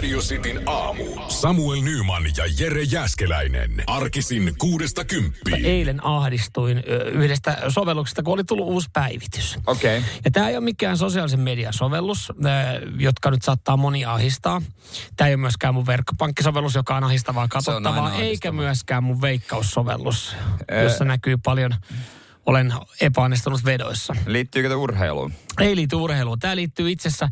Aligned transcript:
Radio 0.00 0.20
Cityn 0.20 0.62
aamu. 0.66 1.04
Samuel 1.28 1.80
Nyman 1.80 2.22
ja 2.36 2.44
Jere 2.58 2.82
Jäskeläinen. 2.82 3.70
Arkisin 3.86 4.54
kuudesta 4.58 5.04
kymppiin. 5.04 5.64
Eilen 5.64 6.06
ahdistuin 6.06 6.82
yhdestä 7.12 7.58
sovelluksesta, 7.68 8.22
kun 8.22 8.34
oli 8.34 8.44
tullut 8.44 8.66
uusi 8.66 8.88
päivitys. 8.92 9.58
Okei. 9.66 9.98
Okay. 9.98 10.10
Ja 10.24 10.30
tämä 10.30 10.48
ei 10.48 10.56
ole 10.56 10.64
mikään 10.64 10.96
sosiaalisen 10.98 11.40
median 11.40 11.72
sovellus, 11.72 12.32
jotka 12.98 13.30
nyt 13.30 13.42
saattaa 13.42 13.76
moni 13.76 14.04
ahistaa. 14.04 14.62
Tämä 15.16 15.28
ei 15.28 15.34
ole 15.34 15.40
myöskään 15.40 15.74
mun 15.74 15.86
verkkopankkisovellus, 15.86 16.74
joka 16.74 16.96
on 16.96 17.04
ahistavaa 17.04 17.48
katsottavaa, 17.48 18.04
aina 18.04 18.16
eikä 18.16 18.22
ahdistavaa. 18.24 18.52
myöskään 18.52 19.04
mun 19.04 19.20
veikkaussovellus, 19.20 20.36
jossa 20.84 21.04
näkyy 21.04 21.36
paljon, 21.44 21.74
olen 22.46 22.72
epäonnistunut 23.00 23.64
vedoissa. 23.64 24.14
Liittyykö 24.26 24.68
tämä 24.68 24.80
urheiluun? 24.80 25.32
Ei 25.60 25.76
liity 25.76 25.96
urheiluun. 25.96 26.38
Tämä 26.38 26.56
liittyy 26.56 26.90
itse 26.90 27.08
asiassa 27.08 27.28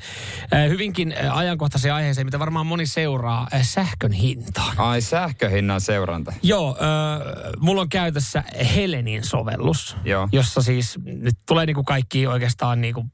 äh, 0.55 0.69
hyvinkin 0.69 1.15
äh, 1.25 1.37
ajankohtaiseen 1.37 1.95
aiheeseen, 1.95 2.27
mitä 2.27 2.39
varmaan 2.39 2.67
moni 2.67 2.87
seuraa, 2.87 3.47
äh, 3.55 3.63
sähkön 3.63 4.13
hintaan. 4.13 4.79
Ai 4.79 5.01
sähköhinnan 5.01 5.81
seuranta. 5.81 6.33
Joo, 6.43 6.71
äh, 6.71 7.53
mulla 7.61 7.81
on 7.81 7.89
käytössä 7.89 8.45
Helenin 8.77 9.25
sovellus, 9.25 9.97
Joo. 10.05 10.29
jossa 10.33 10.63
siis 10.63 10.99
nyt 11.05 11.35
tulee 11.47 11.67
niinku 11.67 11.85
kaikki 11.85 12.27
oikeastaan 12.27 12.81
niinku 12.81 13.07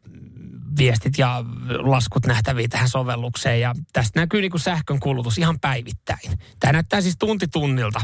viestit 0.78 1.18
ja 1.18 1.44
laskut 1.78 2.26
nähtäviin 2.26 2.70
tähän 2.70 2.88
sovellukseen. 2.88 3.60
Ja 3.60 3.74
tästä 3.92 4.20
näkyy 4.20 4.40
niinku 4.40 4.58
sähkön 4.58 5.00
kulutus 5.00 5.38
ihan 5.38 5.60
päivittäin. 5.60 6.38
Tämä 6.60 6.72
näyttää 6.72 7.00
siis 7.00 7.16
tunti 7.18 7.48
tunnilta, 7.48 8.00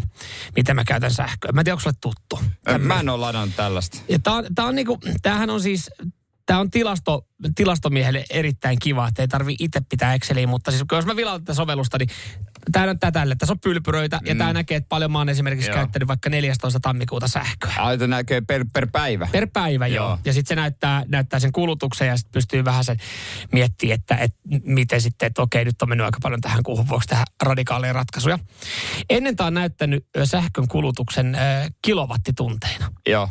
miten 0.56 0.76
mä 0.76 0.84
käytän 0.84 1.10
sähköä. 1.10 1.52
Mä 1.52 1.60
en 1.60 1.64
tiedä, 1.64 1.74
onko 1.74 1.80
sulle 1.82 1.96
tuttu. 2.00 2.38
Ö, 2.68 2.78
Mä 2.78 3.00
en 3.00 3.08
ole 3.08 3.20
ladannut 3.20 3.56
tällaista. 3.56 3.98
Ja 4.08 4.18
tää 4.18 4.34
on, 4.34 4.44
tää 4.54 4.64
on 4.64 4.74
niinku, 4.74 4.98
tämähän 5.22 5.50
on 5.50 5.60
siis, 5.60 5.90
tämä 6.50 6.60
on 6.60 6.70
tilasto, 6.70 7.26
tilastomiehelle 7.54 8.24
erittäin 8.30 8.78
kiva, 8.78 9.08
että 9.08 9.22
ei 9.22 9.28
tarvi 9.28 9.56
itse 9.58 9.80
pitää 9.88 10.14
Exceliä, 10.14 10.46
mutta 10.46 10.70
siis 10.70 10.82
jos 10.92 11.06
mä 11.06 11.16
vilaan 11.16 11.40
tätä 11.40 11.54
sovellusta, 11.54 11.98
niin 11.98 12.08
tämä 12.72 12.86
näyttää 12.86 13.10
tälle. 13.10 13.36
Tässä 13.36 13.52
on 13.52 13.60
pylpyröitä 13.60 14.20
ja 14.24 14.34
tämä 14.34 14.52
näkee, 14.52 14.76
että 14.76 14.88
paljon 14.88 15.12
mä 15.12 15.18
oon 15.18 15.28
esimerkiksi 15.28 15.68
Mm. 15.68 15.72
Joo. 15.74 15.82
käyttänyt 15.84 16.08
vaikka 16.08 16.30
14. 16.30 16.80
tammikuuta 16.80 17.28
sähköä. 17.28 17.72
Ai, 17.78 17.94
että 17.94 18.06
näkee 18.06 18.40
per, 18.40 18.64
per 18.72 18.86
päivä. 18.92 19.28
Per 19.32 19.48
päivä 19.52 19.86
joo. 19.86 20.06
Joo. 20.06 20.18
Ja 20.24 20.32
sitten 20.32 20.48
se 20.48 20.54
näyttää, 20.60 21.04
näyttää 21.08 21.40
sen 21.40 21.52
kulutuksen 21.52 22.08
ja 22.08 22.16
sitten 22.16 22.32
pystyy 22.32 22.64
vähän 22.64 22.84
sen 22.84 22.96
miettimään, 23.52 23.94
että, 23.94 24.16
että 24.16 24.38
miten 24.64 25.00
sitten, 25.00 25.26
että 25.26 25.42
okei, 25.42 25.64
nyt 25.64 25.82
on 25.82 25.88
mennyt 25.88 26.04
aika 26.04 26.18
paljon 26.22 26.40
tähän 26.40 26.62
kuuhun 26.62 26.88
vuoksi 26.88 27.08
tähän 27.08 27.26
radikaaleja 27.42 27.92
ratkaisuja. 27.92 28.38
Ennen 29.10 29.36
tämä 29.36 29.46
on 29.46 29.54
näyttänyt 29.54 30.06
sähkön 30.24 30.68
kulutuksen 30.68 31.34
ö, 31.34 31.38
kilowattitunteina. 31.82 32.92
Joo. 33.08 33.28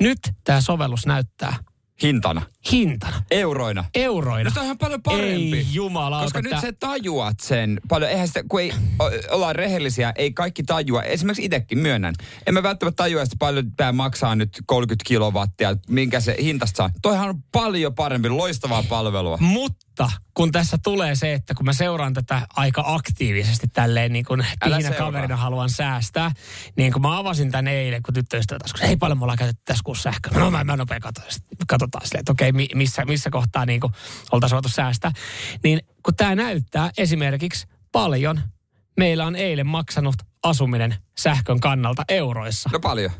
Nyt 0.00 0.18
tämä 0.44 0.60
sovellus 0.60 1.06
näyttää 1.06 1.56
Hintana. 2.02 2.42
Hintana, 2.72 3.22
Euroina. 3.30 3.84
euroina. 3.94 4.44
No 4.44 4.54
se 4.54 4.60
on 4.60 4.64
ihan 4.64 4.78
paljon 4.78 5.02
parempi. 5.02 5.56
Ei 5.56 5.66
jumalauta. 5.72 6.24
Koska 6.24 6.42
nyt 6.42 6.60
sä 6.60 6.72
tajuat 6.72 7.40
sen 7.40 7.80
paljon. 7.88 8.10
Eihän 8.10 8.28
sitä, 8.28 8.42
kun 8.48 8.60
ei, 8.60 8.72
o- 8.98 9.34
ollaan 9.34 9.56
rehellisiä, 9.56 10.12
ei 10.16 10.32
kaikki 10.32 10.62
tajua. 10.62 11.02
Esimerkiksi 11.02 11.44
itsekin 11.44 11.78
myönnän. 11.78 12.14
En 12.46 12.54
mä 12.54 12.62
välttämättä 12.62 13.02
tajua, 13.02 13.22
että 13.22 13.36
paljon 13.38 13.72
tämä 13.76 13.92
maksaa 13.92 14.34
nyt 14.34 14.62
30 14.66 15.08
kilowattia, 15.08 15.76
minkä 15.88 16.20
se 16.20 16.36
hintasta 16.42 16.76
saa. 16.76 16.90
Toihan 17.02 17.28
on 17.28 17.42
paljon 17.52 17.94
parempi, 17.94 18.28
loistavaa 18.28 18.82
palvelua. 18.82 19.36
Mutta 19.40 20.10
kun 20.34 20.52
tässä 20.52 20.78
tulee 20.82 21.14
se, 21.14 21.32
että 21.32 21.54
kun 21.54 21.66
mä 21.66 21.72
seuraan 21.72 22.14
tätä 22.14 22.46
aika 22.56 22.82
aktiivisesti 22.86 23.68
tälleen 23.68 24.12
niin 24.12 24.24
kuin 24.24 24.46
kaverina 24.98 25.36
haluan 25.36 25.70
säästää, 25.70 26.30
niin 26.76 26.92
kun 26.92 27.02
mä 27.02 27.18
avasin 27.18 27.50
tän 27.50 27.68
eilen, 27.68 28.02
kun 28.02 28.14
tyttöystävät 28.14 28.62
taas, 28.62 28.90
ei 28.90 28.96
paljon 28.96 29.18
mulla 29.18 29.36
käytetty 29.36 29.62
tässä 29.64 29.82
kuussa 29.84 30.02
sähköä. 30.02 30.40
No 30.40 30.50
mä, 30.50 30.64
mä 30.64 30.76
nopea 30.76 31.00
katsoin, 31.00 31.26
sit 31.30 31.44
katsotaan 31.68 32.06
silleen, 32.06 32.20
että 32.20 32.32
okei, 32.32 32.49
mi- 32.52 32.68
missä, 32.74 33.04
missä 33.04 33.30
kohtaa 33.30 33.66
niin 33.66 33.80
oltaisiin 34.32 34.56
voitu 34.56 34.68
säästää. 34.68 35.12
Niin 35.64 35.80
kun 36.02 36.16
tämä 36.16 36.34
näyttää 36.34 36.90
esimerkiksi 36.98 37.66
paljon, 37.92 38.40
meillä 38.96 39.26
on 39.26 39.36
eilen 39.36 39.66
maksanut 39.66 40.14
asuminen 40.42 40.94
sähkön 41.18 41.60
kannalta 41.60 42.04
euroissa. 42.08 42.70
No 42.72 42.80
paljon. 42.80 43.10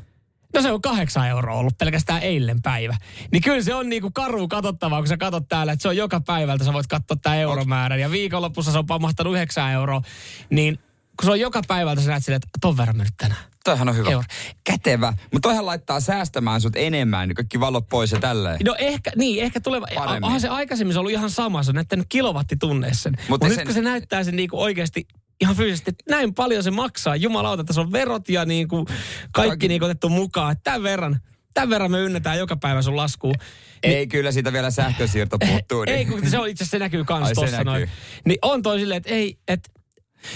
No 0.55 0.63
se 0.63 0.73
on 0.73 0.83
kahdeksan 0.83 1.29
euroa 1.29 1.57
ollut 1.57 1.79
pelkästään 1.79 2.23
eilen 2.23 2.63
päivä. 2.63 2.97
Niin 3.33 3.43
kyllä 3.43 3.63
se 3.63 3.75
on 3.75 3.89
niinku 3.89 4.11
karu 4.11 4.49
katsottavaa, 4.49 5.01
kun 5.01 5.09
sä 5.09 5.17
katsot 5.17 5.49
täällä, 5.49 5.73
että 5.73 5.83
se 5.83 5.89
on 5.89 5.97
joka 5.97 6.21
päivältä, 6.21 6.65
sä 6.65 6.73
voit 6.73 6.87
katsoa 6.87 7.17
tää 7.23 7.35
euromäärän. 7.35 8.01
Ja 8.01 8.11
viikonlopussa 8.11 8.73
se 8.73 8.79
on 8.79 8.87
pamahtanut 8.87 9.35
9 9.35 9.73
euroa. 9.73 10.03
Niin 10.51 10.79
kun 11.17 11.25
se 11.25 11.31
on 11.31 11.41
joka 11.41 11.61
päivältä, 11.69 12.01
sä 12.03 12.11
näet 12.11 12.25
silleen, 12.25 12.37
että 12.37 12.49
ton 12.61 12.77
verran 12.77 12.97
mennyt 12.97 13.15
tänään. 13.17 13.41
Toihan 13.65 13.89
on 13.89 13.97
hyvä. 13.97 14.11
Euro. 14.11 14.25
Kätevä. 14.65 15.13
Mutta 15.33 15.49
toihan 15.49 15.67
laittaa 15.67 16.01
säästämään 16.01 16.61
sut 16.61 16.77
enemmän, 16.77 17.29
niin 17.29 17.37
kaikki 17.37 17.61
valot 17.61 17.89
pois 17.89 18.13
ja 18.13 18.21
tälleen. 18.21 18.59
No 18.65 18.75
ehkä, 18.79 19.11
niin, 19.17 19.45
ehkä 19.45 19.61
tuleva. 19.61 19.87
Paremmin. 19.95 20.25
Onhan 20.25 20.41
se 20.41 20.49
aikaisemmin 20.49 20.93
se 20.95 20.99
ollut 20.99 21.13
ihan 21.13 21.31
sama, 21.31 21.63
se 21.63 21.71
on 21.71 21.75
näyttänyt 21.75 22.07
kilowattitunneissa 22.09 23.03
sen. 23.03 23.13
Mutta 23.29 23.47
nyt 23.49 23.55
sen- 23.57 23.67
kun 23.67 23.75
se 23.75 23.83
näyttää 23.83 24.25
sen 24.25 24.37
niinku 24.37 24.63
oikeasti 24.63 25.07
ihan 25.41 25.57
fyysisesti, 25.57 25.91
että 25.91 26.05
näin 26.09 26.35
paljon 26.35 26.63
se 26.63 26.71
maksaa. 26.71 27.17
Jumalauta, 27.17 27.65
tässä 27.65 27.81
on 27.81 27.93
verot 27.93 28.29
ja 28.29 28.45
niinku 28.45 28.85
kaikki 28.85 28.99
Kaikki- 29.33 29.69
niinku 29.69 29.85
otettu 29.85 30.09
mukaan. 30.09 30.53
Että 30.53 30.65
tämän 30.65 30.83
verran, 30.83 31.21
tämän 31.55 31.71
verran 31.71 31.91
me 31.91 32.01
ynnätään 32.01 32.39
joka 32.39 32.57
päivä 32.57 32.83
sun 32.83 32.97
laskuun. 32.97 33.35
Ei, 33.83 34.07
kyllä 34.07 34.33
siitä 34.33 34.53
vielä 34.53 34.71
sähkösiirto 34.71 35.39
puuttuu. 35.39 35.83
Ei, 35.87 35.97
niin. 35.97 36.09
kun 36.09 36.31
se 36.31 36.39
on 36.39 36.49
itse 36.49 36.65
asiassa, 36.65 36.71
se 36.71 36.79
näkyy 36.79 37.05
kans 37.05 37.27
Ai, 37.27 37.35
tossa 37.35 37.65
noin. 37.65 37.91
Niin 38.25 38.39
on 38.43 38.63
toi 38.63 38.79
silleen, 38.79 38.97
että 38.97 39.11
ei, 39.11 39.39
että 39.49 39.71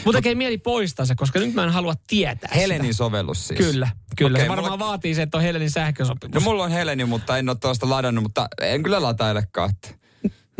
Mutta 0.05 0.19
tekee 0.19 0.35
mieli 0.35 0.59
poistaa 0.59 1.07
se, 1.07 1.15
koska 1.15 1.39
nyt 1.39 1.55
mä 1.55 1.65
en 1.65 1.71
halua 1.71 1.95
tietää 2.07 2.51
Helenin 2.55 2.85
sitä. 2.93 2.97
sovellus 2.97 3.49
siis. 3.49 3.59
Kyllä, 3.61 3.89
kyllä. 4.17 4.37
Okei, 4.37 4.45
se 4.45 4.49
varmaan 4.49 4.73
mulla- 4.73 4.87
vaatii 4.87 5.15
se, 5.15 5.23
että 5.23 5.37
on 5.39 5.43
Helenin 5.43 5.71
sähkösopimus. 5.71 6.35
No 6.35 6.41
mulla 6.41 6.65
on 6.65 6.71
Heleni, 6.71 7.05
mutta 7.05 7.39
en 7.39 7.49
ole 7.49 7.57
tuosta 7.61 7.91
ladannut, 7.91 8.23
mutta 8.23 8.49
en 8.61 8.83
kyllä 8.83 9.03
latailekaan. 9.03 9.71
että- 9.71 10.05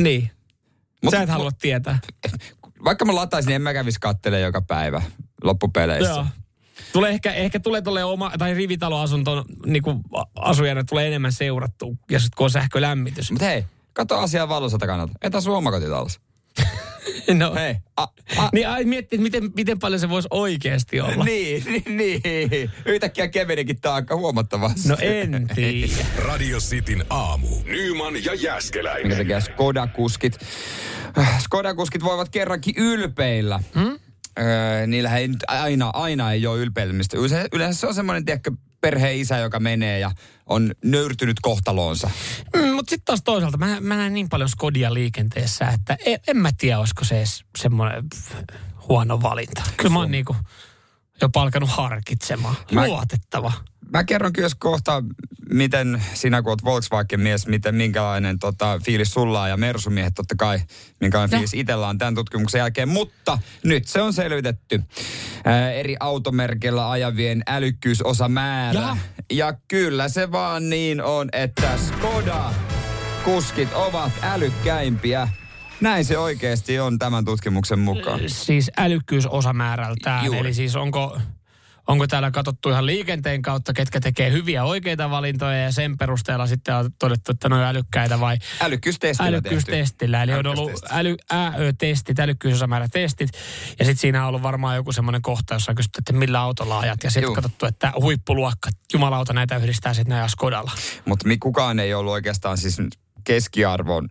Niin. 0.01 0.31
Mut- 1.05 1.11
Sä 1.11 1.23
et 1.23 1.29
halua 1.29 1.51
tietää. 1.61 1.99
Vaikka 2.85 3.05
mä 3.05 3.15
lataisin, 3.15 3.49
niin 3.49 3.55
en 3.57 3.63
mä 3.63 3.73
kävisi 3.73 3.99
kattele 4.01 4.41
joka 4.41 4.63
päivä 4.63 5.03
loppupeleissä. 5.45 6.11
Joo. 6.13 6.27
Tulee 6.93 7.11
ehkä, 7.11 7.33
ehkä 7.33 7.61
tulee 7.61 7.83
tuolle 7.83 8.05
oma, 8.05 8.33
tai 8.39 8.55
rivitaloasunto 8.55 9.45
niin 9.67 9.83
asujana 10.35 10.85
tulee 10.85 11.07
enemmän 11.07 11.33
seurattu, 11.33 11.99
ja 12.11 12.21
sitten 12.21 12.37
kun 12.37 12.45
on 12.45 12.51
sähkölämmitys. 12.51 13.31
Mutta 13.31 13.45
hei, 13.47 13.65
kato 13.93 14.19
asiaa 14.19 14.49
valoisalta 14.49 14.87
kannalta. 14.87 15.13
Entä 15.23 15.41
sun 15.41 15.57
omakotitalossa? 15.57 16.21
No, 17.39 17.55
Hei. 17.55 17.77
A, 17.97 18.03
a, 18.37 18.49
Niin 18.53 18.69
ai 18.69 18.85
miettii, 18.85 19.17
että 19.17 19.23
miten, 19.23 19.51
miten 19.57 19.79
paljon 19.79 20.01
se 20.01 20.09
voisi 20.09 20.29
oikeasti 20.31 21.01
olla. 21.01 21.25
niin, 21.35 21.65
niin, 21.89 22.21
niin. 22.51 22.71
Yhtäkkiä 22.87 23.29
kevenikin 23.29 23.81
taakka 23.81 24.17
huomattavasti. 24.17 24.89
No 24.89 24.97
en 25.01 25.49
tiedä. 25.55 25.93
Radio 26.29 26.59
Cityn 26.59 27.05
aamu. 27.11 27.49
Nyman 27.65 28.25
ja 28.25 28.35
Jäskeläinen. 28.35 29.19
Takia 29.19 29.41
Skoda-kuskit, 29.41 30.39
Skoda-kuskit 31.39 32.05
voivat 32.05 32.29
kerrankin 32.29 32.75
ylpeillä. 32.77 33.61
Hmm? 33.75 33.99
Öö, 34.39 34.87
niillähän 34.87 35.21
ei 35.21 35.29
nyt 35.29 35.45
aina, 35.49 35.91
aina 35.95 36.33
ei 36.33 36.47
ole 36.47 36.59
ylpeilemistä. 36.59 37.17
Yleensä, 37.17 37.49
yleensä 37.53 37.81
se 37.81 37.87
on 37.87 37.95
semmoinen, 37.95 38.25
tiedätkö, 38.25 38.51
perheen 38.81 39.17
isä, 39.17 39.39
joka 39.39 39.61
menee 39.61 39.99
ja 39.99 40.11
on 40.47 40.73
nöyrtynyt 40.85 41.37
kohtaloonsa. 41.43 42.11
Mm, 42.57 42.75
Mutta 42.75 42.91
sitten 42.91 43.05
taas 43.05 43.23
toisaalta 43.25 43.59
mä, 43.59 43.81
mä 43.81 43.97
näen 43.97 44.15
niin 44.15 44.29
paljon 44.29 44.49
Skodia 44.49 44.95
liikenteessä, 44.95 45.69
että 45.69 45.97
en, 46.07 46.19
en 46.27 46.37
mä 46.37 46.51
tiedä, 46.59 46.79
olisiko 46.79 47.05
se 47.05 47.19
edes 47.19 47.45
semmoinen 47.59 48.05
huono 48.89 49.23
valinta. 49.23 49.63
Kyllä 49.77 49.93
mä 49.93 49.99
oon 49.99 50.11
niinku 50.11 50.37
jo 51.21 51.29
palkanut 51.29 51.71
harkitsemaan. 51.71 52.57
Mä- 52.73 52.87
Luotettava. 52.87 53.53
Mä 53.93 54.05
kerron 54.05 54.33
kyllä 54.33 54.49
kohta, 54.59 55.03
miten 55.53 56.03
sinä 56.15 56.43
kun 56.43 56.51
oot 56.51 56.65
Volkswagen-mies, 56.65 57.47
miten, 57.47 57.75
minkälainen 57.75 58.39
tota, 58.39 58.81
fiilis 58.85 59.11
sulla 59.13 59.43
on 59.43 59.49
ja 59.49 59.57
Mersumiehet 59.57 60.15
totta 60.15 60.35
kai, 60.39 60.59
minkälainen 61.01 61.31
No. 61.31 61.37
fiilis 61.37 61.55
itsellä 61.55 61.89
on 61.89 61.99
tämän 61.99 62.15
tutkimuksen 62.15 62.59
jälkeen. 62.59 62.89
Mutta 62.89 63.39
nyt 63.65 63.89
se 63.89 64.03
on 64.03 64.13
selvitetty. 64.13 64.83
Ää, 65.45 65.73
eri 65.73 65.97
automerkeillä 66.01 66.91
ajavien 66.91 67.43
älykkyysosamäärä. 67.47 68.81
Jaha. 68.81 68.97
Ja 69.33 69.55
kyllä 69.69 70.09
se 70.09 70.33
vaan 70.33 70.71
niin 70.71 71.03
on, 71.03 71.29
että 71.33 71.77
Skoda 71.77 72.51
kuskit 73.25 73.73
ovat 73.73 74.13
älykkäimpiä. 74.23 75.29
Näin 75.81 76.05
se 76.05 76.19
oikeasti 76.19 76.81
on 76.81 76.99
tämän 76.99 77.25
tutkimuksen 77.25 77.79
mukaan. 77.79 78.21
Siis 78.27 78.71
älykkyysosamäärältään. 78.77 80.25
Juuri. 80.25 80.41
Eli 80.41 80.55
siis 80.55 80.77
onko, 80.77 81.19
onko 81.89 82.07
täällä 82.07 82.31
katsottu 82.31 82.71
ihan 82.71 82.87
liikenteen 82.87 83.43
kautta, 83.43 83.73
ketkä 83.73 84.01
tekee 84.01 84.31
hyviä 84.31 84.65
oikeita 84.65 85.11
valintoja 85.11 85.59
ja 85.59 85.73
sen 85.73 85.99
perusteella 85.99 86.47
sitten 86.47 86.75
on 86.75 86.91
todettu, 86.99 87.33
että 87.33 87.49
ne 87.49 87.55
on 87.55 87.63
älykkäitä 87.63 88.21
vai 88.21 88.39
Älykkyystestillä 88.61 89.29
älykkyystestillä. 89.29 90.23
Eli 90.23 90.33
on 90.33 90.47
ollut 90.47 90.73
äly, 90.91 91.17
AÖ-testit, 91.31 92.19
älykkyysosamäärätestit 92.19 93.29
ja 93.79 93.85
sitten 93.85 94.01
siinä 94.01 94.23
on 94.23 94.29
ollut 94.29 94.43
varmaan 94.43 94.77
joku 94.77 94.93
semmoinen 94.93 95.23
kohta, 95.23 95.55
jossa 95.55 95.73
on 95.73 95.77
kysytty, 95.77 95.99
että 95.99 96.13
millä 96.13 96.41
autolla 96.41 96.79
ajat. 96.79 97.05
Ja 97.05 97.11
sitten 97.11 97.35
katsottu, 97.35 97.67
että 97.67 97.93
huippuluokka, 98.01 98.71
jumalauta 98.93 99.33
näitä 99.33 99.57
yhdistää 99.57 99.95
sitten 99.95 100.11
näillä 100.11 100.29
Skodalla. 100.29 100.73
Mutta 101.05 101.29
kukaan 101.41 101.79
ei 101.79 101.95
ollut 101.95 102.13
oikeastaan 102.13 102.59
siis 102.59 102.79
keskiarvon 103.25 104.09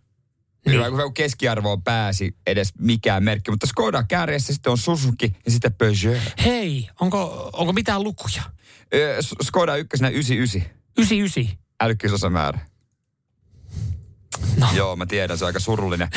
Niin. 0.66 0.76
Hyvä, 0.76 1.04
kun 1.04 1.14
keskiarvoon 1.14 1.84
pääsi 1.84 2.36
edes 2.48 2.74
mikään 2.80 3.24
merkki. 3.24 3.52
Mutta 3.52 3.68
Skoda 3.68 4.04
kärjessä 4.04 4.54
sitten 4.54 4.72
on 4.72 4.78
Suzuki 4.78 5.36
ja 5.46 5.52
sitten 5.52 5.74
Peugeot. 5.74 6.22
Hei, 6.46 6.90
onko, 7.00 7.50
onko 7.54 7.74
mitään 7.74 8.04
lukuja? 8.04 8.44
Skoda 9.44 9.76
ykkösenä 9.76 10.10
99. 10.10 10.72
99. 10.98 11.58
Älykkyysosamäärä. 11.82 12.60
No. 14.58 14.68
Joo, 14.76 14.96
mä 14.96 15.06
tiedän, 15.06 15.38
se 15.38 15.46
on 15.46 15.48
aika 15.48 15.60
surullinen. 15.60 16.08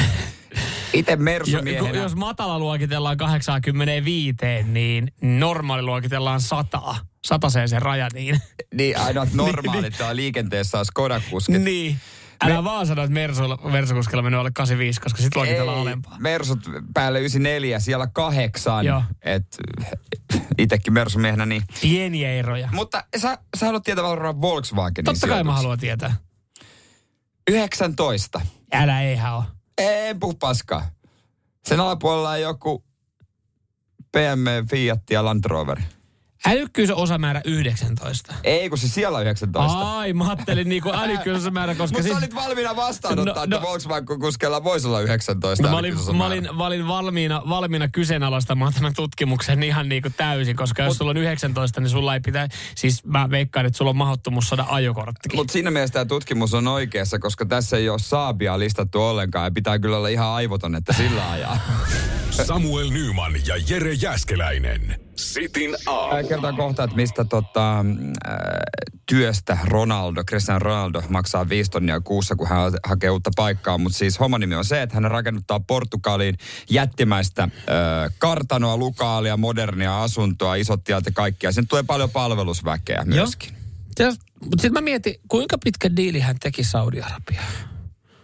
Itse 0.93 1.16
Mersu-miehenä... 1.16 1.98
jos 1.98 2.16
matala 2.16 2.58
luokitellaan 2.58 3.16
85, 3.16 4.37
niin 4.64 5.12
normaali 5.20 5.82
luokitellaan 5.82 6.40
100. 6.40 6.96
Sataseen 7.26 7.69
se 7.69 7.78
raja, 7.78 8.08
niin... 8.12 8.40
Niin, 8.75 8.98
ainoat 8.98 9.32
normaalit 9.32 9.94
täällä 9.98 10.16
liikenteessä 10.16 10.78
on 10.78 10.87
Skoda-kuskit. 10.87 11.58
niin. 11.58 11.96
Älä 12.44 12.55
Me... 12.55 12.65
vaan 12.65 12.87
sano, 12.87 13.03
että 13.03 13.15
Mersulla, 13.15 13.59
Mersukuskella 13.65 14.23
menee 14.23 14.38
alle 14.38 14.50
85, 14.55 15.00
koska 15.00 15.23
sitten 15.23 15.41
luokitellaan 15.41 15.79
alempaa. 15.79 16.17
Mersut 16.19 16.59
päälle 16.94 17.19
94, 17.19 17.81
siellä 17.81 18.06
kahdeksan. 18.06 18.87
Joo. 18.87 19.03
Et 19.23 19.47
itekin 20.59 20.93
Mersu-miehenä 20.93 21.47
niin. 21.47 21.62
Pieniä 21.83 22.33
eroja. 22.33 22.69
Mutta 22.73 23.05
sä, 23.17 23.38
sä 23.56 23.67
haluat 23.67 23.83
tietää 23.83 24.05
varmaan 24.05 24.41
Volkswagenin 24.41 25.05
Totta 25.05 25.27
kai 25.27 25.44
mä 25.44 25.53
haluan 25.53 25.79
tietää. 25.79 26.17
19. 27.50 28.41
Älä 28.73 29.03
eihän 29.03 29.35
ole. 29.35 29.44
En 29.79 30.21
puhu 30.21 30.35
paskaa. 30.35 30.91
Sen 31.69 31.81
alapuolella 31.81 32.31
on 32.31 32.41
joku 32.41 32.85
BMW, 34.12 34.67
Fiat 34.71 35.11
ja 35.11 35.25
Land 35.25 35.44
Rover. 35.44 35.81
Älykkyys 36.46 36.90
on 36.90 36.96
osamäärä 36.96 37.40
19. 37.44 38.34
Ei, 38.44 38.69
kun 38.69 38.78
se 38.78 38.88
siellä 38.88 39.19
on 39.19 39.22
19. 39.22 39.98
Ai, 39.98 40.12
mä 40.12 40.25
ajattelin 40.26 40.69
niinku 40.69 40.93
älykkyysosamäärä, 41.02 41.75
koska... 41.75 41.98
Mutta 41.98 42.02
siis- 42.02 42.14
sä 42.14 42.19
olit 42.19 42.34
valmiina 42.34 42.76
vastaanottaa, 42.76 43.34
No, 43.34 43.43
että 43.44 43.56
no. 43.56 43.62
Volkswagen-kuskella 43.62 44.64
voisi 44.64 44.87
olla 44.87 45.00
19. 45.00 45.64
No, 45.64 45.70
mä, 45.70 45.78
olin, 45.78 45.94
mä, 46.16 46.26
olin, 46.26 46.48
mä 46.56 46.66
olin 46.66 46.88
valmiina, 46.88 47.43
valmiina 47.48 47.88
kyseenalaistamaan 47.88 48.72
tämän 48.75 48.93
tutkimuksen 48.96 49.62
ihan 49.62 49.88
niin 49.88 50.02
kuin 50.02 50.14
täysin, 50.16 50.56
koska 50.56 50.82
jos 50.82 50.96
sulla 50.96 51.10
on 51.10 51.16
19, 51.16 51.81
niin 51.81 51.90
sulla 51.90 52.14
ei 52.14 52.20
pitää, 52.20 52.48
siis 52.75 53.04
mä 53.04 53.31
veikkaan, 53.31 53.66
että 53.66 53.76
sulla 53.76 53.90
on 53.90 53.96
mahdottomuus 53.96 54.48
saada 54.48 54.64
ajokorttikin. 54.69 55.38
Mutta 55.38 55.52
siinä 55.52 55.70
mielessä 55.70 55.93
tämä 55.93 56.04
tutkimus 56.04 56.54
on 56.54 56.69
oikeassa, 56.69 57.19
koska 57.19 57.46
tässä 57.46 57.76
ei 57.76 57.88
ole 57.88 57.98
Saabia 57.98 58.58
listattu 58.58 59.02
ollenkaan 59.02 59.44
ja 59.44 59.50
pitää 59.50 59.78
kyllä 59.78 59.96
olla 59.96 60.08
ihan 60.08 60.28
aivoton, 60.28 60.75
että 60.75 60.93
sillä 60.93 61.31
ajaa. 61.31 61.58
Samuel 62.44 62.91
Nyman 62.91 63.33
ja 63.47 63.55
Jere 63.69 63.93
Jäskeläinen. 63.93 65.00
Sitin 65.17 65.77
aamu. 65.87 66.17
Äh, 66.17 66.29
Kertaan 66.29 66.56
kohta, 66.56 66.85
että 66.85 66.97
mistä 66.97 67.25
tota, 67.25 67.79
äh, 67.79 68.37
työstä 69.06 69.59
Ronaldo, 69.65 70.25
Cristiano 70.25 70.59
Ronaldo 70.59 71.03
maksaa 71.09 71.49
5 71.49 71.71
tonnia 71.71 72.00
kuussa, 72.00 72.37
kun 72.37 72.49
hän 72.49 72.59
ha- 72.59 72.79
hakee 72.85 73.11
uutta 73.11 73.31
paikkaa. 73.37 73.79
Mutta 73.79 73.99
siis 73.99 74.21
homman 74.21 74.41
nimi 74.41 74.55
on 74.55 74.65
se, 74.65 74.83
että 74.83 74.94
hän 74.97 75.11
rakennuttaa 75.11 75.61
Portugaliin 75.61 76.37
jättimäistä 76.71 77.43
äh, 77.43 77.50
kartanoa, 78.19 78.77
lukaalia, 78.77 79.37
modernia 79.37 80.03
asuntoa, 80.03 80.55
isot 80.55 80.85
tilat 80.85 81.06
ja 81.06 81.12
kaikkia. 81.12 81.53
Sen 81.53 81.69
tulee 81.69 81.82
paljon 81.82 82.11
palvelusväkeä 82.11 83.05
myöskin. 83.05 83.50
Mutta 84.41 84.62
sitten 84.62 84.73
mä 84.73 84.81
mietin, 84.81 85.15
kuinka 85.29 85.59
pitkä 85.65 85.97
diili 85.97 86.21
hän 86.21 86.37
teki 86.41 86.65
Saudi-Arabiaan? 86.65 87.75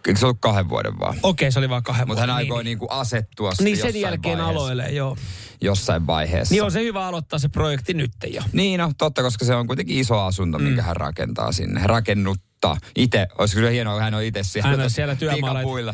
Eikö 0.07 0.19
se 0.19 0.25
ollut 0.25 0.37
kahden 0.41 0.69
vuoden 0.69 0.99
vaan? 0.99 1.17
Okei, 1.23 1.51
se 1.51 1.59
oli 1.59 1.69
vaan 1.69 1.83
kahden 1.83 2.07
Mutta 2.07 2.21
hän 2.21 2.29
vuoden, 2.29 2.43
aikoo 2.43 2.57
niin, 2.57 2.65
niinku 2.65 2.87
asettua 2.89 3.51
niin 3.59 3.77
sen 3.77 4.01
jälkeen 4.01 4.37
vaiheessa. 4.37 4.61
aloilee, 4.61 4.91
joo. 4.91 5.17
Jossain 5.61 6.07
vaiheessa. 6.07 6.53
Niin 6.53 6.63
on 6.63 6.71
se 6.71 6.83
hyvä 6.83 7.07
aloittaa 7.07 7.39
se 7.39 7.49
projekti 7.49 7.93
nyt 7.93 8.11
jo. 8.27 8.41
Niin 8.53 8.79
no, 8.79 8.91
totta, 8.97 9.21
koska 9.21 9.45
se 9.45 9.55
on 9.55 9.67
kuitenkin 9.67 9.97
iso 9.97 10.19
asunto, 10.19 10.59
mm. 10.59 10.65
minkä 10.65 10.81
hän 10.81 10.95
rakentaa 10.95 11.51
sinne. 11.51 11.79
Hän 11.79 11.89
rakennuttaa 11.89 12.77
itse. 12.95 13.27
Olisiko 13.37 13.61
se 13.61 13.71
hienoa, 13.71 13.93
kun 13.93 14.03
hän 14.03 14.13
on 14.13 14.23
itse 14.23 14.43
siellä, 14.43 14.69
Hän 14.69 14.81
on 14.81 14.89
siellä 14.89 15.15
työmaalla. 15.15 15.93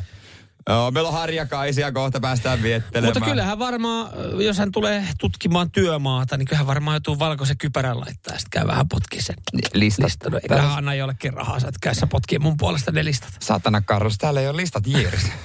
Joo, 0.70 0.92
meillä 0.92 1.08
on 1.10 1.14
harjakaisia, 1.14 1.92
kohta 1.92 2.20
päästään 2.20 2.64
viettelemään. 2.64 3.14
Mutta 3.14 3.30
kyllähän 3.30 3.60
varmaan, 3.60 4.12
jos 4.46 4.58
hän 4.58 4.72
tulee 4.72 5.08
tutkimaan 5.20 5.72
työmaata, 5.72 6.38
niin 6.38 6.46
kyllähän 6.46 6.68
varmaan 6.68 6.96
joutuu 6.96 7.20
valkoisen 7.20 7.58
kypärän 7.58 8.00
laittaa 8.00 8.36
ja 8.36 8.40
sitten 8.40 8.60
käy 8.60 8.68
vähän 8.68 8.90
potki 8.90 9.22
sen 9.22 9.36
Listat. 9.74 10.12
No, 10.32 10.40
Eiköhän 10.44 10.78
anna 10.78 10.94
jollekin 10.94 11.34
rahaa, 11.34 11.60
sä 11.60 11.68
et 11.68 11.76
käy 11.82 11.96
sä 11.96 12.08
potkii 12.08 12.40
mun 12.40 12.58
puolesta 12.58 12.92
ne 12.92 13.06
listat. 13.06 13.30
Satana 13.40 13.82
Carlos, 13.82 14.18
täällä 14.18 14.42
ei 14.42 14.48
ole 14.48 14.58
listat 14.58 14.88
jiirissä. 14.88 15.32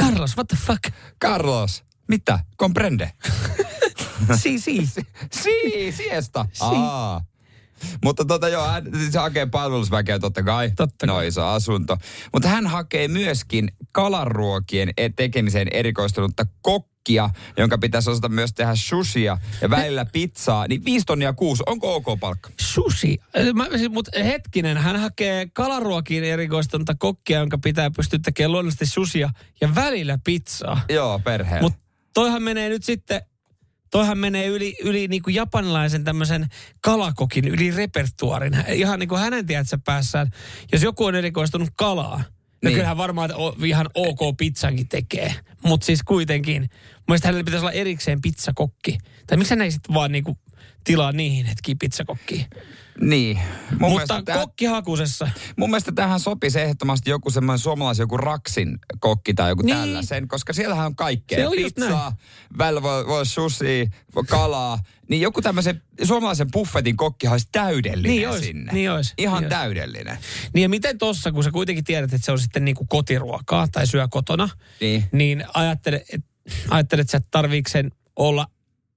Carlos, 0.00 0.36
what 0.36 0.48
the 0.48 0.56
fuck? 0.56 0.82
Carlos, 1.20 1.84
mitä? 2.08 2.38
Comprende? 2.56 3.12
si, 4.42 4.60
si. 4.60 4.86
si, 5.30 5.92
siesta. 5.96 6.46
Aa. 6.60 7.20
Mutta 8.04 8.24
tota 8.24 8.48
joo, 8.48 8.66
hän 8.66 8.84
siis 8.98 9.14
hakee 9.14 9.46
palvelusväkeä 9.46 10.18
totta 10.18 10.42
kai. 10.42 10.70
Totta 10.76 11.06
no 11.06 11.14
kai. 11.14 11.26
iso 11.26 11.46
asunto. 11.46 11.96
Mutta 12.32 12.48
hän 12.48 12.66
hakee 12.66 13.08
myöskin 13.08 13.68
kalaruokien 13.92 14.90
e- 14.96 15.08
tekemiseen 15.08 15.68
erikoistunutta 15.72 16.46
kokkia, 16.62 17.30
jonka 17.56 17.78
pitäisi 17.78 18.10
osata 18.10 18.28
myös 18.28 18.52
tehdä 18.54 18.72
sushia 18.74 19.38
ja 19.60 19.70
välillä 19.70 20.06
pizzaa. 20.12 20.66
Niin 20.68 20.84
5 20.84 21.06
tonnia 21.06 21.32
kuusi, 21.32 21.62
onko 21.66 21.94
ok 21.94 22.20
palkka? 22.20 22.50
Sushi. 22.60 23.18
Mutta 23.90 24.10
hetkinen, 24.24 24.76
hän 24.76 24.96
hakee 25.00 25.46
kalaruokiin 25.52 26.24
erikoistunutta 26.24 26.94
kokkia, 26.98 27.38
jonka 27.38 27.58
pitää 27.58 27.90
pystyä 27.90 28.18
tekemään 28.24 28.52
luonnollisesti 28.52 28.86
sushia 28.86 29.30
ja 29.60 29.74
välillä 29.74 30.18
pizzaa. 30.24 30.80
Joo, 30.88 31.18
perheellä. 31.18 31.62
Mutta 31.62 31.78
toihan 32.14 32.42
menee 32.42 32.68
nyt 32.68 32.84
sitten, 32.84 33.22
toihan 33.94 34.18
menee 34.18 34.46
yli, 34.46 34.76
yli 34.82 35.08
niin 35.08 35.22
kuin 35.22 35.34
japanilaisen 35.34 36.04
tämmöisen 36.04 36.46
kalakokin, 36.80 37.48
yli 37.48 37.70
repertuarin. 37.70 38.64
Ihan 38.68 38.98
niin 38.98 39.08
kuin 39.08 39.20
hänen 39.20 39.46
tiedätkö 39.46 39.78
päässään, 39.84 40.30
jos 40.72 40.82
joku 40.82 41.04
on 41.04 41.14
erikoistunut 41.14 41.68
kalaan, 41.76 42.18
niin. 42.20 42.28
Niin. 42.64 42.74
kyllähän 42.74 42.96
varmaan 42.96 43.30
ihan 43.64 43.86
ok 43.94 44.36
pizzankin 44.38 44.88
tekee. 44.88 45.34
Mutta 45.64 45.84
siis 45.84 46.02
kuitenkin, 46.02 46.70
mielestäni 47.08 47.28
hänellä 47.28 47.44
pitäisi 47.44 47.62
olla 47.62 47.72
erikseen 47.72 48.20
pizzakokki. 48.20 48.98
Tai 49.26 49.38
miksi 49.38 49.54
hän 49.54 49.62
ei 49.62 49.70
sitten 49.70 49.94
vaan 49.94 50.12
niin 50.12 50.24
kuin 50.24 50.38
tilaa 50.84 51.12
niihin 51.12 51.46
hetkiin 51.46 51.78
pizzakokkiin. 51.78 52.46
niin. 53.00 53.38
Mun 53.78 53.90
Mutta 53.90 54.22
tähän- 54.22 54.40
kokkihakusessa. 54.40 55.28
Mun 55.56 55.70
mielestä 55.70 55.92
tähän 55.92 56.20
sopisi 56.20 56.60
ehdottomasti 56.60 57.10
joku 57.10 57.30
semmoinen 57.30 57.58
suomalaisen 57.58 58.02
joku 58.04 58.16
raksin 58.16 58.78
kokki 59.00 59.34
tai 59.34 59.50
joku 59.50 59.62
Niin. 59.62 59.74
niin. 59.76 59.84
tällaisen, 59.86 60.28
koska 60.28 60.52
siellähän 60.52 60.86
on 60.86 60.96
kaikkea. 60.96 61.38
Se 61.38 61.46
on 61.46 61.52
Pizzaa, 61.56 62.16
välillä 62.58 62.82
voi, 62.82 63.06
voi 63.06 63.26
sushi, 63.26 63.88
voi 64.14 64.24
kalaa. 64.28 64.78
Niin 65.08 65.20
joku 65.22 65.42
tämmöisen 65.42 65.82
suomalaisen 66.02 66.50
buffetin 66.50 66.96
kokki 66.96 67.28
olisi 67.28 67.48
täydellinen 67.52 68.16
Niin 68.16 68.28
ois, 68.28 68.44
sinne. 68.44 68.72
niin 68.72 68.90
ois, 68.92 69.14
Ihan 69.18 69.42
niin 69.42 69.50
täydellinen. 69.50 70.18
Niin 70.54 70.62
ja 70.62 70.68
miten 70.68 70.98
tossa, 70.98 71.32
kun 71.32 71.44
sä 71.44 71.50
kuitenkin 71.50 71.84
tiedät, 71.84 72.12
että 72.12 72.24
se 72.24 72.32
on 72.32 72.38
sitten 72.38 72.64
niin 72.64 72.74
kuin 72.74 72.88
kotiruokaa 72.88 73.68
tai 73.72 73.86
syö 73.86 74.08
kotona, 74.08 74.48
Niin. 74.80 75.04
niin 75.12 75.44
ajattele, 75.54 76.04
et, 76.12 76.24
ajattelet 76.70 77.10
sä, 77.10 77.16
että 77.16 77.28
tarviiko 77.30 77.68
sen 77.70 77.90
olla 78.16 78.46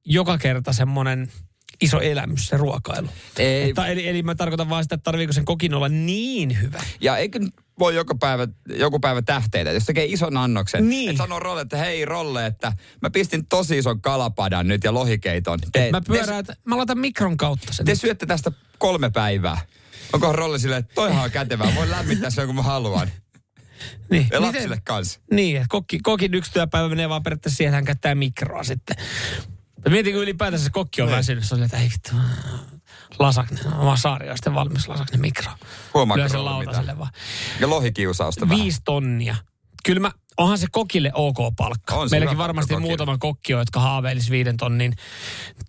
joka 0.05 0.37
kerta 0.37 0.73
semmoinen 0.73 1.31
iso 1.81 1.99
elämys, 1.99 2.47
se 2.47 2.57
ruokailu. 2.57 3.07
Ei. 3.37 3.69
Että, 3.69 3.87
eli, 3.87 4.07
eli 4.07 4.23
mä 4.23 4.35
tarkoitan 4.35 4.69
vaan 4.69 4.83
sitä, 4.83 4.95
että 4.95 5.03
tarviiko 5.03 5.33
sen 5.33 5.45
kokin 5.45 5.73
olla 5.73 5.89
niin 5.89 6.61
hyvä. 6.61 6.83
Ja 7.01 7.17
eikö 7.17 7.39
nyt 7.39 7.53
voi 7.79 7.95
joka 7.95 8.15
päivä, 8.15 8.47
joku 8.69 8.99
päivä 8.99 9.21
tähteitä, 9.21 9.71
jos 9.71 9.83
tekee 9.83 10.05
ison 10.05 10.37
annoksen. 10.37 10.89
Niin. 10.89 11.09
Että 11.09 11.23
sanoo 11.23 11.39
Rolle, 11.39 11.61
että 11.61 11.77
hei 11.77 12.05
Rolle, 12.05 12.45
että 12.45 12.73
mä 13.01 13.09
pistin 13.09 13.45
tosi 13.45 13.77
ison 13.77 14.01
kalapadan 14.01 14.67
nyt 14.67 14.83
ja 14.83 14.93
lohikeiton. 14.93 15.59
Te, 15.71 15.91
Mä 15.91 16.01
te, 16.01 16.07
pyörään, 16.07 16.39
että 16.39 16.55
mä 16.65 16.77
laitan 16.77 16.99
mikron 16.99 17.37
kautta 17.37 17.73
sen. 17.73 17.85
te 17.85 17.95
syötte 17.95 18.25
tästä 18.25 18.51
kolme 18.77 19.09
päivää. 19.09 19.57
Onko 20.13 20.33
Rolle 20.33 20.59
silleen, 20.59 20.79
että 20.79 20.95
toihan 20.95 21.23
on 21.23 21.31
kätevää, 21.31 21.75
voin 21.75 21.91
lämmittää 21.91 22.29
sen 22.29 22.45
kun 22.45 22.55
mä 22.55 22.61
haluan. 22.61 23.07
niin, 24.11 24.27
Ja 24.31 24.39
miten- 24.39 24.41
lapsille 24.41 24.81
kanssa. 24.83 25.19
Niin, 25.31 25.65
kokki, 25.69 25.99
kokin 25.99 26.33
yksi 26.33 26.51
työpäivä 26.53 26.89
menee 26.89 27.09
vaan 27.09 27.23
periaatteessa 27.23 27.57
siihen, 27.57 27.69
että 27.69 27.75
hän 27.77 27.85
käyttää 27.85 28.15
mikroa 28.15 28.63
sitten. 28.63 28.95
Mä 29.85 29.91
mietin, 29.91 30.13
kun 30.13 30.23
ylipäätänsä 30.23 30.65
se 30.65 30.71
kokki 30.71 31.01
on 31.01 31.11
väsynyt, 31.11 31.43
se 31.43 31.55
on 31.55 31.63
että 31.63 31.77
ei 31.77 31.89
vittu, 31.89 32.11
lasakne, 33.19 33.59
oma 33.77 33.97
saari 33.97 34.29
on 34.29 34.37
sitten 34.37 34.53
valmis 34.53 34.87
lasakne 34.87 35.17
mikro. 35.17 35.51
Huomaatko 35.93 36.19
Lyö 36.19 36.29
sen 36.29 36.45
lautaselle 36.45 36.97
vaan. 36.97 37.11
Ja 37.59 37.69
lohikiusausta 37.69 38.49
vähän. 38.49 38.63
Viisi 38.63 38.81
tonnia. 38.85 39.35
Kyllä 39.85 39.99
mä, 39.99 40.11
onhan 40.37 40.57
se 40.57 40.67
kokille 40.71 41.11
ok 41.13 41.37
palkka. 41.57 41.95
On 41.95 42.07
Meilläkin 42.11 42.37
varmasti 42.37 42.73
kokille. 42.73 42.89
muutama 42.89 43.17
kokki 43.17 43.53
on, 43.53 43.59
jotka 43.59 43.79
haaveilisi 43.79 44.31
viiden 44.31 44.57
tonnin, 44.57 44.93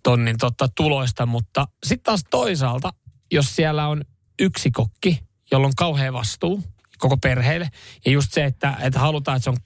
tonnin 0.03 0.37
totta, 0.37 0.67
tuloista, 0.75 1.25
mutta 1.25 1.67
sitten 1.85 2.03
taas 2.03 2.21
toisaalta, 2.29 2.93
jos 3.31 3.55
siellä 3.55 3.87
on 3.87 4.03
yksi 4.39 4.71
kokki, 4.71 5.19
jolla 5.51 5.67
on 5.67 5.75
kauhea 5.75 6.13
vastuu 6.13 6.63
koko 6.97 7.17
perheelle, 7.17 7.69
ja 8.05 8.11
just 8.11 8.33
se, 8.33 8.45
että, 8.45 8.77
että 8.79 8.99
halutaan, 8.99 9.37
että 9.37 9.43
se 9.43 9.49
on 9.49 9.57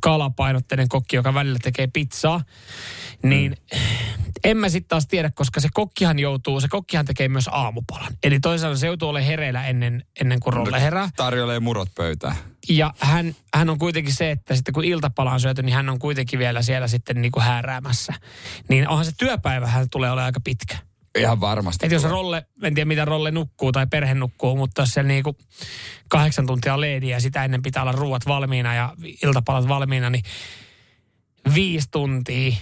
kalapainotteinen 0.00 0.88
kokki, 0.88 1.16
joka 1.16 1.34
välillä 1.34 1.58
tekee 1.62 1.86
pizzaa, 1.86 2.40
niin 3.22 3.56
mm. 3.72 3.80
en 4.44 4.56
mä 4.56 4.68
sitten 4.68 4.88
taas 4.88 5.06
tiedä, 5.06 5.30
koska 5.34 5.60
se 5.60 5.68
kokkihan 5.74 6.18
joutuu, 6.18 6.60
se 6.60 6.68
kokkihan 6.68 7.06
tekee 7.06 7.28
myös 7.28 7.48
aamupalan. 7.52 8.12
Eli 8.22 8.40
toisaalta 8.40 8.78
se 8.78 8.86
joutuu 8.86 9.08
olemaan 9.08 9.26
hereillä 9.26 9.66
ennen, 9.66 10.04
ennen 10.20 10.40
kuin 10.40 10.54
rolle 10.54 10.80
herää. 10.80 11.08
Tarjoilee 11.16 11.60
murot 11.60 11.88
pöytään. 11.94 12.36
Ja 12.68 12.94
hän, 12.98 13.36
hän 13.54 13.70
on 13.70 13.78
kuitenkin 13.78 14.14
se, 14.14 14.30
että 14.30 14.54
sitten 14.54 14.74
kun 14.74 14.84
iltapala 14.84 15.32
on 15.32 15.40
syöty, 15.40 15.62
niin 15.62 15.74
hän 15.74 15.88
on 15.88 15.98
kuitenkin 15.98 16.38
vielä 16.38 16.62
siellä 16.62 16.88
sitten 16.88 17.22
niin 17.22 17.32
kuin 17.32 17.44
hääräämässä. 17.44 18.12
Niin 18.68 18.88
onhan 18.88 19.04
se 19.04 19.12
työpäivä, 19.18 19.66
hän 19.66 19.90
tulee 19.90 20.10
olemaan 20.10 20.26
aika 20.26 20.40
pitkä. 20.44 20.89
Ihan 21.18 21.40
varmasti. 21.40 21.86
Että 21.86 21.94
jos 21.94 22.04
Rolle, 22.04 22.46
en 22.62 22.74
tiedä 22.74 22.88
mitä 22.88 23.04
Rolle 23.04 23.30
nukkuu 23.30 23.72
tai 23.72 23.86
perhe 23.86 24.14
nukkuu, 24.14 24.56
mutta 24.56 24.82
jos 24.82 24.88
siellä 24.94 25.08
niinku 25.08 25.36
kahdeksan 26.08 26.46
tuntia 26.46 26.80
leediä 26.80 27.16
ja 27.16 27.20
sitä 27.20 27.44
ennen 27.44 27.62
pitää 27.62 27.82
olla 27.82 27.92
ruuat 27.92 28.26
valmiina 28.26 28.74
ja 28.74 28.94
iltapalat 29.22 29.68
valmiina, 29.68 30.10
niin 30.10 30.22
viisi 31.54 31.88
tuntia. 31.90 32.56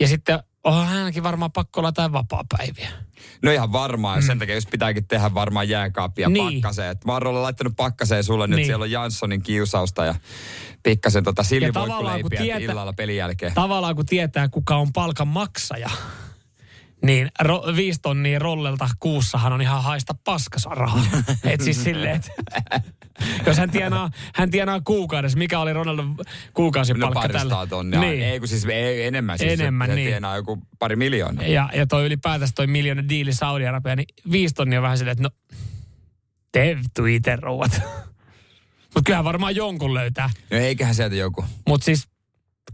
Ja 0.00 0.08
sitten 0.08 0.38
on 0.64 0.86
hänelläkin 0.86 1.22
varmaan 1.22 1.52
pakko 1.52 1.80
olla 1.80 1.88
jotain 1.88 2.12
vapaa-päiviä. 2.12 2.88
No 3.42 3.50
ihan 3.50 3.72
varmaan. 3.72 4.18
Mm. 4.18 4.26
Sen 4.26 4.38
takia 4.38 4.54
jos 4.54 4.66
pitääkin 4.66 5.06
tehdä 5.08 5.34
varmaan 5.34 5.68
jääkaappia 5.68 6.28
Niin. 6.28 6.54
pakkaseen. 6.62 6.90
Et 6.90 7.04
Mä 7.04 7.12
oon 7.12 7.42
laittanut 7.42 7.76
pakkaseen 7.76 8.24
sulle 8.24 8.46
nyt. 8.46 8.56
Niin. 8.56 8.66
Siellä 8.66 8.82
on 8.82 8.90
Janssonin 8.90 9.42
kiusausta 9.42 10.04
ja 10.04 10.14
pikkasen 10.82 11.24
tota 11.24 11.42
tietää- 11.42 12.58
illalla 12.58 12.92
pelin 12.92 13.16
jälkeen. 13.16 13.54
Tavallaan 13.54 13.96
kun 13.96 14.06
tietää, 14.06 14.48
kuka 14.48 14.76
on 14.76 14.92
palkan 14.92 15.28
maksaja, 15.28 15.90
niin 17.04 17.28
ro, 17.40 17.64
viisi 17.76 18.00
tonnia 18.00 18.38
rollelta 18.38 18.88
kuussahan 19.00 19.52
on 19.52 19.62
ihan 19.62 19.82
haista 19.82 20.14
paskasa 20.24 20.70
rahaa. 20.70 21.04
Et 21.44 21.60
siis 21.60 21.84
silleen, 21.84 22.16
että 22.16 22.30
jos 23.46 23.58
hän 23.58 23.70
tienaa, 23.70 24.10
hän 24.34 24.50
tienaa 24.50 24.80
kuukaudessa, 24.80 25.38
mikä 25.38 25.58
oli 25.58 25.72
Ronaldon 25.72 26.16
No 26.16 26.24
kuukausipalkka 26.54 27.20
paristaa 27.20 27.66
tonnia. 27.66 28.00
Niin. 28.00 28.22
Ei 28.22 28.38
kun 28.38 28.48
siis 28.48 28.64
ei, 28.64 29.06
enemmän. 29.06 29.38
Siis 29.38 29.60
Enemmän, 29.60 29.88
se, 29.88 29.94
niin. 29.94 30.08
Tienaa 30.08 30.36
joku 30.36 30.62
pari 30.78 30.96
miljoonaa. 30.96 31.46
Ja, 31.46 31.70
ja 31.74 31.86
toi 31.86 32.06
ylipäätänsä 32.06 32.54
toi 32.56 32.66
miljoona 32.66 33.08
diili 33.08 33.32
Saudi-Arabia, 33.32 33.96
niin 33.96 34.06
viisi 34.30 34.54
tonnia 34.54 34.78
on 34.78 34.82
vähän 34.82 34.98
silleen, 34.98 35.12
että 35.12 35.22
no, 35.22 35.58
te 36.52 36.76
vittu 36.76 37.02
rouvat. 37.40 37.80
Mutta 38.94 39.06
kyllähän 39.06 39.24
varmaan 39.24 39.56
jonkun 39.56 39.94
löytää. 39.94 40.30
No 40.50 40.56
eiköhän 40.56 40.94
sieltä 40.94 41.14
joku. 41.14 41.44
Mutta 41.68 41.84
siis, 41.84 42.08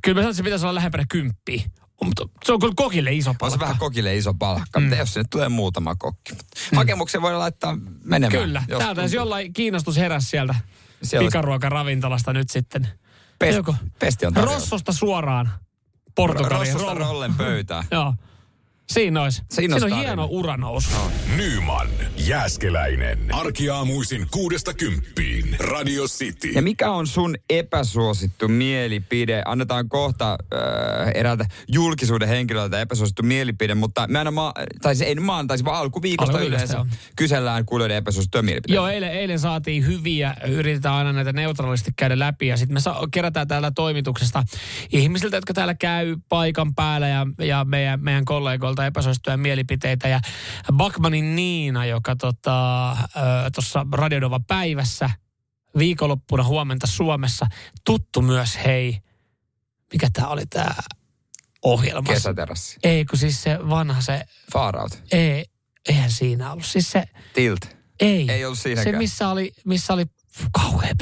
kyllä 0.02 0.14
mä 0.14 0.20
sanoin, 0.20 0.30
että 0.30 0.37
se 0.37 0.42
pitäisi 0.42 0.66
olla 0.66 0.75
lähempänä 0.75 1.04
kymppiä. 1.08 1.62
Mutta 2.04 2.28
se 2.45 2.52
on 2.52 2.61
kyllä 2.61 2.75
kokille 2.76 3.12
iso 3.12 3.30
On 3.30 3.35
se 3.35 3.38
palkka. 3.38 3.61
vähän 3.61 3.78
kokille 3.78 4.16
iso 4.16 4.35
palkka, 4.35 4.80
mm. 4.80 4.85
mutta 4.87 4.99
jos 4.99 5.12
sinne 5.14 5.26
tulee 5.30 5.49
muutama 5.49 5.97
kokki. 5.97 6.33
Mm. 6.33 6.76
Hakemuksen 6.76 7.23
voidaan 7.23 7.40
laittaa 7.40 7.78
menemään. 8.04 8.42
Kyllä, 8.42 8.62
jos 8.69 8.78
täältä 8.78 9.02
jos 9.02 9.12
jollain 9.12 9.52
kiinnostus 9.52 9.97
heräs 9.97 10.30
sieltä 10.30 10.54
Siellä 11.02 11.26
pikaruokaravintolasta 11.26 12.33
nyt 12.33 12.50
sitten. 12.50 12.88
Pest, 13.38 13.57
Joko 13.57 13.75
pesti 13.99 14.26
on 14.26 14.35
tarjolla. 14.35 14.54
Rossosta 14.54 14.92
suoraan 14.92 15.50
Portugaliin. 16.14 16.73
Rossosta 16.73 16.95
Roll- 16.95 16.99
rollen 16.99 17.35
pöytään. 17.35 17.85
Joo. 17.90 18.14
Siinä 18.90 19.23
olisi. 19.23 19.42
Siinä 19.50 19.54
Siinä, 19.54 19.75
on 19.75 19.80
tarina. 19.80 19.97
hieno 20.00 20.26
uranousu. 20.30 20.90
Nyman, 21.37 21.88
Jääskeläinen. 22.16 23.18
Arkiaamuisin 23.35 24.26
kuudesta 24.30 24.75
kymppiin. 24.75 25.56
Radio 25.59 26.04
City. 26.04 26.49
Ja 26.49 26.62
mikä 26.62 26.90
on 26.90 27.06
sun 27.06 27.35
epäsuosittu 27.50 28.49
mielipide? 28.49 29.42
Annetaan 29.47 29.88
kohta 29.88 30.32
äh, 30.32 31.11
eräältä 31.14 31.44
julkisuuden 31.68 32.28
henkilöltä 32.28 32.80
epäsuosittu 32.80 33.23
mielipide, 33.23 33.75
mutta 33.75 34.06
me 34.06 34.18
aina, 34.18 34.30
ma- 34.30 34.54
tai 34.82 34.97
se 34.97 35.04
ei 35.04 35.14
maanantaisi, 35.14 35.64
vaan 35.64 35.78
alkuviikosta 35.80 36.32
Alkuviikosta, 36.32 36.76
yleensä 36.76 36.76
joo. 36.76 36.87
kysellään 37.16 37.64
kuulijoiden 37.64 37.97
epäsuosittuja 37.97 38.42
mielipiteitä. 38.42 38.76
Joo, 38.76 38.88
eilen, 38.88 39.11
eilen 39.12 39.38
saatiin 39.38 39.87
hyviä, 39.87 40.35
yritetään 40.49 40.94
aina 40.94 41.12
näitä 41.12 41.32
neutraalisti 41.32 41.90
käydä 41.97 42.18
läpi 42.18 42.47
ja 42.47 42.56
sitten 42.56 42.75
me 42.75 42.80
sa- 42.80 43.09
kerätään 43.11 43.49
täällä 43.49 43.70
toimituksesta 43.70 44.42
ihmisiltä, 44.92 45.37
jotka 45.37 45.54
täällä 45.54 45.75
käy 45.75 46.16
paikan 46.28 46.75
päällä 46.75 47.09
ja, 47.09 47.26
ja 47.38 47.64
meidän, 47.64 48.00
meidän 48.02 48.25
kollegoilta 48.25 48.79
epäsuosittuja 48.87 49.37
mielipiteitä 49.37 50.08
ja 50.08 50.20
Bakmanin 50.72 51.37
Niina, 51.37 51.87
joka 51.87 52.16
tuossa 52.16 52.37
tota, 53.52 53.87
Radiodova 53.92 54.40
päivässä 54.49 55.10
viikonloppuna 55.78 56.44
huomenta 56.44 56.87
Suomessa, 56.87 57.46
tuttu 57.84 58.22
myös 58.22 58.58
hei, 58.64 58.99
mikä 59.92 60.08
tämä 60.12 60.28
oli 60.28 60.46
tämä 60.46 60.75
ohjelma? 61.62 62.12
Kesäterassi. 62.12 62.78
Ei, 62.82 63.04
kun 63.04 63.18
siis 63.18 63.42
se 63.42 63.58
vanha 63.68 64.00
se, 64.00 64.25
Far 64.52 64.76
out. 64.76 65.02
ei, 65.12 65.44
eihän 65.88 66.10
siinä 66.10 66.52
ollut. 66.52 66.64
Siis 66.66 66.90
se, 66.90 67.04
Tilt. 67.34 67.60
ei. 68.00 68.30
Ei 68.30 68.44
ollut 68.44 68.58
Se, 68.58 68.62
siinäkään. 68.62 68.99
missä 68.99 69.28
oli, 69.28 69.52
missä 69.64 69.92
oli 69.92 70.04
kauhea 70.52 70.94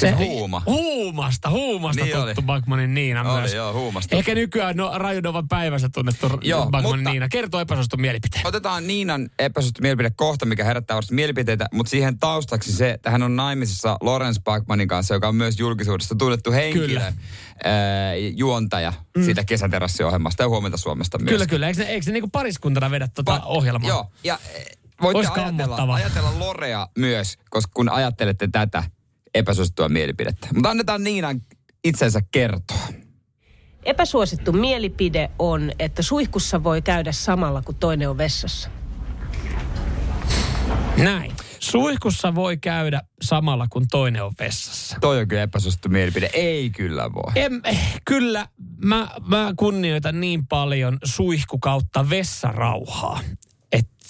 blackout. 0.00 0.18
Siis 0.18 0.30
huuma. 0.30 0.62
Huumasta, 0.66 1.50
huumasta 1.50 2.04
Niin 2.04 2.16
tuttu 2.16 2.40
oli. 2.40 2.46
Bakmanin 2.46 2.94
Niina 2.94 3.32
Oli 3.32 3.40
myös. 3.40 3.54
joo, 3.54 3.72
huumasta. 3.72 4.16
Ehkä 4.16 4.34
nykyään 4.34 4.76
no, 4.76 4.90
Rajudovan 4.94 5.48
päivässä 5.48 5.88
tunnettu 5.88 6.26
Joo, 6.42 6.66
Bakmanin 6.66 6.98
mutta- 7.00 7.10
Niina. 7.10 7.28
Kertoo 7.28 7.60
epäsuostun 7.60 8.00
mielipiteen. 8.00 8.46
Otetaan 8.46 8.86
Niinan 8.86 9.30
epäsuosittu 9.38 9.82
mielipide 9.82 10.10
kohta, 10.10 10.46
mikä 10.46 10.64
herättää 10.64 10.94
varmasti 10.94 11.14
mielipiteitä, 11.14 11.68
mutta 11.72 11.90
siihen 11.90 12.18
taustaksi 12.18 12.72
se, 12.72 12.90
että 12.90 13.10
hän 13.10 13.22
on 13.22 13.36
naimisissa 13.36 13.96
Lawrence 14.00 14.40
Bachmanin 14.44 14.88
kanssa, 14.88 15.14
joka 15.14 15.28
on 15.28 15.36
myös 15.36 15.58
julkisuudesta 15.58 16.14
tunnettu 16.14 16.52
henkilö, 16.52 16.86
Kyllä. 16.86 17.12
Ää, 17.64 18.14
juontaja 18.34 18.92
mm. 19.16 19.24
siitä 19.24 19.44
kesäterassiohjelmasta 19.44 20.42
ja 20.42 20.48
huomenta 20.48 20.76
Suomesta 20.76 21.18
myös. 21.18 21.30
Kyllä, 21.30 21.46
kyllä. 21.46 21.68
Eikö 21.68 21.80
ne, 21.84 21.88
eikö 21.88 22.06
ne 22.06 22.12
niinku 22.12 22.28
pariskuntana 22.28 22.90
vedä 22.90 23.08
tuota 23.14 23.32
Va- 23.32 23.42
ohjelmaa? 23.44 23.88
Joo, 23.88 24.06
ja 24.24 24.38
eh, 24.54 24.64
voitte 25.02 25.18
Ois 25.18 25.28
ajatella, 25.38 25.94
ajatella 25.94 26.38
Lorea 26.38 26.88
myös, 26.98 27.38
koska 27.50 27.70
kun 27.74 27.88
ajattelette 27.88 28.48
tätä 28.52 28.82
epäsuosittua 29.34 29.88
mielipidettä. 29.88 30.48
Mutta 30.54 30.70
annetaan 30.70 31.04
Niinan 31.04 31.40
itsensä 31.84 32.20
kertoa. 32.30 32.88
Epäsuosittu 33.84 34.52
mielipide 34.52 35.30
on, 35.38 35.72
että 35.78 36.02
suihkussa 36.02 36.64
voi 36.64 36.82
käydä 36.82 37.12
samalla 37.12 37.62
kuin 37.62 37.76
toinen 37.76 38.10
on 38.10 38.18
vessassa. 38.18 38.70
Näin. 40.96 41.32
Suihkussa 41.58 42.34
voi 42.34 42.56
käydä 42.56 43.02
samalla 43.22 43.66
kun 43.70 43.88
toinen 43.90 44.24
on 44.24 44.32
vessassa. 44.38 44.96
Toi 45.00 45.20
on 45.20 45.28
kyllä 45.28 45.42
epäsuosittu 45.42 45.88
mielipide. 45.88 46.30
Ei 46.32 46.70
kyllä 46.70 47.12
voi. 47.12 47.32
En, 47.34 47.60
eh, 47.64 48.00
kyllä 48.04 48.48
mä, 48.84 49.08
mä 49.28 49.52
kunnioitan 49.56 50.20
niin 50.20 50.46
paljon 50.46 50.98
suihku 51.04 51.58
kautta 51.58 52.10
vessarauhaa, 52.10 53.20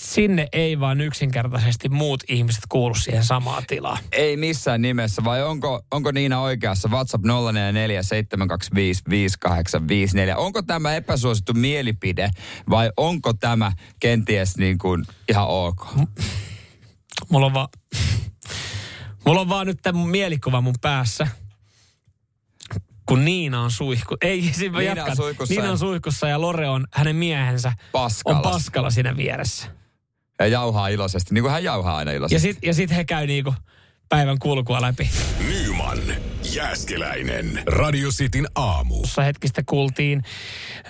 sinne 0.04 0.48
ei 0.52 0.80
vaan 0.80 1.00
yksinkertaisesti 1.00 1.88
muut 1.88 2.22
ihmiset 2.28 2.62
kuulu 2.68 2.94
siihen 2.94 3.24
samaan 3.24 3.62
tilaan. 3.66 3.98
Ei 4.12 4.36
missään 4.36 4.82
nimessä, 4.82 5.24
vai 5.24 5.42
onko, 5.42 5.82
onko 5.90 6.10
Niina 6.12 6.40
oikeassa? 6.40 6.88
WhatsApp 6.88 7.24
044 7.24 8.02
725 8.02 9.02
5854. 9.10 10.36
Onko 10.36 10.62
tämä 10.62 10.94
epäsuosittu 10.94 11.52
mielipide 11.54 12.30
vai 12.70 12.90
onko 12.96 13.32
tämä 13.32 13.72
kenties 14.00 14.56
niin 14.56 14.78
kuin 14.78 15.04
ihan 15.28 15.46
ok? 15.48 15.86
Mulla 17.30 17.46
on, 17.46 17.54
va- 17.54 17.68
Mulla 19.26 19.40
on 19.40 19.48
vaan 19.48 19.66
nyt 19.66 19.78
tämä 19.82 20.06
mielikuva 20.06 20.60
mun 20.60 20.74
päässä. 20.80 21.26
Kun 23.06 23.24
Niina 23.24 23.62
on 23.62 23.70
suihku. 23.70 24.16
Ei, 24.22 24.42
siis 24.52 24.72
mä 24.72 24.78
Niina 24.78 25.04
on 25.04 25.16
suihkussa 25.16 25.52
Niina 25.54 25.64
ja- 25.66 25.72
on 25.72 25.78
suihkussa 25.78 26.28
ja 26.28 26.40
Lore 26.40 26.68
on, 26.68 26.86
hänen 26.92 27.16
miehensä, 27.16 27.72
Paskalla. 27.92 28.38
on 28.38 28.42
paskalla 28.42 28.90
siinä 28.90 29.16
vieressä. 29.16 29.83
Ja 30.38 30.46
jauhaa 30.46 30.88
iloisesti, 30.88 31.34
niin 31.34 31.42
kuin 31.42 31.52
hän 31.52 31.64
jauhaa 31.64 31.96
aina 31.96 32.10
Ja 32.10 32.16
iloisesti. 32.16 32.52
sit, 32.52 32.58
ja 32.64 32.74
sit 32.74 32.90
he 32.90 33.04
käy 33.04 33.26
niinku 33.26 33.54
päivän 34.08 34.38
kulkua 34.38 34.80
läpi. 34.80 35.10
Nyman, 35.48 35.98
Jääskeläinen. 36.54 37.62
Radio 37.66 38.10
Cityn 38.10 38.46
aamu. 38.54 38.94
Tuossa 38.94 39.22
hetkistä 39.22 39.62
kuultiin 39.66 40.22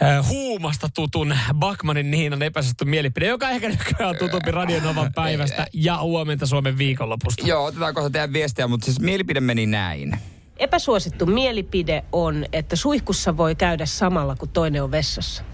äh, 0.03 0.29
huumasta 0.29 0.89
tutun 0.95 1.37
Bakmanin 1.55 2.11
Niinan 2.11 2.43
epäsuosittu 2.43 2.85
mielipide, 2.85 3.27
joka 3.27 3.51
ehkä 3.51 3.69
nykyään 3.69 4.11
on 4.11 4.17
tutumpi 4.19 4.51
Radionovan 4.51 5.13
päivästä 5.15 5.67
ja 5.73 5.99
huomenta 5.99 6.47
Suomen 6.47 6.79
viikonlopusta. 6.79 7.47
Joo, 7.47 7.65
otetaan 7.65 7.95
kohta 7.95 8.11
teidän 8.11 8.33
viestiä, 8.33 8.67
mutta 8.69 8.85
siis 8.85 9.01
mielipide 9.01 9.41
meni 9.41 9.67
näin. 9.67 10.19
Epäsuosittu 10.57 11.27
mielipide 11.27 12.05
on, 12.13 12.45
että 12.53 12.77
suihkussa 12.77 13.37
voi 13.37 13.55
käydä 13.55 13.87
samalla 13.87 14.37
kuin 14.37 14.51
toinen 14.51 14.83
on 14.83 14.91
vessassa. 14.91 15.45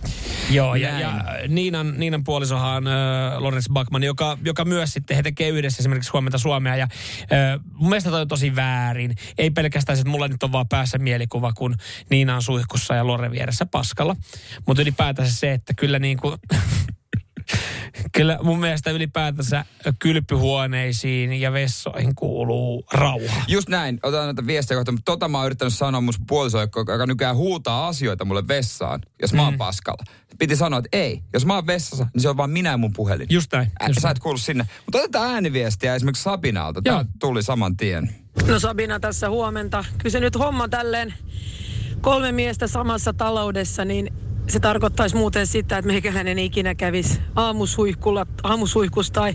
Joo, 0.50 0.74
ja, 0.74 0.88
Näin. 0.90 1.00
ja 1.00 1.24
Niinan, 1.48 1.94
Niinan 1.96 2.24
puolisohan 2.24 2.86
äh, 2.86 2.92
Lawrence 3.38 3.72
Bachman, 3.72 4.02
joka, 4.02 4.38
joka 4.44 4.64
myös 4.64 4.92
sitten, 4.92 5.16
he 5.16 5.22
tekee 5.22 5.48
yhdessä 5.48 5.82
esimerkiksi 5.82 6.10
Huomenta 6.12 6.38
Suomea, 6.38 6.76
ja 6.76 6.82
äh, 6.82 7.60
mun 7.74 7.88
mielestä 7.88 8.10
toi 8.10 8.20
on 8.20 8.28
tosi 8.28 8.56
väärin. 8.56 9.14
Ei 9.38 9.50
pelkästään 9.50 9.96
se, 9.96 10.00
että 10.00 10.10
mulla 10.10 10.28
nyt 10.28 10.42
on 10.42 10.52
vaan 10.52 10.68
päässä 10.68 10.98
mielikuva, 10.98 11.52
kun 11.52 11.76
Niina 12.10 12.34
on 12.34 12.42
suihkussa 12.42 12.94
ja 12.94 13.06
Lore 13.06 13.30
vieressä 13.30 13.66
paskalla. 13.66 14.16
Mutta 14.66 14.82
ylipäätänsä 14.82 15.36
se, 15.36 15.52
että 15.52 15.74
kyllä 15.74 15.98
niin 15.98 16.18
kuin, 16.18 16.34
Kyllä 18.12 18.38
mun 18.42 18.60
mielestä 18.60 18.90
ylipäätänsä 18.90 19.64
kylpyhuoneisiin 19.98 21.32
ja 21.32 21.52
vessoihin 21.52 22.14
kuuluu 22.14 22.84
rauha. 22.92 23.42
Just 23.48 23.68
näin, 23.68 24.00
otetaan 24.02 24.26
näitä 24.26 24.46
viestejä 24.46 24.78
kohta, 24.78 24.92
mutta 24.92 25.12
tota 25.12 25.28
mä 25.28 25.38
oon 25.38 25.46
yrittänyt 25.46 25.74
sanoa 25.74 26.00
mun 26.00 26.14
puoliso, 26.26 26.60
joka 26.60 27.06
nykyään 27.06 27.36
huutaa 27.36 27.88
asioita 27.88 28.24
mulle 28.24 28.48
vessaan, 28.48 29.00
jos 29.22 29.32
mä 29.32 29.42
oon 29.42 29.54
mm. 29.54 29.58
paskalla. 29.58 30.04
Piti 30.38 30.56
sanoa, 30.56 30.78
että 30.78 30.88
ei, 30.92 31.22
jos 31.32 31.46
mä 31.46 31.54
oon 31.54 31.66
vessassa, 31.66 32.06
niin 32.14 32.22
se 32.22 32.28
on 32.28 32.36
vaan 32.36 32.50
minä 32.50 32.70
ja 32.70 32.76
mun 32.76 32.92
puhelin. 32.92 33.26
Just 33.30 33.52
näin. 33.52 33.70
Ä, 33.82 33.86
Just 33.86 34.00
sä 34.00 34.10
et 34.10 34.18
kuulu 34.18 34.38
sinne. 34.38 34.66
Mutta 34.86 34.98
otetaan 34.98 35.30
ääniviestiä 35.30 35.94
esimerkiksi 35.94 36.22
Sabinalta. 36.22 36.80
Joo. 36.84 36.96
Tämä 36.96 37.10
tuli 37.18 37.42
saman 37.42 37.76
tien. 37.76 38.14
No 38.46 38.58
Sabina 38.58 39.00
tässä 39.00 39.30
huomenta. 39.30 39.84
Kyllä 39.98 40.10
se 40.10 40.20
nyt 40.20 40.38
homma 40.38 40.68
tälleen 40.68 41.14
kolme 42.00 42.32
miestä 42.32 42.66
samassa 42.66 43.12
taloudessa, 43.12 43.84
niin 43.84 44.12
se 44.50 44.60
tarkoittaisi 44.60 45.16
muuten 45.16 45.46
sitä, 45.46 45.78
että 45.78 45.86
meikäläinen 45.86 46.38
ikinä 46.38 46.74
kävisi 46.74 47.20
aamusuihkulla, 47.34 48.26
aamusuihkussa 48.42 49.12
tai 49.12 49.34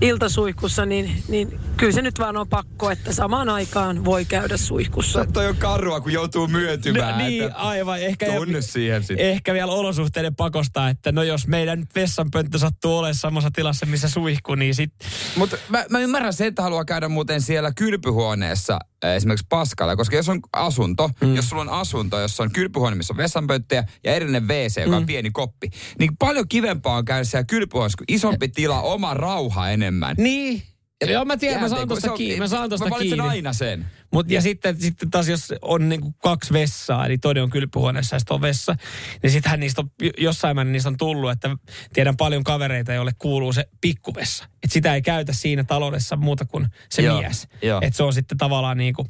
iltasuihkussa, 0.00 0.86
niin, 0.86 1.22
niin 1.28 1.60
kyllä 1.76 1.92
se 1.92 2.02
nyt 2.02 2.18
vaan 2.18 2.36
on 2.36 2.48
pakko, 2.48 2.90
että 2.90 3.12
samaan 3.12 3.48
aikaan 3.48 4.04
voi 4.04 4.24
käydä 4.24 4.56
suihkussa. 4.56 5.26
Toi 5.32 5.46
on 5.46 5.56
karua, 5.56 6.00
kun 6.00 6.12
joutuu 6.12 6.46
myötymään. 6.46 7.18
No, 7.18 7.26
niin, 7.26 7.44
että 7.44 7.58
aivan. 7.58 8.00
Ehkä, 8.00 8.26
tunne 8.26 8.62
siihen 8.62 9.04
sit. 9.04 9.20
ehkä 9.20 9.54
vielä 9.54 9.72
olosuhteiden 9.72 10.34
pakosta, 10.34 10.88
että 10.88 11.12
no 11.12 11.22
jos 11.22 11.46
meidän 11.46 11.86
vessanpönttö 11.94 12.58
sattuu 12.58 12.98
olemaan 12.98 13.14
samassa 13.14 13.50
tilassa, 13.50 13.86
missä 13.86 14.08
suihku, 14.08 14.54
niin 14.54 14.74
sit... 14.74 14.92
Mutta 15.36 15.56
mä, 15.68 15.84
mä 15.90 15.98
ymmärrän 15.98 16.32
se, 16.32 16.46
että 16.46 16.62
haluaa 16.62 16.84
käydä 16.84 17.08
muuten 17.08 17.40
siellä 17.40 17.72
kylpyhuoneessa 17.76 18.78
esimerkiksi 19.02 19.46
paskalla, 19.48 19.96
koska 19.96 20.16
jos 20.16 20.28
on 20.28 20.40
asunto, 20.52 21.10
mm. 21.20 21.34
jos 21.36 21.48
sulla 21.48 21.62
on 21.62 21.68
asunto, 21.68 22.20
jossa 22.20 22.42
on 22.42 22.52
kylpyhuone, 22.52 22.96
missä 22.96 23.12
on 23.12 23.16
vessanpönttöjä 23.16 23.84
ja 24.04 24.14
erillinen 24.14 24.48
WC, 24.48 24.80
joka 24.80 24.96
on 24.96 25.02
Mm. 25.02 25.06
pieni 25.06 25.30
koppi, 25.30 25.70
niin 25.98 26.16
paljon 26.16 26.48
kivempaa 26.48 26.96
on 26.96 27.04
käydä 27.04 27.24
siellä 27.24 27.44
kylpyhuoneessa, 27.44 27.98
kun 27.98 28.04
isompi 28.08 28.48
tila, 28.48 28.80
oma 28.80 29.14
rauha 29.14 29.70
enemmän. 29.70 30.16
Niin. 30.18 30.62
Joo, 31.08 31.24
mä 31.24 31.36
tiedän, 31.36 31.60
mä 31.62 31.68
saan 31.68 31.88
tosta 31.88 32.10
on- 32.12 32.18
kiinni. 32.18 32.38
Mä 32.38 32.48
saan 32.48 32.70
tosta 32.70 32.86
Mä 32.86 32.90
valitsen 32.90 33.18
kiinni. 33.18 33.30
aina 33.30 33.52
sen. 33.52 33.86
Mut, 34.12 34.30
ja 34.30 34.40
sitten, 34.42 34.80
sitten 34.80 35.10
taas, 35.10 35.28
jos 35.28 35.54
on 35.62 35.88
niinku 35.88 36.12
kaksi 36.12 36.52
vessaa, 36.52 37.06
eli 37.06 37.18
toinen 37.18 37.42
on 37.42 37.50
kylpyhuoneessa 37.50 38.16
ja 38.16 38.20
sitten 38.20 38.34
on 38.34 38.40
vessa, 38.40 38.76
niin 39.22 39.30
sittenhän 39.30 39.60
niistä 39.60 39.80
on, 39.80 39.90
jossain 40.18 40.56
määrin 40.56 40.72
niistä 40.72 40.88
on 40.88 40.96
tullut, 40.96 41.30
että 41.30 41.56
tiedän 41.92 42.16
paljon 42.16 42.44
kavereita, 42.44 42.92
joille 42.92 43.12
kuuluu 43.18 43.52
se 43.52 43.64
pikkuvessa. 43.80 44.44
Että 44.44 44.72
sitä 44.74 44.94
ei 44.94 45.02
käytä 45.02 45.32
siinä 45.32 45.64
taloudessa 45.64 46.16
muuta 46.16 46.44
kuin 46.44 46.66
se 46.90 47.02
Joo, 47.02 47.20
mies. 47.20 47.48
Että 47.82 47.96
se 47.96 48.02
on 48.02 48.12
sitten 48.12 48.38
tavallaan 48.38 48.78
niinku 48.78 49.06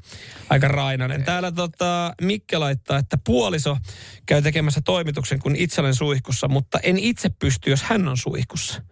aika 0.50 0.68
rainainen. 0.68 1.24
Täällä 1.24 1.52
tota, 1.52 2.14
Mikke 2.22 2.58
laittaa, 2.58 2.98
että 2.98 3.18
puoliso 3.26 3.76
käy 4.26 4.42
tekemässä 4.42 4.80
toimituksen, 4.84 5.38
kun 5.38 5.56
itse 5.56 5.80
olen 5.80 5.94
suihkussa, 5.94 6.48
mutta 6.48 6.78
en 6.82 6.98
itse 6.98 7.28
pysty, 7.38 7.70
jos 7.70 7.82
hän 7.82 8.08
on 8.08 8.16
suihkussa. 8.16 8.82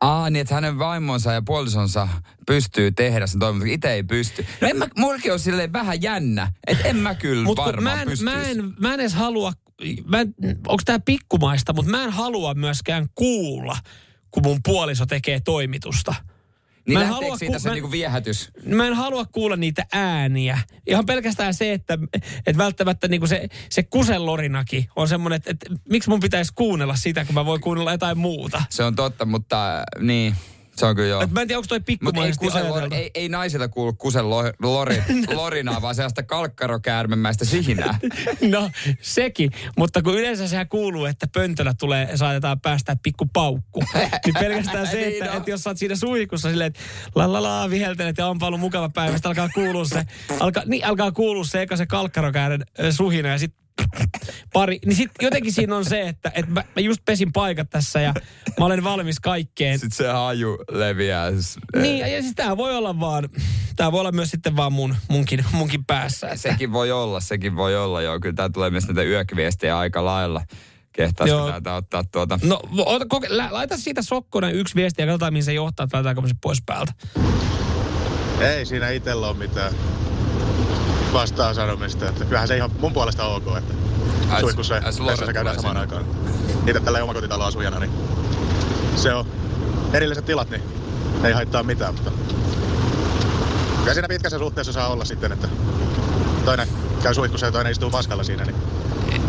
Aa, 0.00 0.30
niin 0.30 0.40
että 0.40 0.54
hänen 0.54 0.78
vaimonsa 0.78 1.32
ja 1.32 1.42
puolisonsa 1.42 2.08
pystyy 2.46 2.92
tehdä 2.92 3.26
sen 3.26 3.40
toiminnan, 3.40 3.68
itse 3.68 3.92
ei 3.92 4.02
pysty. 4.02 4.46
No 4.60 4.68
en 4.68 4.76
mä, 4.76 4.86
mullakin 4.96 5.32
on 5.32 5.38
silleen 5.38 5.72
vähän 5.72 6.02
jännä, 6.02 6.52
että 6.66 6.88
en 6.88 6.96
mä 6.96 7.14
kyllä 7.14 7.44
Mutta 7.44 7.64
varmaan 7.64 7.96
mä, 7.96 8.02
en, 8.02 8.24
mä, 8.24 8.42
en, 8.42 8.74
mä 8.80 8.94
en 8.94 9.00
edes 9.00 9.14
halua, 9.14 9.52
mä 10.04 10.20
en, 10.20 10.34
onko 10.66 10.82
tämä 10.84 11.00
pikkumaista, 11.00 11.72
mutta 11.72 11.90
mä 11.90 12.04
en 12.04 12.10
halua 12.10 12.54
myöskään 12.54 13.06
kuulla, 13.14 13.76
kun 14.30 14.42
mun 14.42 14.60
puoliso 14.62 15.06
tekee 15.06 15.40
toimitusta. 15.40 16.14
Niin 16.88 16.98
mä 16.98 17.02
en 17.04 17.08
halua 17.10 17.38
siitä 17.38 17.54
ku- 17.54 17.60
se 17.60 17.68
mä- 17.68 17.74
niinku 17.74 17.90
viehätys? 17.90 18.50
Mä 18.66 18.86
en 18.86 18.94
halua 18.94 19.24
kuulla 19.24 19.56
niitä 19.56 19.86
ääniä. 19.92 20.58
Ihan 20.86 21.06
pelkästään 21.06 21.54
se, 21.54 21.72
että, 21.72 21.98
että 22.46 22.56
välttämättä 22.58 23.08
niinku 23.08 23.26
se, 23.26 23.48
se 23.70 23.82
kusellorinakin 23.82 24.88
on 24.96 25.08
semmoinen, 25.08 25.36
että, 25.36 25.50
että 25.50 25.66
miksi 25.90 26.10
mun 26.10 26.20
pitäisi 26.20 26.52
kuunnella 26.54 26.96
sitä, 26.96 27.24
kun 27.24 27.34
mä 27.34 27.46
voin 27.46 27.60
kuunnella 27.60 27.92
jotain 27.92 28.18
muuta. 28.18 28.62
Se 28.70 28.84
on 28.84 28.96
totta, 28.96 29.24
mutta 29.24 29.82
niin, 30.00 30.34
se 30.78 30.86
on 30.86 30.96
kyllä 30.96 31.08
joo. 31.08 31.22
Et 31.22 31.30
mä 31.30 31.40
en 31.42 31.48
tiedä, 31.48 31.58
onko 31.58 31.66
toi 31.68 31.80
pikkumaisesti 31.80 32.44
kusen, 32.46 32.62
ajateltu. 32.62 32.94
ei, 32.94 33.10
ei 33.14 33.28
naisilta 33.28 33.68
kuulu 33.68 33.92
kusen 33.92 34.30
lo, 34.30 34.42
lori, 34.62 35.02
lorinaa, 35.34 35.82
vaan 35.82 35.94
sellaista 35.94 36.22
kalkkarokäärmemäistä 36.22 37.44
sihinää. 37.44 37.98
No, 38.50 38.70
sekin. 39.00 39.50
Mutta 39.78 40.02
kun 40.02 40.14
yleensä 40.18 40.48
sehän 40.48 40.68
kuuluu, 40.68 41.04
että 41.04 41.26
pöntöllä 41.34 41.74
tulee, 41.78 42.16
saatetaan 42.16 42.60
päästä 42.60 42.96
pikku 43.02 43.26
paukku. 43.32 43.82
Niin 44.24 44.34
pelkästään 44.40 44.86
se, 44.86 44.96
Niin 44.96 45.12
että, 45.22 45.30
on. 45.30 45.36
että 45.36 45.50
jos 45.50 45.62
sä 45.62 45.70
oot 45.70 45.78
siinä 45.78 45.96
suihkussa 45.96 46.50
silleen, 46.50 46.66
että 46.68 46.80
la 47.14 47.32
la 47.32 47.42
la, 47.42 47.70
viheltelet 47.70 48.18
ja 48.18 48.26
onpa 48.26 48.46
ollut 48.46 48.60
mukava 48.60 48.88
päivä, 48.88 49.12
sitten 49.12 49.28
alkaa 49.30 49.48
kuulua 49.54 49.84
se, 49.84 50.04
alkaa, 50.40 50.62
niin 50.66 50.84
alkaa 50.86 51.12
kuulua 51.12 51.44
se 51.44 51.62
eka 51.62 51.76
se 51.76 51.86
kalkkarokäären 51.86 52.64
ö, 52.80 52.92
suhina 52.92 53.28
ja 53.28 53.38
sitten 53.38 53.67
pari. 54.52 54.78
Niin 54.86 54.96
sit 54.96 55.10
jotenkin 55.22 55.52
siinä 55.52 55.76
on 55.76 55.84
se, 55.84 56.08
että, 56.08 56.32
että 56.34 56.50
mä, 56.50 56.64
mä 56.76 56.82
just 56.82 57.04
pesin 57.04 57.32
paikat 57.32 57.70
tässä 57.70 58.00
ja 58.00 58.14
mä 58.58 58.64
olen 58.66 58.84
valmis 58.84 59.20
kaikkeen. 59.20 59.78
Sitten 59.78 59.96
se 59.96 60.12
haju 60.12 60.58
leviää. 60.70 61.30
Niin, 61.76 61.98
ja 61.98 62.22
siis 62.22 62.34
tää 62.36 62.56
voi 62.56 62.76
olla 62.76 63.00
vaan, 63.00 63.28
tää 63.76 63.92
voi 63.92 64.00
olla 64.00 64.12
myös 64.12 64.30
sitten 64.30 64.56
vaan 64.56 64.72
mun, 64.72 64.96
munkin, 65.08 65.44
munkin 65.52 65.84
päässä. 65.84 66.26
Että. 66.26 66.38
Sekin 66.38 66.72
voi 66.72 66.92
olla, 66.92 67.20
sekin 67.20 67.56
voi 67.56 67.76
olla, 67.76 68.02
joo. 68.02 68.20
Kyllä 68.20 68.34
tää 68.34 68.48
tulee 68.48 68.70
myös 68.70 68.86
näitä 68.86 69.02
yökviestejä 69.02 69.78
aika 69.78 70.04
lailla. 70.04 70.42
Kehtaisiko 70.92 71.38
Joo. 71.38 71.48
täältä 71.48 71.74
ottaa 71.74 72.04
tuota? 72.12 72.38
No, 72.42 72.60
ota, 72.76 73.06
koke, 73.08 73.26
lä, 73.30 73.48
laita 73.50 73.76
siitä 73.76 74.02
Sokkonen 74.02 74.54
yksi 74.54 74.74
viesti 74.74 75.02
ja 75.02 75.06
katsotaan, 75.06 75.32
mihin 75.32 75.44
se 75.44 75.52
johtaa, 75.52 75.84
että 75.84 75.96
laitetaanko 75.96 76.22
me 76.22 76.28
se 76.28 76.34
pois 76.42 76.62
päältä. 76.66 76.92
Ei 78.40 78.66
siinä 78.66 78.90
itsellä 78.90 79.28
ole 79.28 79.36
mitään 79.36 79.72
vastaan 81.12 81.54
sanomista. 81.54 82.08
Että 82.08 82.24
kyllähän 82.24 82.48
se 82.48 82.56
ihan 82.56 82.70
mun 82.80 82.92
puolesta 82.92 83.24
on 83.24 83.36
ok, 83.36 83.56
että 83.58 83.74
suihkussa 84.40 84.74
ja 84.74 84.82
vessassa 85.06 85.32
käydään 85.32 85.56
samaan 85.56 85.76
aikaan. 85.76 86.04
Itse 86.66 86.80
tällä 86.80 87.02
omakotitaloasujana, 87.02 87.78
niin 87.78 87.90
se 88.96 89.14
on 89.14 89.26
erilliset 89.92 90.24
tilat, 90.24 90.50
niin 90.50 90.62
ei 91.24 91.32
haittaa 91.32 91.62
mitään, 91.62 91.94
mutta 91.94 92.10
kyllä 93.78 93.94
siinä 93.94 94.08
pitkässä 94.08 94.38
suhteessa 94.38 94.72
saa 94.72 94.88
olla 94.88 95.04
sitten, 95.04 95.32
että 95.32 95.48
toinen 96.44 96.68
käy 97.02 97.14
suihkussa 97.14 97.46
ja 97.46 97.52
toinen 97.52 97.72
istuu 97.72 97.90
paskalla 97.90 98.24
siinä, 98.24 98.44
niin 98.44 98.56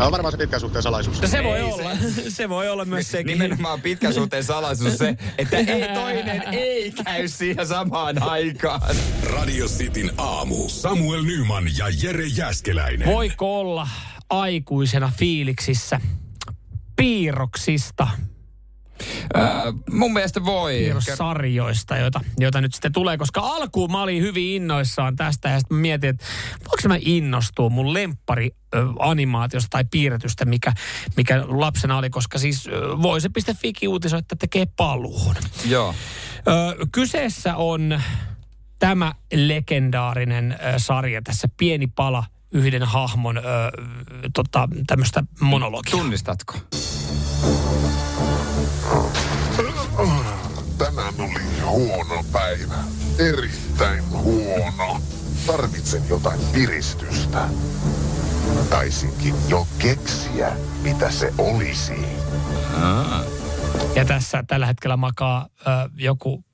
on 0.00 0.12
varmaan 0.12 0.32
se 0.32 0.38
pitkän 0.38 0.60
suhteen 0.60 0.82
salaisuus. 0.82 1.22
No 1.22 1.28
se 1.28 1.44
voi 1.44 1.56
Ei 1.58 1.62
olla. 1.62 1.90
Se, 2.28 2.48
voi 2.48 2.68
olla 2.68 2.84
myös 2.84 3.10
sekin. 3.10 3.26
Nimenomaan 3.38 3.80
pitkän 3.80 4.14
suhteen 4.14 4.44
salaisuus 4.44 4.98
se, 4.98 5.16
että 5.38 5.56
ei 5.56 5.88
toinen 5.94 6.42
ei 6.52 6.92
käy 7.04 7.28
siihen 7.28 7.66
samaan 7.66 8.22
aikaan. 8.22 8.96
Radio 9.22 9.66
Cityn 9.66 10.10
aamu. 10.18 10.68
Samuel 10.68 11.22
Nyman 11.22 11.64
ja 11.78 11.86
Jere 12.02 12.26
Jäskeläinen. 12.26 13.08
Voiko 13.08 13.60
olla 13.60 13.88
aikuisena 14.30 15.12
fiiliksissä 15.18 16.00
piirroksista, 16.96 18.08
Öö, 19.36 19.72
mun 19.90 20.12
mielestä 20.12 20.44
voi. 20.44 20.72
piirrossarjoista, 20.72 21.96
joita, 21.96 22.20
joita 22.38 22.60
nyt 22.60 22.74
sitten 22.74 22.92
tulee, 22.92 23.18
koska 23.18 23.40
alkuun 23.40 23.92
mä 23.92 24.02
olin 24.02 24.22
hyvin 24.22 24.56
innoissaan 24.56 25.16
tästä 25.16 25.48
ja 25.48 25.60
sitten 25.60 25.78
mietin, 25.78 26.10
että 26.10 26.24
voinko 26.58 26.88
mä 26.88 26.96
innostua 27.00 27.68
mun 27.68 27.94
lemppari 27.94 28.50
ö, 28.74 28.84
animaatiosta 28.98 29.68
tai 29.70 29.84
piirretystä, 29.90 30.44
mikä, 30.44 30.72
mikä 31.16 31.44
lapsena 31.48 31.98
oli, 31.98 32.10
koska 32.10 32.38
siis 32.38 32.66
ö, 32.66 32.70
voise.fi 33.02 33.88
uutisoi, 33.88 34.18
että 34.18 34.36
tekee 34.36 34.66
paluun. 34.76 35.34
Joo. 35.64 35.94
Ö, 36.38 36.86
kyseessä 36.92 37.56
on 37.56 38.00
tämä 38.78 39.14
legendaarinen 39.32 40.52
ö, 40.52 40.78
sarja, 40.78 41.22
tässä 41.22 41.48
pieni 41.56 41.86
pala 41.86 42.24
yhden 42.52 42.82
hahmon 42.82 43.38
ö, 43.38 43.42
tota, 44.34 44.68
tämmöistä 44.86 45.24
monologia. 45.40 45.90
Tunnistatko? 45.90 46.54
Tänään 50.78 51.14
oli 51.18 51.40
huono 51.64 52.24
päivä. 52.32 52.74
Erittäin 53.18 54.10
huono. 54.10 55.00
Tarvitsen 55.46 56.02
jotain 56.08 56.40
piristystä. 56.52 57.48
Taisinkin 58.70 59.34
jo 59.48 59.66
keksiä, 59.78 60.52
mitä 60.82 61.10
se 61.10 61.32
olisi. 61.38 61.92
Ja 63.94 64.04
tässä 64.04 64.44
tällä 64.46 64.66
hetkellä 64.66 64.96
makaa 64.96 65.46
ö, 65.60 65.64
joku 65.96 66.44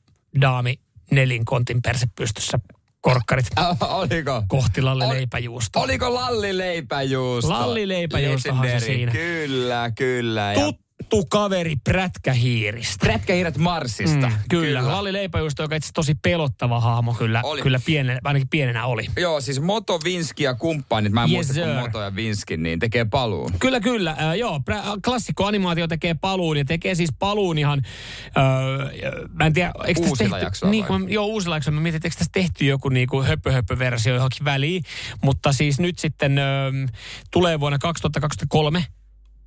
daami 0.41 0.75
nelinkontin 1.11 1.83
perse 1.83 2.07
pystyssä 2.17 2.59
korkkarit 3.01 3.47
Äh, 3.59 3.77
oliko? 3.81 4.43
kohti 4.49 4.83
leipäjuustoa. 4.85 5.83
Oliko 5.83 6.15
Lalli 6.15 6.59
leipäjuusto? 6.59 7.51
Lalli 7.51 7.89
leipäjuustohan 7.89 8.69
se 8.69 8.81
siinä. 8.81 9.13
Kyllä, 9.13 9.91
kyllä. 9.99 10.53
Ja 10.53 10.73
Tuttu 11.09 11.27
kaveri 11.31 11.77
prätkähiiristä. 11.85 13.07
Prätkähiiret 13.07 13.59
Marsista. 13.59 14.27
Mm, 14.27 14.35
kyllä. 14.49 14.81
kyllä. 14.81 14.93
Lalli 14.93 15.13
leipäjuusto, 15.13 15.63
joka 15.63 15.77
itse 15.77 15.93
tosi 15.93 16.15
pelottava 16.23 16.81
hahmo 16.81 17.15
kyllä, 17.15 17.41
Oli. 17.45 17.63
kyllä 17.63 17.81
pienen, 17.87 18.19
ainakin 18.25 18.49
pienenä 18.49 18.87
oli. 18.87 19.07
Joo, 19.17 19.41
siis 19.41 19.61
Moto, 19.61 20.01
Vinski 20.05 20.45
ja 20.45 20.55
kumppanit, 20.55 21.13
mä 21.13 21.25
en 21.25 21.31
Yes, 21.31 21.35
muista 21.37 21.53
sir. 21.53 21.67
Moto 21.81 22.03
ja 22.03 22.15
Vinski, 22.15 22.57
niin 22.57 22.79
tekee 22.79 23.05
paluun. 23.05 23.53
Kyllä, 23.59 23.81
kyllä. 23.81 24.11
Äh, 24.11 24.35
joo, 24.37 24.61
prä- 24.71 25.01
klassikko 25.05 25.45
animaatio 25.45 25.89
tekee 25.89 26.15
paluun 26.15 26.57
ja 26.57 26.65
tekee 26.65 26.95
siis 26.95 27.11
paluun 27.19 27.59
ihan, 27.59 27.83
äh, 28.27 29.25
mä 29.33 29.47
en 29.47 29.53
tiedä, 29.53 29.73
eikö 29.85 30.01
tässä 30.01 30.17
tehty, 30.25 30.45
jaksoilla 30.45 30.71
niin, 30.71 30.85
kun, 30.85 31.13
joo, 31.13 31.27
uusilla 31.27 31.57
jaksoilla. 31.57 31.81
Mä 31.81 31.83
mietin, 31.83 31.97
että 31.97 32.07
eikö 32.07 32.17
tässä 32.17 32.33
tehty 32.33 32.65
joku 32.65 32.89
niinku 32.89 33.23
höpö, 33.23 33.53
höpö 33.53 33.79
versio 33.79 34.15
johonkin 34.15 34.45
väliin. 34.45 34.83
Mutta 35.23 35.53
siis 35.53 35.81
nyt 35.81 35.99
sitten 35.99 36.39
äh, 36.39 36.45
tulee 37.31 37.61
vuonna 37.61 37.79
2023 37.79 38.85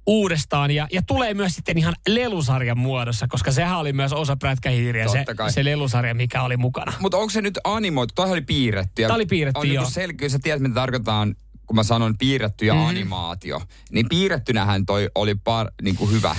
uudestaan 0.10 0.72
ja, 0.72 0.88
ja 0.92 1.02
tulee 1.08 1.34
myös 1.34 1.56
sitten 1.56 1.78
ihan 1.78 1.94
lelusarjan 2.08 2.78
muodossa, 2.80 3.28
koska 3.28 3.52
sehän 3.52 3.78
oli 3.78 3.94
myös 3.94 4.14
osa 4.14 4.36
prätkähiiriä, 4.36 5.08
se, 5.08 5.26
kai. 5.38 5.52
se 5.52 5.66
lelusarja, 5.66 6.14
mikä 6.14 6.44
oli 6.44 6.58
mukana. 6.58 6.94
Mutta 7.00 7.18
onko 7.18 7.30
se 7.30 7.42
nyt 7.42 7.58
animoitu? 7.64 8.12
Toihan 8.16 8.32
oli 8.34 8.42
piirretty. 8.42 9.02
Tää 9.02 9.16
oli 9.16 9.26
piirretty, 9.26 9.60
on 9.60 9.64
niinku 9.68 9.82
joo. 9.84 9.90
Selkeä, 9.90 10.30
sä 10.30 10.40
tiedät, 10.44 10.62
mitä 10.62 10.76
tarkoitaan, 10.76 11.36
kun 11.66 11.76
mä 11.76 11.84
sanon 11.84 12.18
piirretty 12.18 12.66
ja 12.66 12.74
Mhm. 12.74 12.80
mm-hmm. 12.82 12.90
animaatio. 12.90 13.62
Niin 13.92 14.10
piirrettynähän 14.10 14.86
toi 14.86 15.10
oli 15.16 15.36
par, 15.36 15.68
niinku 15.82 16.08
hyvä. 16.08 16.36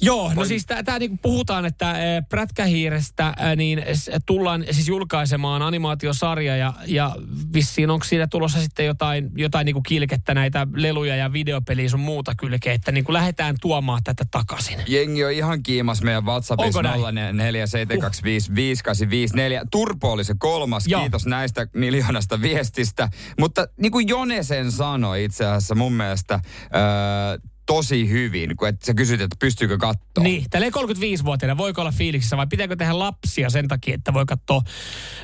Joo, 0.00 0.32
no 0.34 0.44
siis 0.44 0.66
tämä 0.66 0.98
niinku 0.98 1.16
puhutaan, 1.22 1.66
että 1.66 1.90
äh, 1.90 1.96
Prätkähiirestä 2.28 3.26
äh, 3.26 3.56
niin 3.56 3.82
s- 3.92 4.10
tullaan 4.26 4.64
siis 4.70 4.88
julkaisemaan 4.88 5.62
animaatiosarja 5.62 6.56
ja, 6.56 6.72
ja 6.86 7.16
vissiin 7.52 7.90
onko 7.90 8.04
siinä 8.04 8.26
tulossa 8.26 8.60
sitten 8.60 8.86
jotain, 8.86 9.30
jotain 9.36 9.64
niinku 9.64 9.82
kilkettä 9.82 10.34
näitä 10.34 10.66
leluja 10.74 11.16
ja 11.16 11.32
videopeliä 11.32 11.88
sun 11.88 12.00
muuta 12.00 12.34
kylkeä, 12.34 12.72
että 12.72 12.92
niinku 12.92 13.12
lähdetään 13.12 13.56
tuomaan 13.60 14.00
tätä 14.04 14.24
takaisin. 14.30 14.78
Jengi 14.86 15.24
on 15.24 15.32
ihan 15.32 15.62
kiimas 15.62 16.02
meidän 16.02 16.24
WhatsAppissa 16.26 16.78
Onko 16.78 17.10
näin? 17.10 17.36
04725554. 17.36 17.40
Turpo 19.70 20.12
oli 20.12 20.24
se 20.24 20.34
kolmas, 20.38 20.86
Joo. 20.86 21.00
kiitos 21.00 21.26
näistä 21.26 21.66
miljoonasta 21.74 22.42
viestistä. 22.42 23.08
Mutta 23.40 23.66
niin 23.76 23.92
kuin 23.92 24.08
Jone 24.08 24.42
sen 24.42 24.72
sanoi 24.72 25.24
itse 25.24 25.46
asiassa 25.46 25.74
mun 25.74 25.92
mielestä 25.92 26.40
öö, 26.74 27.38
tosi 27.66 28.10
hyvin, 28.10 28.56
kun 28.56 28.68
et 28.68 28.82
sä 28.82 28.94
kysyt, 28.94 29.20
että 29.20 29.36
pystyykö 29.38 29.78
katsoa. 29.78 30.24
Niin, 30.24 30.44
tälleen 30.50 30.72
35-vuotiaana 30.74 31.56
voiko 31.56 31.80
olla 31.80 31.92
fiiliksissä 31.92 32.36
vai 32.36 32.46
pitääkö 32.46 32.76
tehdä 32.76 32.98
lapsia 32.98 33.50
sen 33.50 33.68
takia, 33.68 33.94
että 33.94 34.14
voi 34.14 34.26
katsoa 34.26 34.62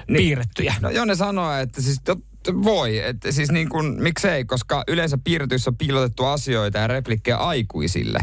niin. 0.08 0.16
piirrettyjä? 0.16 0.74
No 0.80 0.90
Jone 0.90 1.14
sanoi, 1.14 1.62
että 1.62 1.82
siis 1.82 2.00
tot, 2.04 2.18
voi, 2.64 2.98
että 2.98 3.32
siis 3.32 3.50
niin 3.50 3.68
kuin, 3.68 4.02
miksei, 4.02 4.44
koska 4.44 4.84
yleensä 4.88 5.18
piirretyissä 5.24 5.70
on 5.70 5.76
piilotettu 5.76 6.24
asioita 6.24 6.78
ja 6.78 6.86
replikkejä 6.86 7.36
aikuisille. 7.36 8.18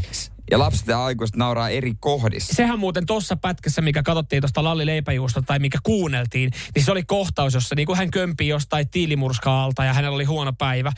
Ja 0.51 0.59
lapset 0.59 0.87
ja 0.87 1.03
aikuiset 1.03 1.35
nauraa 1.35 1.69
eri 1.69 1.93
kohdissa. 1.99 2.55
Sehän 2.55 2.79
muuten 2.79 3.05
tuossa 3.05 3.35
pätkässä, 3.35 3.81
mikä 3.81 4.03
katsottiin 4.03 4.41
tuosta 4.41 4.63
Lalli 4.63 4.85
Leipäjuusta 4.85 5.41
tai 5.41 5.59
mikä 5.59 5.77
kuunneltiin, 5.83 6.51
niin 6.75 6.85
se 6.85 6.91
oli 6.91 7.03
kohtaus, 7.03 7.53
jossa 7.53 7.75
niin 7.75 7.85
kuin 7.85 7.97
hän 7.97 8.11
kömpii 8.11 8.47
jostain 8.47 8.89
tiilimurskaa-alta 8.89 9.85
ja 9.85 9.93
hänellä 9.93 10.15
oli 10.15 10.23
huono 10.23 10.53
päivä 10.53 10.91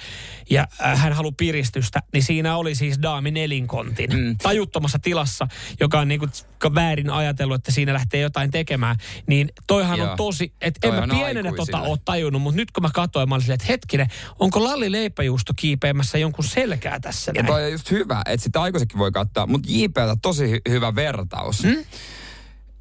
ja 0.50 0.68
äh, 0.84 1.00
hän 1.02 1.14
halusi 1.14 1.36
piristystä, 1.38 2.00
niin 2.14 2.24
siinä 2.24 2.58
oli 2.58 2.76
siis 2.76 3.02
daami 3.02 3.32
nelinkontin 3.32 4.10
mm. 4.14 4.38
tajuttomassa 4.38 5.00
tilassa, 5.00 5.48
joka 5.80 6.00
on 6.00 6.08
niin 6.08 6.20
kuin 6.20 6.32
väärin 6.76 7.10
ajatellut, 7.10 7.56
että 7.56 7.72
siinä 7.72 7.94
lähtee 7.94 8.22
jotain 8.22 8.52
tekemään. 8.52 8.96
Niin 9.28 9.50
toihan 9.68 10.00
Joo. 10.00 10.12
on 10.12 10.18
tosi, 10.18 10.54
että 10.62 10.88
en 10.88 10.94
mä 10.94 11.08
pienenä 11.08 11.52
tota 11.58 11.82
ole 11.82 12.00
tajunnut, 12.06 12.42
mutta 12.42 12.56
nyt 12.56 12.72
kun 12.72 12.84
mä 12.84 12.90
katsoin, 12.94 13.30
mä 13.30 13.36
olin 13.36 13.42
silleen, 13.42 13.56
että 13.62 13.68
hetkinen, 13.68 14.08
onko 14.40 14.64
Lalli 14.64 14.92
Leipäjuusto 14.92 15.54
kiipeämässä 15.56 16.18
jonkun 16.18 16.44
selkää 16.44 17.00
tässä 17.00 17.32
Ja 17.36 17.44
näin? 17.44 17.54
toi 17.54 17.64
on 17.64 17.72
just 17.72 17.92
hyvä, 17.92 18.22
että 18.26 18.44
sitä 18.44 18.62
aikuisetkin 18.62 19.00
voi 19.00 19.12
katsoa, 19.12 19.39
mutta 19.48 19.70
JPltä 19.72 20.16
tosi 20.22 20.46
hy- 20.46 20.72
hyvä 20.72 20.96
vertaus. 20.96 21.64
Hmm? 21.64 21.86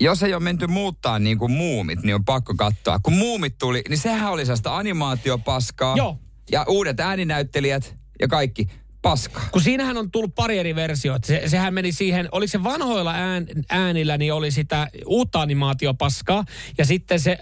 Jos 0.01 0.23
ei 0.23 0.35
ole 0.35 0.43
menty 0.43 0.67
muuttaa 0.67 1.19
niin 1.19 1.39
kuin 1.39 1.53
muumit, 1.53 2.03
niin 2.03 2.15
on 2.15 2.25
pakko 2.25 2.55
katsoa. 2.57 2.99
Kun 2.99 3.13
muumit 3.13 3.59
tuli, 3.59 3.83
niin 3.89 3.99
sehän 3.99 4.33
oli 4.33 4.45
sellaista 4.45 4.77
animaatiopaskaa. 4.77 5.97
Joo. 5.97 6.19
Ja 6.51 6.65
uudet 6.69 7.01
ääninäyttelijät 7.01 7.97
ja 8.21 8.29
kaikki 8.29 8.67
paskaa. 9.03 9.49
Kun 9.53 9.63
siinähän 9.63 9.97
on 9.97 10.11
tullut 10.11 10.35
pari 10.35 10.59
eri 10.59 10.75
versioita. 10.75 11.27
Se, 11.27 11.43
sehän 11.47 11.75
meni 11.75 11.93
siihen, 11.93 12.29
oliko 12.33 12.51
se 12.51 12.65
vanhoilla 12.65 13.13
ään, 13.13 13.47
äänillä, 13.71 14.19
niin 14.19 14.33
oli 14.33 14.51
sitä 14.51 14.89
uutta 15.07 15.41
animaatiopaskaa. 15.41 16.45
Ja 16.79 16.85
sitten 16.85 17.21
se, 17.21 17.39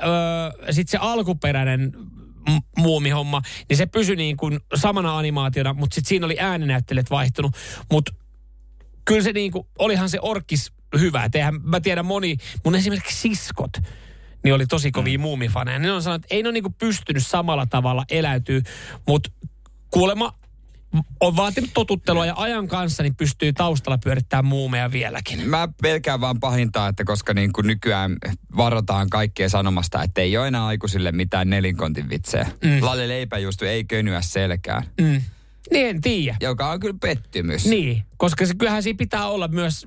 öö, 0.68 0.72
sit 0.72 0.88
se 0.88 0.98
alkuperäinen 1.00 1.92
m- 2.48 2.80
muumihomma, 2.82 3.42
niin 3.68 3.76
se 3.76 3.86
pysyi 3.86 4.16
niin 4.16 4.36
kuin 4.36 4.60
samana 4.74 5.18
animaationa, 5.18 5.74
mutta 5.74 5.94
sitten 5.94 6.08
siinä 6.08 6.26
oli 6.26 6.36
ääninäyttelijät 6.40 7.10
vaihtunut. 7.10 7.56
Mutta 7.92 8.12
kyllä 9.06 9.22
se 9.22 9.32
niin 9.32 9.52
kuin, 9.52 9.66
olihan 9.78 10.10
se 10.10 10.18
orkis 10.22 10.72
hyvä. 10.98 11.24
Et 11.24 11.34
eihän, 11.34 11.60
mä 11.62 11.80
tiedän 11.80 12.06
moni, 12.06 12.36
mun 12.64 12.74
esimerkiksi 12.74 13.28
siskot, 13.28 13.70
niin 14.44 14.54
oli 14.54 14.66
tosi 14.66 14.92
kovia 14.92 15.18
mm. 15.18 15.22
muumifaneja. 15.22 15.78
Ne 15.78 15.92
on 15.92 16.02
sanonut, 16.02 16.24
että 16.24 16.34
ei 16.34 16.42
ne 16.42 16.48
ole 16.48 16.52
niinku 16.52 16.74
pystynyt 16.78 17.26
samalla 17.26 17.66
tavalla 17.66 18.04
eläytyy, 18.10 18.62
mutta 19.06 19.30
kuulemma 19.90 20.34
on 21.20 21.36
vaatinut 21.36 21.70
totuttelua 21.74 22.26
ja 22.26 22.34
ajan 22.36 22.68
kanssa 22.68 23.02
niin 23.02 23.16
pystyy 23.16 23.52
taustalla 23.52 23.98
pyörittämään 23.98 24.44
muumeja 24.44 24.92
vieläkin. 24.92 25.48
Mä 25.48 25.68
pelkään 25.82 26.20
vaan 26.20 26.40
pahinta, 26.40 26.88
että 26.88 27.04
koska 27.04 27.34
niin 27.34 27.52
kuin 27.52 27.66
nykyään 27.66 28.16
varotaan 28.56 29.10
kaikkea 29.10 29.48
sanomasta, 29.48 30.02
että 30.02 30.20
ei 30.20 30.36
ole 30.36 30.48
enää 30.48 30.66
aikuisille 30.66 31.12
mitään 31.12 31.50
nelinkontin 31.50 32.08
vitsejä. 32.10 32.46
Mm. 32.64 32.78
Lalle 32.80 33.08
leipäjuustu 33.08 33.64
ei 33.64 33.84
könyä 33.84 34.20
selkään, 34.22 34.82
Mm. 35.00 35.20
Niin 35.72 35.86
en 35.86 36.00
tiedä. 36.00 36.36
joka 36.40 36.70
on 36.70 36.80
kyllä 36.80 36.96
pettymys. 37.00 37.64
Niin, 37.66 38.02
koska 38.16 38.46
se, 38.46 38.54
kyllähän 38.54 38.82
siinä 38.82 38.96
pitää 38.96 39.26
olla 39.28 39.48
myös, 39.48 39.86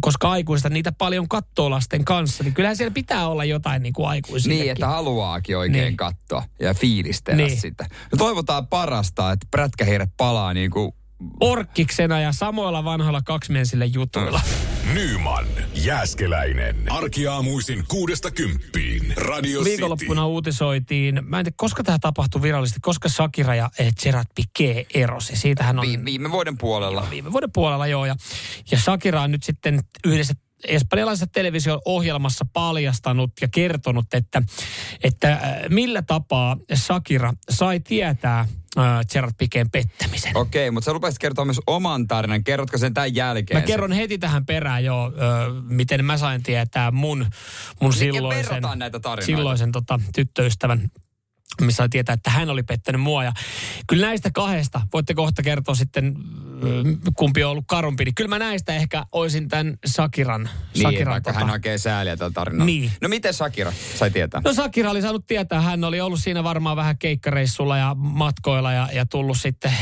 koska 0.00 0.30
aikuista 0.30 0.68
niitä 0.68 0.92
paljon 0.92 1.28
kattoo 1.28 1.70
lasten 1.70 2.04
kanssa, 2.04 2.44
niin 2.44 2.54
kyllähän 2.54 2.76
siellä 2.76 2.94
pitää 2.94 3.28
olla 3.28 3.44
jotain 3.44 3.82
niin 3.82 3.92
kuin 3.92 4.08
aikuisillekin. 4.08 4.62
Niin, 4.62 4.72
että 4.72 4.86
haluaakin 4.86 5.58
oikein 5.58 5.84
Niin. 5.84 5.96
katsoa 5.96 6.42
ja 6.60 6.74
fiilistellä 6.74 7.42
Niin. 7.46 7.60
sitä. 7.60 7.86
No 8.12 8.18
toivotaan 8.18 8.66
parasta, 8.66 9.32
että 9.32 9.46
prätkähiiret 9.50 10.10
palaa 10.16 10.54
niin 10.54 10.70
kuin 10.70 10.92
Orkkiksena 11.40 12.20
ja 12.20 12.32
samoilla 12.32 12.84
vanhoilla 12.84 13.22
kaksimiesille 13.22 13.86
jutuilla. 13.86 14.40
Nyman, 14.94 15.46
Jääskeläinen. 15.74 16.76
Arkiaamuisin 16.92 17.84
kuudesta 17.88 18.30
kymppiin. 18.30 19.12
Radio 19.16 19.64
Viikonloppuna 19.64 20.26
uutisoitiin, 20.26 21.20
mä 21.24 21.38
en 21.38 21.44
tiedä, 21.44 21.54
koska 21.58 21.82
tämä 21.84 21.98
tapahtui 22.00 22.42
virallisesti, 22.42 22.80
koska 22.82 23.08
Shakira 23.08 23.54
ja 23.54 23.70
eh, 23.78 23.94
Gerard 24.02 24.26
Piqué 24.40 24.86
erosi. 24.94 25.36
Siitähän 25.36 25.78
on 25.78 25.86
vi- 25.86 26.04
viime 26.04 26.30
vuoden 26.30 26.58
puolella. 26.58 27.06
viime 27.10 27.32
vuoden 27.32 27.50
puolella 27.52 27.86
joo. 27.86 28.06
Ja, 28.06 28.16
ja 28.70 28.78
Shakira 28.78 29.22
on 29.22 29.30
nyt 29.30 29.42
sitten 29.44 29.80
yhdessä 30.06 30.34
espanjalaisessa 30.64 31.26
televisio-ohjelmassa 31.26 32.46
paljastanut 32.52 33.32
ja 33.40 33.48
kertonut, 33.48 34.06
että, 34.14 34.42
että 35.04 35.32
äh, 35.32 35.40
millä 35.68 36.02
tapaa 36.02 36.56
Shakira 36.74 37.32
sai 37.50 37.80
tietää 37.80 38.40
äh, 38.40 39.06
Gerard 39.12 39.32
Piquén 39.42 39.68
pettämisen. 39.72 40.36
Okei, 40.36 40.70
mutta 40.70 40.84
sä 40.84 40.92
lupasit 40.92 41.18
kertoa 41.18 41.44
myös 41.44 41.60
oman 41.66 42.06
tarinan. 42.06 42.44
Kerrotko 42.44 42.78
sen 42.78 42.94
tämän 42.94 43.14
jälkeen? 43.14 43.60
Mä 43.60 43.66
kerron 43.66 43.92
heti 43.92 44.18
tähän 44.18 44.46
perään 44.46 44.84
jo, 44.84 45.12
ö, 45.16 45.20
miten 45.68 46.04
mä 46.04 46.16
sain 46.16 46.42
tietää 46.42 46.90
mun, 46.90 47.26
mun 47.80 47.92
silloisen, 47.92 48.44
verrataan 48.44 48.78
näitä 48.78 49.00
tarinoita. 49.00 49.26
silloisen 49.26 49.72
tota, 49.72 50.00
tyttöystävän 50.14 50.90
missä 51.60 51.76
sain 51.76 51.90
tietää, 51.90 52.12
että 52.12 52.30
hän 52.30 52.50
oli 52.50 52.62
pettänyt 52.62 53.00
mua. 53.00 53.24
Ja 53.24 53.32
kyllä 53.86 54.06
näistä 54.06 54.30
kahdesta, 54.34 54.80
voitte 54.92 55.14
kohta 55.14 55.42
kertoa 55.42 55.74
sitten, 55.74 56.16
ö, 56.62 57.10
kumpi 57.16 57.44
on 57.44 57.50
ollut 57.50 57.64
karumpi, 57.68 58.04
niin 58.04 58.14
kyllä 58.14 58.28
mä 58.28 58.38
näistä 58.38 58.74
ehkä 58.74 59.04
oisin 59.12 59.48
tämän 59.48 59.78
Sakiran. 59.86 60.50
Niin, 60.74 60.82
Sakiran 60.82 61.12
vaikka 61.12 61.32
hän 61.32 61.48
hakee 61.48 61.78
sääliä 61.78 62.16
tällä 62.16 62.32
tarinalla. 62.32 62.64
Niin. 62.64 62.92
No 63.00 63.08
miten 63.08 63.34
Sakira 63.34 63.72
sai 63.94 64.10
tietää? 64.10 64.40
No 64.44 64.54
Sakira 64.54 64.90
oli 64.90 65.02
saanut 65.02 65.26
tietää, 65.26 65.60
hän 65.60 65.84
oli 65.84 66.00
ollut 66.00 66.20
siinä 66.20 66.44
varmaan 66.44 66.76
vähän 66.76 66.98
keikkareissulla 66.98 67.78
ja 67.78 67.94
matkoilla 67.98 68.72
ja, 68.72 68.88
ja 68.92 69.06
tullut, 69.06 69.38
sitten, 69.40 69.72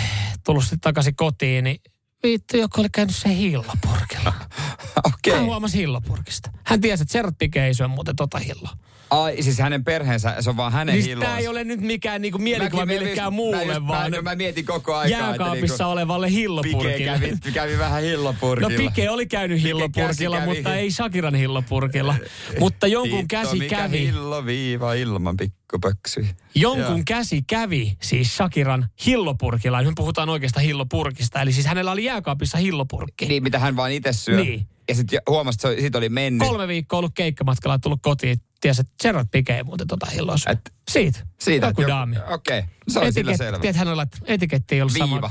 tullut 0.44 0.62
sitten 0.64 0.80
takaisin 0.80 1.16
kotiin, 1.16 1.64
niin 1.64 1.80
vittu, 2.22 2.56
joku 2.56 2.80
oli 2.80 2.88
käynyt 2.92 3.16
se 3.16 3.28
hillopurkilla. 3.28 4.32
Okei. 5.14 5.34
Hän 5.34 5.44
huomasi 5.44 5.78
hillopurkista. 5.78 6.50
Hän 6.64 6.80
tiesi, 6.80 7.02
että 7.02 7.12
Serrat 7.12 7.38
Pike 7.38 7.66
ei 7.66 7.74
syö 7.74 7.88
muuten 7.88 8.16
tota 8.16 8.38
hilloa. 8.38 8.72
Ai, 9.10 9.42
siis 9.42 9.58
hänen 9.58 9.84
perheensä, 9.84 10.34
se 10.40 10.50
on 10.50 10.56
vaan 10.56 10.72
hänen 10.72 10.94
Niin 10.94 11.04
hilloa. 11.04 11.24
tämä 11.26 11.38
ei 11.38 11.48
ole 11.48 11.64
nyt 11.64 11.80
mikään 11.80 12.22
niinku 12.22 12.38
mielikuva 12.38 12.86
millekään 12.86 13.26
just- 13.26 13.34
muulle, 13.34 13.64
mä 13.64 13.72
just- 13.74 13.86
vaan 13.86 14.10
Mä, 14.10 14.16
no, 14.16 14.22
mä 14.22 14.34
mietin 14.34 14.64
koko 14.64 14.94
aikaa, 14.94 15.18
jääkaapissa 15.20 15.74
että 15.74 15.86
olevalle 15.86 16.26
Pike 16.26 16.38
hillopurkille. 16.40 17.04
kävi, 17.04 17.32
kävi 17.54 17.78
vähän 17.78 18.02
No 18.02 18.08
hillopurkilla. 18.08 18.70
Pike 18.76 19.10
oli 19.10 19.26
käynyt 19.26 19.56
Pike 19.58 19.68
hillopurkilla, 19.68 20.38
kävi. 20.40 20.54
mutta 20.54 20.74
ei 20.76 20.90
Shakiran 20.90 21.34
hillopurkilla. 21.34 22.14
mutta 22.60 22.86
jonkun 22.86 23.18
Hitto, 23.18 23.36
käsi 23.36 23.58
mikä 23.58 23.76
kävi. 23.76 23.98
hilloviiva 24.06 24.94
ilman 24.94 25.36
pikkupöksy. 25.36 26.26
Jonkun 26.54 26.84
Joo. 26.96 27.02
käsi 27.06 27.42
kävi 27.42 27.96
siis 28.02 28.36
Shakiran 28.36 28.88
hillopurkilla. 29.06 29.82
Nyt 29.82 29.92
puhutaan 29.96 30.28
oikeasta 30.28 30.60
hillopurkista. 30.60 31.42
Eli 31.42 31.52
siis 31.52 31.66
hänellä 31.66 31.92
oli 31.92 32.04
jääkaapissa 32.04 32.58
hillopurkki. 32.58 33.26
Niin, 33.26 33.42
mitä 33.42 33.58
hän 33.58 33.76
vaan 33.76 33.92
itse 33.92 34.12
syö. 34.12 34.36
Niin. 34.40 34.66
Ja 34.88 34.94
sitten 34.94 35.20
huomasi, 35.28 35.68
että 35.68 35.80
siitä 35.80 35.98
oli 35.98 36.08
mennyt. 36.08 36.48
Kolme 36.48 36.68
viikkoa 36.68 36.98
ollut 36.98 37.14
keikkamatkalla 37.14 37.74
ja 37.74 37.78
tullut 37.78 38.02
kotiin. 38.02 38.38
Tiesi, 38.60 38.80
että 38.80 38.92
Gerard 39.02 39.28
ei 39.34 39.62
muuten 39.64 39.86
tota 39.86 40.06
hilloa. 40.06 40.36
Et- 40.46 40.74
Siitä. 40.90 41.18
Siitä, 41.40 41.66
Joku 41.66 41.82
daami. 41.86 42.16
Okei, 42.30 42.62
se 42.88 42.98
oli 42.98 43.12
sillä 43.12 43.36
selvä. 43.36 43.58
Tiedät, 43.58 43.76
hän 43.76 43.88
oli 43.88 43.96
laittanut, 43.96 44.30
etiketti 44.30 44.74
ei 44.74 44.82
ollut 44.82 44.94
Viiva. 44.94 45.06
sama. 45.06 45.30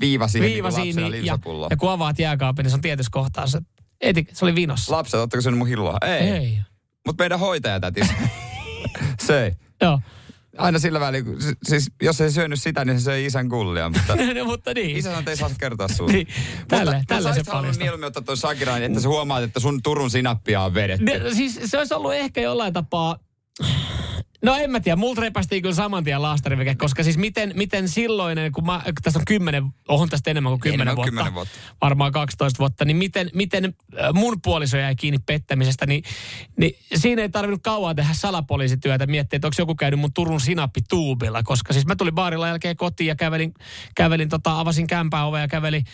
Viiva 0.00 0.28
siihen 0.28 0.50
Viiva 0.50 0.68
niin 0.68 0.76
kuin 0.96 1.12
siinä. 1.12 1.26
Ja, 1.26 1.38
ja 1.70 1.76
kun 1.76 1.90
avaat 1.90 2.18
jääkaapin, 2.18 2.62
niin 2.64 2.70
se 2.70 2.74
on 2.74 2.80
tietyssä 2.80 3.10
kohtaa 3.12 3.46
se, 3.46 3.60
etik, 4.00 4.28
se 4.32 4.44
oli 4.44 4.54
vinossa. 4.54 4.96
Lapset, 4.96 5.20
ottako 5.20 5.40
se 5.40 5.50
mun 5.50 5.68
hilloa? 5.68 5.98
Ei. 6.02 6.28
ei. 6.28 6.58
Mutta 7.06 7.22
meidän 7.22 7.40
hoitaja 7.40 7.80
tätis. 7.80 8.08
se 9.26 9.44
ei. 9.44 9.52
Joo. 9.82 10.00
Aina 10.58 10.78
sillä 10.78 11.00
välin, 11.00 11.24
siis 11.62 11.90
jos 12.02 12.20
ei 12.20 12.30
syönyt 12.30 12.62
sitä, 12.62 12.84
niin 12.84 13.00
se 13.00 13.04
söi 13.04 13.24
isän 13.26 13.48
kullia. 13.48 13.88
Mutta 13.88 14.16
no, 14.38 14.44
mutta 14.44 14.74
niin. 14.74 14.96
isä 14.96 15.08
sanoi, 15.08 15.18
että 15.18 15.30
ei 15.30 15.36
saa 15.36 15.50
kertoa 15.58 15.88
sulle. 15.88 16.12
Niin, 16.12 16.26
tälle- 16.68 16.96
mutta, 16.98 17.14
mutta 17.14 17.34
se 17.34 17.42
paljastaa. 17.50 17.82
mieluummin 17.82 18.06
ottaa 18.06 18.22
tuon 18.22 18.36
Sakiran, 18.36 18.82
että 18.82 19.00
sä 19.00 19.08
huomaat, 19.08 19.42
että 19.42 19.60
sun 19.60 19.82
Turun 19.82 20.10
sinappia 20.10 20.62
on 20.62 20.74
vedetty. 20.74 21.04
Ne, 21.04 21.20
siis 21.34 21.60
se 21.64 21.78
olisi 21.78 21.94
ollut 21.94 22.14
ehkä 22.14 22.40
jollain 22.40 22.72
tapaa... 22.72 23.18
No 24.44 24.56
en 24.56 24.70
mä 24.70 24.80
tiedä, 24.80 24.96
multa 24.96 25.20
repästiin 25.20 25.62
kyllä 25.62 25.74
saman 25.74 26.04
tien 26.04 26.22
laastariveke, 26.22 26.74
koska 26.74 27.02
siis 27.02 27.18
miten, 27.18 27.52
miten 27.54 27.88
silloinen, 27.88 28.52
kun 28.52 28.66
mä, 28.66 28.82
tässä 29.02 29.18
on 29.18 29.24
kymmenen, 29.24 29.64
on 29.88 30.08
tästä 30.08 30.30
enemmän 30.30 30.50
kuin 30.50 30.60
kymmenen 30.60 30.80
Enemmän 30.88 30.96
vuotta, 30.96 31.10
10 31.10 31.34
vuotta. 31.34 31.58
varmaan 31.82 32.12
12 32.12 32.58
vuotta, 32.58 32.84
niin 32.84 32.96
miten, 32.96 33.30
miten 33.34 33.74
mun 34.12 34.40
puoliso 34.42 34.76
jäi 34.76 34.96
kiinni 34.96 35.18
pettämisestä, 35.26 35.86
niin, 35.86 36.02
niin 36.56 36.78
siinä 36.94 37.22
ei 37.22 37.28
tarvinnut 37.28 37.62
kauan 37.62 37.96
tehdä 37.96 38.14
salapoliisityötä 38.14 39.06
miettiä, 39.06 39.36
että 39.36 39.46
onko 39.46 39.54
joku 39.58 39.74
käynyt 39.74 40.00
mun 40.00 40.12
Turun 40.12 40.40
sinappituubilla, 40.40 41.42
koska 41.42 41.72
siis 41.72 41.86
mä 41.86 41.96
tulin 41.96 42.14
baarilla 42.14 42.48
jälkeen 42.48 42.76
kotiin 42.76 43.08
ja 43.08 43.16
kävelin, 43.16 43.54
kävelin 43.94 44.28
tota, 44.28 44.60
avasin 44.60 44.86
kämpää 44.86 45.26
ovea 45.26 45.40
ja 45.40 45.48
kävelin 45.48 45.84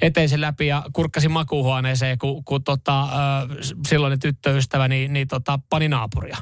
eteisen 0.00 0.40
läpi 0.40 0.66
ja 0.66 0.82
kurkkasin 0.92 1.30
makuuhuoneeseen, 1.30 2.18
kun, 2.18 2.44
kun 2.44 2.64
tota, 2.64 3.02
äh, 3.02 3.08
silloinen 3.86 4.18
tyttöystävä 4.18 4.88
niin, 4.88 5.12
niin 5.12 5.28
tota, 5.28 5.58
pani 5.70 5.88
naapuria. 5.88 6.36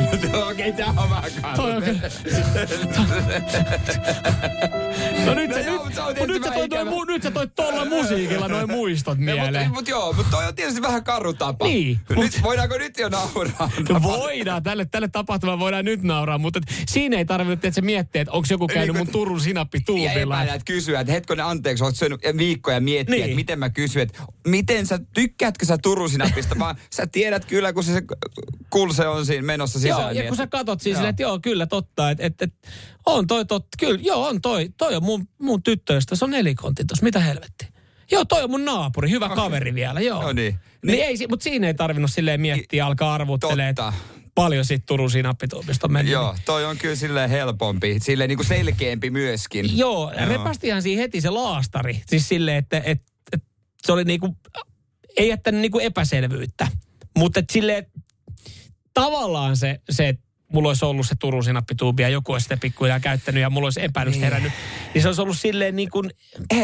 Okei, 0.50 0.72
tää 0.72 0.86
on 0.96 1.10
vähän 1.10 1.30
Toi 1.56 1.72
on 1.76 1.82
kyllä- 1.82 2.00
No 5.26 5.34
nyt, 5.34 5.50
No 5.50 5.56
nyt, 5.56 5.85
se 5.96 6.22
on 6.22 6.28
nyt, 6.28 6.44
sä 6.44 6.50
toi, 6.50 6.64
ikävä. 6.64 6.90
mu- 6.90 7.06
nyt 7.06 7.22
sä 7.22 7.30
toit 7.30 7.54
tuolla 7.54 7.84
musiikilla 7.84 8.48
noin 8.48 8.70
muistot 8.70 9.18
mieleen. 9.18 9.68
Mutta 9.68 9.80
mut 9.80 9.88
joo, 9.88 10.12
mutta 10.12 10.30
toi 10.36 10.46
on 10.46 10.54
tietysti 10.54 10.82
vähän 10.82 11.04
karu 11.04 11.32
tapa. 11.34 11.66
Niin, 11.66 12.00
Nyt, 12.08 12.18
mut- 12.18 12.42
voidaanko 12.42 12.78
nyt 12.78 12.98
jo 12.98 13.08
nauraa? 13.08 13.70
No 13.88 14.02
voidaan, 14.02 14.62
tälle, 14.62 14.84
tälle 14.84 15.08
tapahtumalle 15.08 15.60
voidaan 15.60 15.84
nyt 15.84 16.02
nauraa, 16.02 16.38
mutta 16.38 16.60
siinä 16.88 17.16
ei 17.18 17.24
tarvinnut, 17.24 17.64
että 17.64 17.74
se 17.74 17.80
miettii, 17.80 18.20
että 18.20 18.32
onko 18.32 18.46
joku 18.50 18.66
käynyt 18.66 18.94
Niin, 18.96 19.06
mun 19.06 19.12
Turun 19.12 19.40
sinappi 19.40 19.78
Ja 20.46 20.58
kysyä, 20.64 21.00
että 21.00 21.12
hetkonen 21.12 21.44
anteeksi, 21.46 21.84
olet 21.84 21.96
syönyt 21.96 22.20
viikkoja 22.38 22.80
miettiä, 22.80 23.14
Niin. 23.14 23.24
että 23.24 23.36
miten 23.36 23.58
mä 23.58 23.70
kysyn, 23.70 24.02
että 24.02 24.22
miten 24.46 24.86
sä, 24.86 24.98
tykkäätkö 25.14 25.66
sä 25.66 25.78
Turun 25.78 26.10
sinapista, 26.10 26.58
vaan 26.58 26.76
sä 26.92 27.06
tiedät 27.06 27.44
kyllä, 27.44 27.72
kun 27.72 27.84
se, 27.84 27.92
se 27.92 28.02
kulse 28.70 29.08
on 29.08 29.26
siinä 29.26 29.42
menossa 29.42 29.78
sisään. 29.78 30.00
Joo, 30.00 30.10
ja 30.10 30.14
niin 30.20 30.28
kun 30.28 30.36
sä 30.36 30.46
katot 30.46 30.80
siis 30.80 30.98
että 30.98 31.22
joo, 31.22 31.38
kyllä 31.42 31.66
totta, 31.66 32.10
että 32.10 32.26
et, 32.26 32.42
et, 32.42 32.52
on 33.06 33.26
toi 33.26 33.44
totta, 33.46 33.68
kyllä, 33.78 34.00
joo, 34.02 34.26
on 34.28 34.40
toi, 34.40 34.68
toi 34.76 34.94
on 34.96 35.02
mun, 35.04 35.28
mun 35.38 35.62
tyttöystä, 35.86 36.16
se 36.16 36.24
on 36.24 36.30
nelikontti 36.30 36.84
tossa, 36.84 37.04
mitä 37.04 37.20
helvetti. 37.20 37.68
Joo, 38.10 38.24
toi 38.24 38.42
on 38.42 38.50
mun 38.50 38.64
naapuri, 38.64 39.10
hyvä 39.10 39.28
kaveri 39.28 39.74
vielä, 39.74 40.00
joo. 40.00 40.22
No 40.22 40.32
niin. 40.32 40.54
Niin, 40.86 40.92
Niin- 40.92 41.04
ei, 41.04 41.26
mutta 41.28 41.44
siinä 41.44 41.66
ei 41.66 41.74
tarvinnut 41.74 42.10
silleen 42.10 42.40
miettiä, 42.40 42.86
alkaa 42.86 43.14
arvuttelee, 43.14 43.68
että 43.68 43.82
Totta. 43.82 43.98
paljon 44.34 44.64
siitä 44.64 44.84
Turun 44.86 45.10
sinappituubista 45.10 45.86
on 45.86 45.92
mennyt. 45.92 46.12
Joo, 46.12 46.36
toi 46.44 46.64
on 46.64 46.78
kyllä 46.78 46.96
silleen 46.96 47.30
helpompi, 47.30 47.98
silleen 48.00 48.28
niin 48.28 48.38
kuin 48.38 48.46
selkeämpi 48.46 49.10
myöskin. 49.10 49.78
Joo, 49.78 50.12
repästihän 50.26 50.82
siinä 50.82 51.02
heti 51.02 51.20
se 51.20 51.30
laastari. 51.30 52.02
Siis 52.06 52.28
silleen, 52.28 52.56
että, 52.56 52.76
että, 52.76 53.12
että 53.32 53.48
se 53.86 53.92
oli 53.92 54.04
niinku, 54.04 54.36
ei 55.16 55.28
jättänyt 55.28 55.60
niinku 55.60 55.78
epäselvyyttä. 55.78 56.68
Mutta 57.18 57.40
silleen, 57.52 57.86
tavallaan 58.94 59.56
se, 59.56 59.80
se 59.90 60.14
mulla 60.52 60.68
olisi 60.68 60.84
ollut 60.84 61.06
se 61.06 61.14
Turun 61.20 61.44
sinappituubi 61.44 62.02
ja 62.02 62.08
joku 62.08 62.32
olisi 62.32 62.44
sitä 62.44 62.56
pikkuhiljaa 62.56 63.00
käyttänyt 63.00 63.40
ja 63.42 63.50
mulla 63.50 63.66
olisi 63.66 63.84
epäilys 63.84 64.14
Niin. 64.14 64.24
herännyt. 64.24 64.52
Niin 64.94 65.02
se 65.02 65.08
olisi 65.08 65.22
ollut 65.22 65.38
silleen 65.38 65.76
niin 65.76 65.90
kuin 65.90 66.10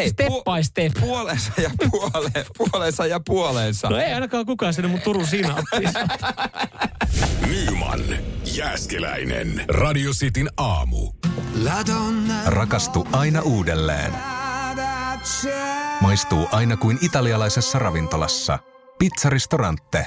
step 0.09 0.29
pu- 0.29 0.57
by 0.57 0.63
step. 0.63 0.93
Puolensa 1.01 1.53
ja 1.63 1.71
puole, 1.91 2.31
puolensa 2.59 3.07
ja 3.07 3.21
puolensa. 3.27 3.91
No 3.91 3.97
ei 3.99 4.13
ainakaan 4.13 4.47
kukaan 4.47 4.75
sinne 4.75 4.89
mun 4.89 5.01
Turun 5.01 5.27
sinappissa. 5.27 5.99
Nyman, 7.51 8.01
Jääskeläinen. 8.57 9.65
Radio 9.69 10.11
Cityn 10.13 10.51
aamu. 10.57 11.13
Rakastu 12.47 13.09
aina 13.13 13.41
uudelleen. 13.43 14.13
Maistuu 16.01 16.49
aina 16.53 16.77
kuin 16.77 16.99
italialaisessa 17.03 17.79
ravintolassa. 17.79 18.59
Pizzaristorante. 18.99 20.07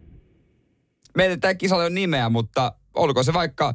Meillä 1.15 1.37
tämä 1.37 1.53
kisalle 1.53 1.85
on 1.85 1.93
nimeä, 1.93 2.29
mutta 2.29 2.73
olko 2.93 3.23
se 3.23 3.33
vaikka 3.33 3.73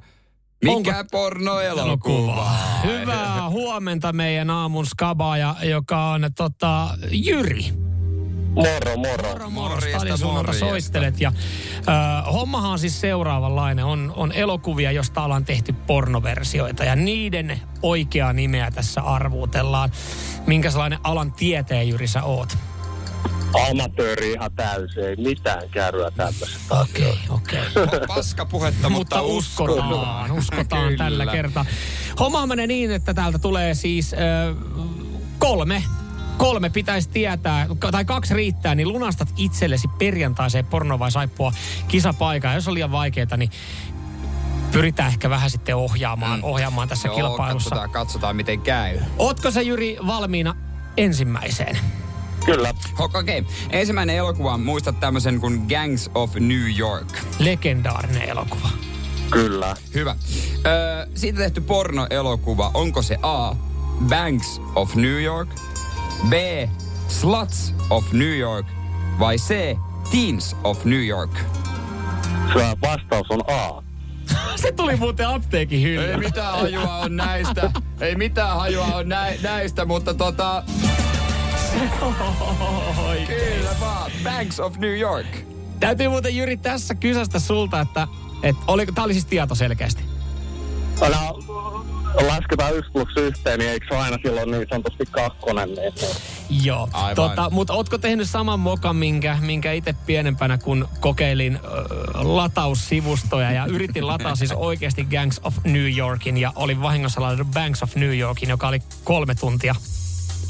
mikä 0.65 0.99
Onko- 0.99 1.09
pornoelokuva? 1.11 2.51
Hyvää 2.85 3.51
huomenta 3.51 4.13
meidän 4.13 4.51
aamun 4.51 4.87
skabaaja, 4.87 5.55
joka 5.63 6.11
on 6.11 6.31
tota, 6.37 6.89
Jyri. 7.11 7.65
Moro, 8.55 8.97
moro. 8.97 9.33
Moro, 9.33 9.51
Morjesta, 9.51 10.17
Stadin 10.17 10.55
soittelet. 10.59 11.21
Ja, 11.21 11.33
äh, 11.89 12.33
hommahan 12.33 12.71
on 12.71 12.79
siis 12.79 13.01
seuraavanlainen. 13.01 13.85
On, 13.85 14.13
on 14.17 14.33
elokuvia, 14.33 14.93
josta 14.93 15.25
ollaan 15.25 15.45
tehty 15.45 15.73
pornoversioita. 15.73 16.85
Ja 16.85 16.97
niiden 16.97 17.61
oikeaa 17.83 18.33
nimeä 18.33 18.71
tässä 18.71 19.01
arvuutellaan. 19.01 19.91
Minkälainen 20.47 20.99
alan 21.05 21.33
tieteen 21.33 21.89
Jyri 21.89 22.07
sä 22.07 22.23
oot? 22.23 22.57
Amatööri 23.71 24.33
ihan 24.33 24.53
täysin, 24.53 25.05
ei 25.05 25.17
mitään 25.17 25.69
kärryä 25.71 26.11
tämmöisestä 26.11 26.81
Okei, 26.81 27.19
okei. 27.29 27.61
Paska 28.17 28.47
puhetta, 28.47 28.89
mutta, 28.89 29.17
Mutta 29.17 29.23
uskotaan, 29.23 30.33
uskotaan 30.33 30.83
Kyllä. 30.83 31.05
tällä 31.05 31.27
kertaa. 31.27 31.67
Homma 32.21 32.47
menee 32.47 32.67
niin, 32.67 32.91
että 32.91 33.15
täältä 33.15 33.39
tulee 33.39 33.75
siis 33.75 34.13
ö, 34.13 34.17
kolme 35.39 35.83
kolme 36.37 36.71
pitäisi 36.71 37.09
tietää, 37.09 37.67
tai 37.91 38.05
kaksi 38.05 38.35
riittää, 38.35 38.75
niin 38.75 38.89
lunastat 38.89 39.29
itsellesi 39.37 39.89
perjantaiseen 39.89 40.65
porno 40.65 40.99
vai 40.99 41.11
saippua 41.11 41.53
kisapaikan. 41.89 42.55
Jos 42.55 42.69
on 42.69 42.75
liian 42.75 42.93
vaikeaa, 42.93 43.37
niin 43.37 43.51
pyritään 44.73 45.09
ehkä 45.09 45.31
vähän 45.31 45.51
sitten 45.51 45.77
ohjaamaan, 45.77 46.45
ohjaamaan 46.45 46.89
tässä 46.89 47.09
Joo, 47.09 47.17
kilpailussa. 47.17 47.71
katsotaan, 47.71 47.91
katsotaan 47.91 48.37
miten 48.37 48.61
käy. 48.61 48.99
Ootko 49.19 49.51
sä 49.51 49.63
Jyri 49.63 49.97
valmiina 50.07 50.55
ensimmäiseen? 50.97 51.79
Kyllä. 52.47 52.75
Okei, 52.99 53.39
okay. 53.39 53.45
ensimmäinen 53.71 54.17
elokuva, 54.17 54.59
muistat 54.59 55.01
tämmöisen 55.01 55.41
kuin 55.41 55.67
Gangs 55.69 56.11
of 56.15 56.35
New 56.35 56.79
York. 56.79 57.09
Legendaarinen 57.39 58.23
elokuva. 58.23 58.69
Kyllä. 59.31 59.75
Hyvä. 59.95 60.17
Öö, 60.67 61.07
siitä 61.15 61.39
tehty 61.39 61.61
pornoelokuva, 61.61 62.71
onko 62.75 63.03
se 63.03 63.19
A. 63.23 63.55
Banks 64.09 64.61
of 64.75 64.95
New 64.95 65.23
York, 65.23 65.49
B. 66.29 66.33
Sluts 67.09 67.75
of 67.91 68.13
New 68.13 68.39
York 68.39 68.67
vai 69.19 69.37
C. 69.37 69.77
Teens 70.11 70.57
of 70.65 70.85
New 70.85 71.07
York? 71.07 71.31
Se 72.53 72.77
vastaus 72.83 73.31
on 73.31 73.41
A. 73.49 73.83
Se 74.57 74.73
tuli 74.73 74.97
muuten 74.97 75.29
apteekin 75.29 75.79
Ei 75.79 75.85
hyllyltä. 75.85 76.19
mitään 76.19 76.53
hajua 76.53 76.97
on 76.97 77.17
näistä. 77.17 77.71
Ei 78.01 78.15
mitään 78.17 78.57
hajua 78.57 78.85
on 78.85 79.09
nä- 79.09 79.33
näistä, 79.43 79.85
mutta 79.85 80.15
tota... 80.15 80.63
Kyllä 83.27 83.71
vaan. 83.81 84.11
Banks 84.25 84.61
of 84.61 84.77
New 84.77 84.99
York. 84.99 85.27
Täytyy 85.81 86.09
muuten 86.09 86.37
Jyri 86.37 86.57
tässä 86.57 86.95
kysästä 86.95 87.39
sulta, 87.39 87.81
että, 87.81 88.09
että 88.43 88.63
oliko, 88.67 88.93
tää 88.93 89.05
oli 89.05 89.13
siis 89.13 89.25
tieto 89.25 89.55
selkeästi. 89.55 90.03
No, 91.01 91.39
lasketaan 92.27 92.77
yksi 92.77 92.91
plus 92.91 93.09
yhteen, 93.17 93.59
niin 93.59 93.71
eikö 93.71 93.87
se 93.91 93.97
aina 93.97 94.19
silloin 94.23 94.51
niin 94.51 94.67
sanotusti 94.71 95.05
kakkonen? 95.11 95.69
Niin, 95.69 95.93
Joo, 96.65 96.89
Aivan. 96.93 97.15
tota, 97.15 97.51
mutta 97.51 97.73
ootko 97.73 97.99
tehnyt 97.99 98.31
saman 98.31 98.61
mokan, 98.61 98.97
minkä, 98.97 99.39
minkä 99.41 99.73
itse 99.73 99.95
pienempänä, 100.07 100.59
kun 100.59 100.89
kokeilin 101.01 101.57
ö, 101.65 101.69
lataussivustoja 102.15 103.53
ja 103.53 103.67
yritin 103.67 104.07
lataa 104.07 104.37
siis 104.37 104.53
oikeasti 104.53 105.05
Gangs 105.05 105.41
of 105.43 105.55
New 105.65 105.97
Yorkin 105.97 106.37
ja 106.37 106.53
olin 106.55 106.83
vahingossa 106.83 107.21
ladannut 107.21 107.51
Banks 107.55 107.83
of 107.83 107.97
New 107.97 108.19
Yorkin, 108.19 108.49
joka 108.49 108.69
oli 108.69 108.79
kolme 109.05 109.35
tuntia 109.35 109.75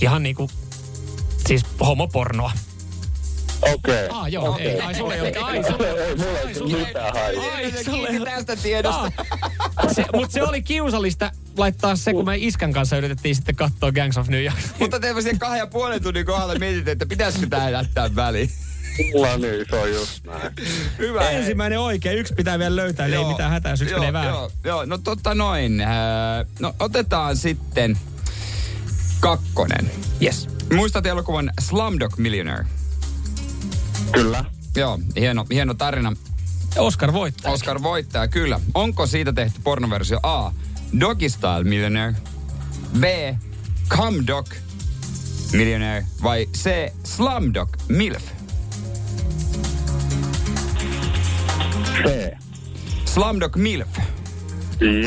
ihan 0.03 0.23
niinku, 0.23 0.51
siis 1.47 1.63
homopornoa. 1.81 2.53
Okei. 3.63 4.09
Ah, 4.11 4.29
joo, 4.33 4.49
Okei. 4.49 4.67
ei, 4.67 4.81
ai 4.81 4.95
sulle 4.95 5.15
ei 5.15 5.21
ole. 5.21 5.33
Ai, 5.43 5.63
sulle 5.65 5.89
Ei 5.89 6.17
mulla 6.17 6.39
ei 6.39 6.61
ole 6.61 6.87
mitään. 6.87 7.17
Ai, 7.17 7.85
sulle 7.85 8.21
tästä 8.25 8.57
tiedosta. 8.57 9.13
se, 9.95 10.05
mutta 10.15 10.33
se 10.33 10.43
oli 10.43 10.63
kiusallista 10.63 11.31
laittaa 11.57 11.97
se, 11.97 12.13
kun 12.13 12.25
me 12.25 12.37
iskän 12.37 12.73
kanssa 12.73 12.97
yritettiin 12.97 13.35
sitten 13.37 13.57
katsoa 13.57 13.93
Gangs 13.93 14.19
of 14.19 14.29
New 14.29 14.45
York. 14.45 14.57
Mutta 14.79 15.01
te 15.01 15.15
siihen 15.21 15.39
kahden 15.39 15.59
ja 15.59 15.67
puolen 15.67 16.03
tunnin 16.03 16.27
kohdalla 16.27 16.55
mietitte, 16.55 16.91
että 16.91 17.07
pitäisikö 17.07 17.47
tää 17.47 17.71
jättää 17.71 18.15
väliin. 18.17 18.51
Mulla 19.13 19.37
niin, 19.37 19.67
se 19.71 19.77
on 19.77 19.93
just 19.93 20.25
näin. 20.25 20.53
Hyvä. 20.99 21.31
Ensimmäinen 21.31 21.81
oikein, 21.81 22.19
yksi 22.19 22.35
pitää 22.35 22.59
vielä 22.59 22.77
löytää, 22.77 23.07
ei 23.07 23.25
mitään 23.25 23.51
hätää, 23.51 23.73
jos 23.73 23.81
yksi 23.81 23.95
joo, 23.95 24.01
menee 24.01 24.13
väärin. 24.13 24.35
Joo, 24.35 24.51
joo, 24.65 24.85
no 24.85 24.99
totta 24.99 25.35
noin. 25.35 25.83
No 26.61 26.75
otetaan 26.79 27.37
sitten 27.37 27.99
kakkonen. 29.21 29.91
Yes. 30.23 30.56
Muistat 30.75 31.07
elokuvan 31.07 31.51
Slumdog 31.61 32.17
Millionaire? 32.19 32.67
Kyllä. 34.13 34.45
Joo, 34.77 34.99
hieno, 35.17 35.47
hieno 35.53 35.75
tarina. 35.75 36.13
Oscar 36.79 37.13
voittaa. 37.13 37.53
Oscar 37.53 37.83
voittaa, 37.83 38.29
kyllä. 38.29 38.61
Onko 38.75 39.07
siitä 39.07 39.33
tehty 39.33 39.61
pornoversio 39.65 40.21
A. 40.23 40.53
Doggy 41.01 41.29
Style 41.29 41.65
Millionaire, 41.65 42.17
B. 42.99 43.05
Come 43.89 44.27
Dog 44.27 44.47
Millionaire 45.53 46.07
vai 46.23 46.47
C. 46.47 46.93
Slumdog 47.05 47.69
Milf? 47.89 48.23
C. 52.03 52.31
Slumdog 53.05 53.57
Milf. 53.57 53.99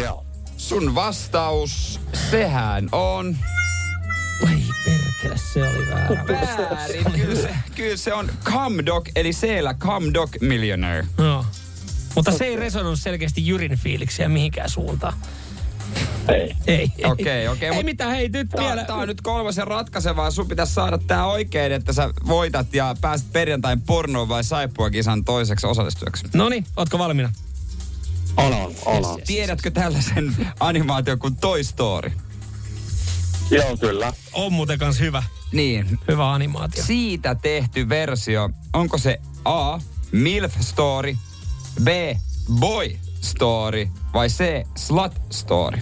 Joo. 0.02 0.26
Sun 0.58 0.96
vastaus, 0.96 2.00
sehän 2.32 2.90
on 2.92 3.38
Ai 4.48 4.69
perkele, 5.22 5.38
se 5.38 5.70
oli 5.70 5.90
väärä. 5.90 6.26
väärin. 6.72 7.12
Kyllä 7.12 7.42
se, 7.42 7.56
kyllä 7.76 7.98
se 7.98 8.14
on 8.14 8.32
Come 8.44 8.86
Dog, 8.86 9.08
eli 9.16 9.32
C-llä 9.32 9.74
Come 9.74 10.14
Dog 10.14 10.30
Millionaire. 10.42 11.08
Joo. 11.18 11.46
Mutta 12.16 12.32
se 12.32 12.46
ei 12.46 12.56
resonoinut 12.56 13.00
selkeästi 13.00 13.48
Jyrin 13.48 13.78
fiiliksiä 13.78 14.30
mihinkään 14.30 14.70
suuntaan. 14.70 15.14
Ei. 16.28 16.56
Ei, 16.68 16.92
ei. 16.98 17.06
Okei, 17.06 17.48
okei. 17.48 17.70
Ei 17.70 17.76
mut 17.76 17.86
mitään, 17.86 18.12
hei 18.12 18.30
nyt 18.30 18.50
Tää, 18.50 18.66
vielä. 18.66 18.84
tää 18.84 18.96
on 18.96 19.08
nyt 19.08 19.22
kolmosen 19.22 19.68
ratkaisevaa. 19.68 20.32
Sun 20.32 20.48
pitäisi 20.48 20.74
saada 20.74 20.98
tää 20.98 21.26
oikein, 21.26 21.72
että 21.72 21.94
sä 21.94 22.10
voitat 22.28 22.74
ja 22.74 22.96
pääset 23.02 23.32
perjantain 23.34 23.82
pornoon 23.82 24.30
vai 24.30 24.44
saippua 24.44 24.90
kisan 24.90 25.24
toiseksi 25.26 25.68
osallistujaksi. 25.68 26.26
No 26.34 26.50
niin, 26.50 26.66
ootko 26.78 27.00
valmiina? 27.00 27.32
On. 28.38 28.54
on. 28.86 29.22
Tiedätkö 29.28 29.72
tällaisen 29.72 30.36
animaation 30.60 31.20
kuin 31.20 31.36
Toy 31.36 31.64
Story? 31.64 32.12
Joo, 33.52 33.78
kyllä. 33.78 34.14
On 34.34 34.54
muuten 34.54 34.80
kans 34.80 35.00
hyvä. 35.00 35.24
Niin. 35.52 36.00
Hyvä 36.08 36.34
animaatio. 36.34 36.84
Siitä 36.84 37.36
tehty 37.36 37.90
versio, 37.90 38.50
onko 38.74 38.98
se 38.98 39.18
A. 39.46 39.80
MILF 40.12 40.54
Story, 40.62 41.18
B. 41.84 41.88
Boy 42.60 42.90
Story 43.22 43.88
vai 44.14 44.28
C. 44.28 44.44
Slut 44.78 45.14
Story? 45.32 45.80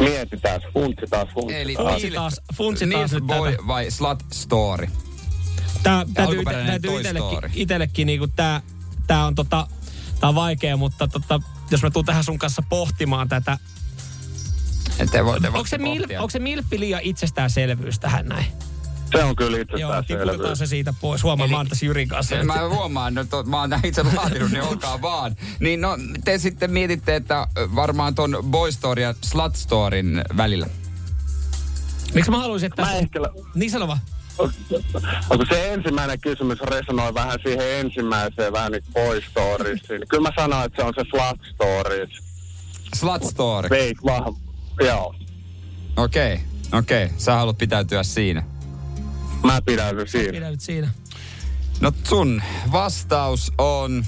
Mietitään, 0.00 0.60
funtsitaan, 0.72 1.26
Eli 1.48 1.76
funtsitaan. 1.76 1.90
Funtsi 1.90 2.10
taas, 2.10 2.40
funtsi 2.56 2.86
taas 2.86 3.00
MILF 3.00 3.12
nyt 3.12 3.24
Boy 3.24 3.50
tätä. 3.52 3.66
vai 3.66 3.90
Slut 3.90 4.18
Story? 4.32 4.88
Tää, 5.82 6.06
täytyy, 6.14 6.44
täytyy 6.44 6.90
Story. 7.04 7.50
itellekin 7.54 8.06
niinku 8.06 8.26
tää, 8.36 8.62
tää 9.06 9.26
on 9.26 9.34
tota, 9.34 9.66
tää 10.20 10.28
on 10.28 10.34
vaikea, 10.34 10.76
mutta 10.76 11.08
tota, 11.08 11.40
jos 11.70 11.82
mä 11.82 11.90
tuun 11.90 12.04
tähän 12.04 12.24
sun 12.24 12.38
kanssa 12.38 12.62
pohtimaan 12.68 13.28
tätä. 13.28 13.58
Te 15.10 15.24
voitte 15.24 15.48
Onko 15.48 15.58
vasta 15.58 15.70
se, 15.70 15.78
mil, 15.78 16.06
onko 16.18 16.30
se 16.30 16.38
milfi 16.38 16.80
liian 16.80 17.00
itsestäänselvyys 17.02 17.98
tähän 17.98 18.26
näin? 18.26 18.46
Se 19.12 19.24
on 19.24 19.36
kyllä 19.36 19.56
Joo, 19.56 19.62
itsestään 19.62 20.04
tiputetaan 20.04 20.56
se 20.56 20.66
siitä 20.66 20.94
pois. 21.00 21.22
Huomaan, 21.22 21.50
mä 21.50 21.56
oon 21.56 21.68
tässä 21.68 21.86
Jyrin 21.86 22.08
kanssa. 22.08 22.44
Mä 22.44 22.68
huomaan, 22.68 23.18
että 23.18 23.36
mä 23.46 23.60
oon 23.60 23.70
itse 23.84 24.02
laatinut, 24.02 24.50
niin 24.50 24.62
olkaa 24.62 25.02
vaan. 25.02 25.36
Niin 25.60 25.80
no, 25.80 25.96
te 26.24 26.38
sitten 26.38 26.70
mietitte, 26.70 27.16
että 27.16 27.46
varmaan 27.56 28.14
ton 28.14 28.38
Boy 28.50 28.72
Story 28.72 29.02
ja 29.02 29.14
Slut 29.22 29.56
Storyn 29.56 30.24
välillä. 30.36 30.66
Miksi 32.14 32.30
mä 32.30 32.38
haluaisin, 32.38 32.66
että... 32.66 32.82
Mä 32.82 32.86
Tässä... 32.86 33.02
ehkä... 33.02 33.20
Niin 33.54 33.70
sano 33.70 33.88
vaan. 33.88 33.98
Onko 35.30 35.44
se 35.48 35.72
ensimmäinen 35.72 36.20
kysymys 36.20 36.60
resonoi 36.60 37.14
vähän 37.14 37.38
siihen 37.42 37.80
ensimmäiseen, 37.80 38.52
vähän 38.52 38.72
niin 38.72 38.84
Boy 38.92 39.22
Storiesiin. 39.30 40.08
Kyllä 40.08 40.22
mä 40.28 40.32
sanoin, 40.36 40.66
että 40.66 40.82
se 40.82 40.86
on 40.88 40.94
se 40.94 41.04
Flat 41.10 41.38
Stories. 41.54 42.10
Slut 42.94 43.24
Story. 43.24 43.70
Veit 43.70 43.98
vahva. 44.04 44.36
Joo. 44.80 45.14
Okei, 45.96 46.34
okay, 46.34 46.78
okei. 46.78 47.04
Okay. 47.04 47.18
Sä 47.18 47.34
haluat 47.34 47.58
pitäytyä 47.58 48.02
siinä. 48.02 48.42
Mä 49.42 49.62
pidäydyn 49.62 50.08
siinä. 50.08 50.32
Pidä 50.32 50.50
nyt 50.50 50.60
siinä. 50.60 50.88
No 51.80 51.92
sun 52.04 52.42
vastaus 52.72 53.52
on... 53.58 54.04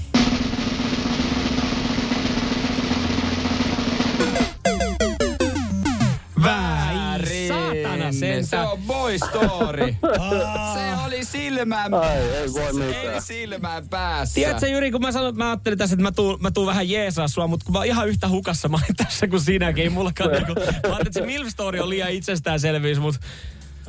Saatana 8.13 8.43
Se 8.47 8.57
on 8.57 8.79
Boy 8.81 9.17
Story. 9.17 9.95
se 10.75 11.05
oli 11.07 11.25
silmään 11.25 11.93
Ai, 11.93 12.01
päässä. 12.01 12.37
ei 12.41 12.53
voi 12.53 12.73
Se 12.73 12.79
mitään. 12.79 13.13
oli 13.13 13.21
silmään 13.21 13.89
päässä. 13.89 14.33
Tiedätkö 14.35 14.67
Jyri, 14.67 14.91
kun 14.91 15.01
mä 15.01 15.11
sanoin, 15.11 15.29
että 15.29 15.43
mä 15.43 15.49
ajattelin 15.49 15.77
tässä, 15.77 15.93
että 15.93 16.03
mä 16.03 16.11
tuun, 16.11 16.37
mä 16.41 16.51
tuun 16.51 16.67
vähän 16.67 16.89
jeesaa 16.89 17.27
sua, 17.27 17.47
mutta 17.47 17.65
kun 17.65 17.73
mä 17.73 17.83
ihan 17.83 18.07
yhtä 18.07 18.29
hukassa 18.29 18.69
mä 18.69 18.77
olin 18.77 18.95
tässä 18.97 19.27
kuin 19.27 19.41
sinäkin, 19.41 19.83
ei 19.83 19.89
mullakaan 19.89 20.31
niinku, 20.31 20.53
mä 20.53 20.61
ajattelin, 20.65 21.07
että 21.07 21.19
se 21.19 21.25
MILF 21.25 21.47
Story 21.47 21.79
on 21.79 21.89
liian 21.89 22.11
itsestäänselvyys, 22.11 22.99
mutta 22.99 23.19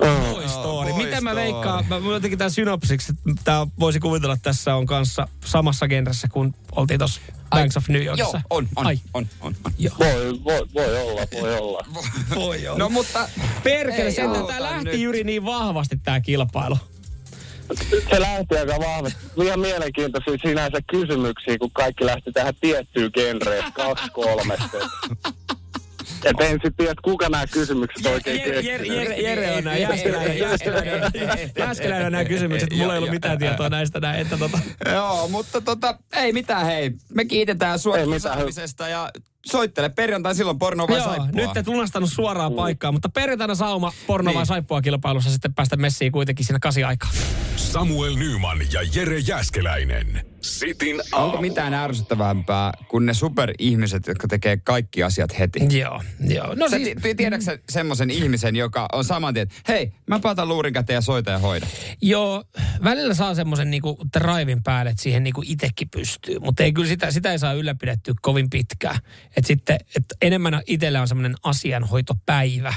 Boy 0.03 0.49
Story. 0.49 0.91
Boy 0.91 1.05
Miten 1.05 1.25
mä 1.25 1.31
Story. 1.31 1.45
veikkaan, 1.45 1.85
mä, 1.89 1.97
jotenkin 1.97 2.39
tämän 2.39 2.51
synopsiksi, 2.51 3.13
että 3.13 3.43
tää 3.45 3.67
voisi 3.81 4.01
kuvitella, 4.01 4.35
että 4.35 4.51
tässä 4.51 4.75
on 4.75 4.87
kanssa 4.87 5.29
samassa 5.45 5.89
genressä, 5.89 6.29
kun 6.29 6.55
oltiin 6.73 6.99
tuossa 6.99 7.21
Banks 7.51 7.77
of 7.77 7.89
New 7.89 8.05
Yorkissa. 8.05 8.37
Joo, 8.37 8.59
on, 8.59 8.69
on, 8.77 8.87
Ai. 8.87 9.01
on, 9.15 9.27
on, 9.41 9.57
on. 9.65 9.73
Joo. 9.79 9.95
Voi, 9.99 10.45
voi, 10.45 10.67
voi 10.75 11.03
olla, 11.03 11.27
voi 11.41 11.59
olla. 11.61 11.87
Voi 12.35 12.69
olla. 12.69 12.79
No 12.79 12.89
mutta... 12.89 13.29
Perkele, 13.63 14.27
auta 14.29 14.47
tää 14.53 14.63
lähti 14.63 14.85
nyt. 14.85 15.01
Jyri 15.01 15.25
niin 15.25 15.45
vahvasti 15.45 15.97
tää 16.05 16.21
kilpailu. 16.21 16.79
Se 18.11 18.21
lähti 18.21 18.59
aika 18.59 18.79
vahvasti. 18.79 19.19
Ihan 19.45 19.61
mielenkiintoisia 19.61 20.35
sinänsä 20.43 20.79
kysymyksiä, 20.91 21.59
kun 21.59 21.71
kaikki 21.71 22.07
lähti 22.07 22.33
tähän 22.33 22.55
tiettyyn 22.61 23.11
genreen, 23.15 23.73
kaksi 23.73 24.11
kolmesta. 24.11 24.79
Et 26.25 26.41
en 26.41 26.59
sit 26.65 26.77
tiedä, 26.77 26.91
että 26.91 27.03
kuka 27.03 27.29
nämä 27.29 27.47
kysymykset 27.47 28.07
oikein 28.07 28.41
Jere, 28.65 29.17
Jere, 29.17 29.57
on 29.57 29.65
nämä, 29.65 29.77
Jääskeläinen, 31.59 32.07
on 32.07 32.13
nämä 32.13 32.25
kysymykset, 32.25 32.73
mulla 32.77 32.93
ei 32.93 32.99
ollut 32.99 33.11
mitään 33.11 33.39
tietoa 33.39 33.69
näistä 33.69 34.01
näin, 34.01 34.21
että 34.21 34.37
tota... 34.37 34.59
Joo, 34.93 35.29
mutta 35.29 35.61
tota, 35.61 35.99
ei 36.17 36.33
mitään 36.33 36.67
hei. 36.67 36.91
Me 37.15 37.25
kiitetään 37.25 37.79
sua 37.79 37.99
ja 37.99 39.11
soittele 39.47 39.89
perjantai 39.89 40.35
silloin 40.35 40.59
porno 40.59 40.89
vai 40.89 40.97
Joo, 40.97 41.07
saippua. 41.07 41.27
nyt 41.33 41.57
et 41.57 41.67
lunastanut 41.67 42.11
suoraa 42.13 42.51
paikkaa, 42.51 42.93
mutta 42.93 43.09
perjantaina 43.09 43.55
sauma 43.55 43.93
porno 44.07 44.31
Niin. 44.31 44.37
vai 44.37 44.47
saippua 44.47 44.83
kilpailussa 44.83 45.31
sitten 45.31 45.55
päästä 45.55 45.77
messiin 45.77 46.13
kuitenkin 46.13 46.47
siinä 46.47 46.59
kasi 46.59 46.85
aikaa. 46.85 47.11
Samuel 47.57 48.15
Nyman 48.17 48.59
ja 48.73 48.81
Jere 48.95 49.19
Jäskeläinen. 49.19 50.32
Sitin 50.43 51.01
aamu. 51.13 51.27
Onko 51.27 51.41
mitään 51.41 51.75
ärsyttävämpää 51.75 52.73
kuin 52.89 53.07
ne 53.07 53.15
superihmiset, 53.15 54.07
jotka 54.07 54.29
tekee 54.29 54.57
kaikki 54.57 55.03
asiat 55.03 55.39
heti? 55.39 55.79
Joo, 55.79 56.03
joo. 56.29 56.55
No 56.55 56.69
Sä 56.69 56.77
siis, 56.77 56.99
ti- 57.03 57.15
tiedätkö 57.15 57.45
sä 57.45 57.59
semmoisen 57.71 58.11
ihmisen, 58.11 58.57
joka 58.57 58.89
on 58.93 59.05
saman 59.05 59.35
tien, 59.35 59.43
että 59.43 59.55
hei, 59.69 59.93
mä 60.07 60.19
patan 60.19 60.49
luurin 60.49 60.73
käteen 60.73 60.95
ja 60.95 61.01
soita 61.01 61.31
ja 61.31 61.39
hoida. 61.39 61.67
joo, 62.03 62.45
välillä 62.85 63.15
saa 63.15 63.35
semmoisen 63.35 63.71
niinku 63.71 63.99
drivin 64.19 64.63
päälle, 64.63 64.91
että 64.91 65.03
siihen 65.03 65.23
niinku 65.23 65.43
itekin 65.47 65.89
pystyy, 65.91 66.39
mutta 66.39 66.63
ei 66.63 66.73
kyllä 66.73 66.89
sitä, 66.89 67.11
sitä 67.11 67.33
ei 67.33 67.39
saa 67.39 67.53
ylläpidettyä 67.53 68.15
kovin 68.23 68.51
pitkään. 68.51 68.97
Et 69.37 69.45
sitten, 69.47 69.77
et 69.97 70.05
enemmän 70.23 70.63
itsellä 70.67 71.01
on 71.01 71.09
semmoinen 71.09 71.35
asianhoitopäivä. 71.43 72.75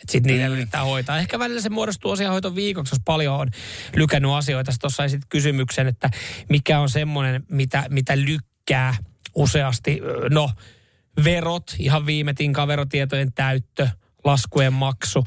Että 0.00 0.12
sitten 0.12 0.32
niitä 0.32 0.46
yrittää 0.46 0.84
hoitaa. 0.84 1.18
Ehkä 1.18 1.38
välillä 1.38 1.60
se 1.60 1.68
muodostuu 1.68 2.12
asianhoito 2.12 2.54
viikoksi, 2.54 2.94
jos 2.94 3.02
paljon 3.04 3.34
on 3.34 3.48
lykännyt 3.96 4.30
asioita. 4.30 4.72
Tuossa 4.80 5.04
esit 5.04 5.22
kysymyksen, 5.28 5.86
että 5.86 6.10
mikä 6.48 6.80
on 6.80 6.88
semmoinen, 6.88 7.44
mitä, 7.48 7.84
mitä 7.90 8.16
lykkää 8.16 8.94
useasti. 9.34 10.00
No, 10.30 10.50
verot, 11.24 11.74
ihan 11.78 12.06
viime 12.06 12.34
tinkaan 12.34 12.68
verotietojen 12.68 13.32
täyttö, 13.32 13.88
laskujen 14.24 14.72
maksu. 14.72 15.24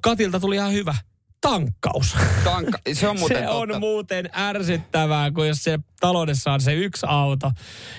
Katilta 0.00 0.40
tuli 0.40 0.56
ihan 0.56 0.72
hyvä. 0.72 0.94
Tankkaus. 1.40 2.16
Tankka, 2.44 2.78
se 2.92 3.08
on 3.08 3.18
muuten 3.20 3.36
se 3.36 3.44
totta. 3.44 3.74
on 3.74 3.80
muuten 3.80 4.30
ärsyttävää, 4.36 5.30
kun 5.30 5.48
jos 5.48 5.64
se 5.64 5.78
taloudessa 6.00 6.52
on 6.52 6.60
se 6.60 6.74
yksi 6.74 7.06
auto 7.08 7.50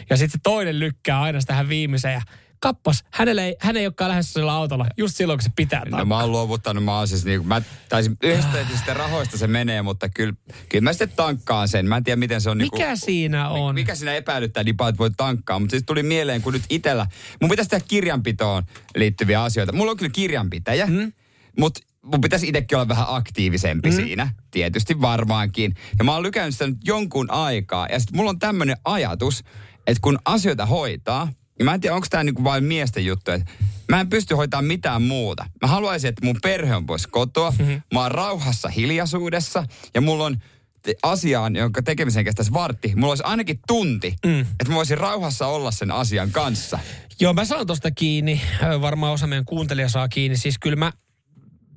ja 0.09 0.17
sitten 0.17 0.41
toinen 0.43 0.79
lykkää 0.79 1.21
aina 1.21 1.39
tähän 1.45 1.69
viimeiseen 1.69 2.13
ja 2.13 2.21
kappas, 2.59 3.03
hänelle 3.11 3.45
ei, 3.45 3.55
hän 3.59 3.77
ei 3.77 3.85
olekaan 3.85 4.09
lähdössä 4.09 4.33
sillä 4.33 4.53
autolla 4.53 4.85
just 4.97 5.15
silloin, 5.15 5.39
kun 5.39 5.43
se 5.43 5.51
pitää 5.55 5.79
No 5.79 5.83
tankkaa. 5.83 6.05
mä 6.05 6.19
oon 6.19 6.31
luovuttanut, 6.31 6.83
mä 6.83 6.97
oon 6.97 7.07
siis 7.07 7.25
niinku, 7.25 7.47
mä 7.47 7.61
taisin 7.89 8.17
yhdestä 8.23 8.65
sitten 8.75 8.95
rahoista 8.95 9.37
se 9.37 9.47
menee, 9.47 9.81
mutta 9.81 10.09
kyllä, 10.09 10.33
kyllä 10.69 10.83
mä 10.83 10.93
sitten 10.93 11.11
tankkaan 11.15 11.67
sen. 11.67 11.87
Mä 11.87 11.97
en 11.97 12.03
tiedä, 12.03 12.19
miten 12.19 12.41
se 12.41 12.49
on 12.49 12.57
Mikä 12.57 12.87
niinku, 12.87 13.05
siinä 13.05 13.49
on? 13.49 13.75
Mikä 13.75 13.95
siinä 13.95 14.13
epäilyttää 14.13 14.63
niin 14.63 14.77
paljon, 14.77 14.89
että 14.89 14.99
voi 14.99 15.11
tankkaa, 15.17 15.59
mutta 15.59 15.71
siis 15.71 15.83
tuli 15.85 16.03
mieleen, 16.03 16.41
kun 16.41 16.53
nyt 16.53 16.63
itellä, 16.69 17.07
mun 17.41 17.49
pitäisi 17.49 17.69
tehdä 17.69 17.85
kirjanpitoon 17.87 18.63
liittyviä 18.95 19.43
asioita. 19.43 19.73
Mulla 19.73 19.91
on 19.91 19.97
kyllä 19.97 20.11
kirjanpitäjä, 20.11 20.85
hmm? 20.85 21.13
mutta 21.59 21.79
mun 22.05 22.21
pitäisi 22.21 22.47
itsekin 22.47 22.77
olla 22.77 22.87
vähän 22.87 23.05
aktiivisempi 23.07 23.89
mm. 23.89 23.95
siinä. 23.95 24.29
Tietysti 24.51 25.01
varmaankin. 25.01 25.73
Ja 25.97 26.03
mä 26.03 26.13
oon 26.13 26.23
lykännyt 26.23 26.55
sitä 26.55 26.67
nyt 26.67 26.77
jonkun 26.83 27.31
aikaa. 27.31 27.87
Ja 27.91 27.99
sitten 27.99 28.17
mulla 28.17 28.29
on 28.29 28.39
tämmöinen 28.39 28.77
ajatus, 28.85 29.43
että 29.87 30.01
kun 30.01 30.19
asioita 30.25 30.65
hoitaa, 30.65 31.29
ja 31.59 31.65
mä 31.65 31.73
en 31.73 31.81
tiedä, 31.81 31.95
onko 31.95 32.07
tämä 32.09 32.23
niinku 32.23 32.43
vain 32.43 32.63
miesten 32.63 33.05
juttu, 33.05 33.31
että 33.31 33.51
mä 33.89 33.99
en 33.99 34.09
pysty 34.09 34.35
hoitamaan 34.35 34.65
mitään 34.65 35.01
muuta. 35.01 35.45
Mä 35.61 35.67
haluaisin, 35.67 36.09
että 36.09 36.25
mun 36.25 36.37
perhe 36.41 36.75
on 36.75 36.85
pois 36.85 37.07
kotoa, 37.07 37.53
mm-hmm. 37.59 37.81
mä 37.93 38.01
oon 38.01 38.11
rauhassa 38.11 38.69
hiljaisuudessa, 38.69 39.63
ja 39.93 40.01
mulla 40.01 40.25
on 40.25 40.37
te- 40.81 40.95
asiaan, 41.03 41.55
jonka 41.55 41.81
tekemiseen 41.81 42.25
kestäisi 42.25 42.53
vartti, 42.53 42.93
mulla 42.95 43.11
olisi 43.11 43.23
ainakin 43.23 43.59
tunti, 43.67 44.15
mm. 44.25 44.39
että 44.41 44.69
mä 44.69 44.75
voisin 44.75 44.97
rauhassa 44.97 45.47
olla 45.47 45.71
sen 45.71 45.91
asian 45.91 46.31
kanssa. 46.31 46.79
Joo, 47.19 47.33
mä 47.33 47.45
saan 47.45 47.67
tosta 47.67 47.91
kiinni. 47.91 48.41
Varmaan 48.81 49.13
osa 49.13 49.27
meidän 49.27 49.45
kuuntelija 49.45 49.89
saa 49.89 50.07
kiinni. 50.07 50.37
Siis 50.37 50.59
kyllä 50.59 50.75
mä 50.75 50.91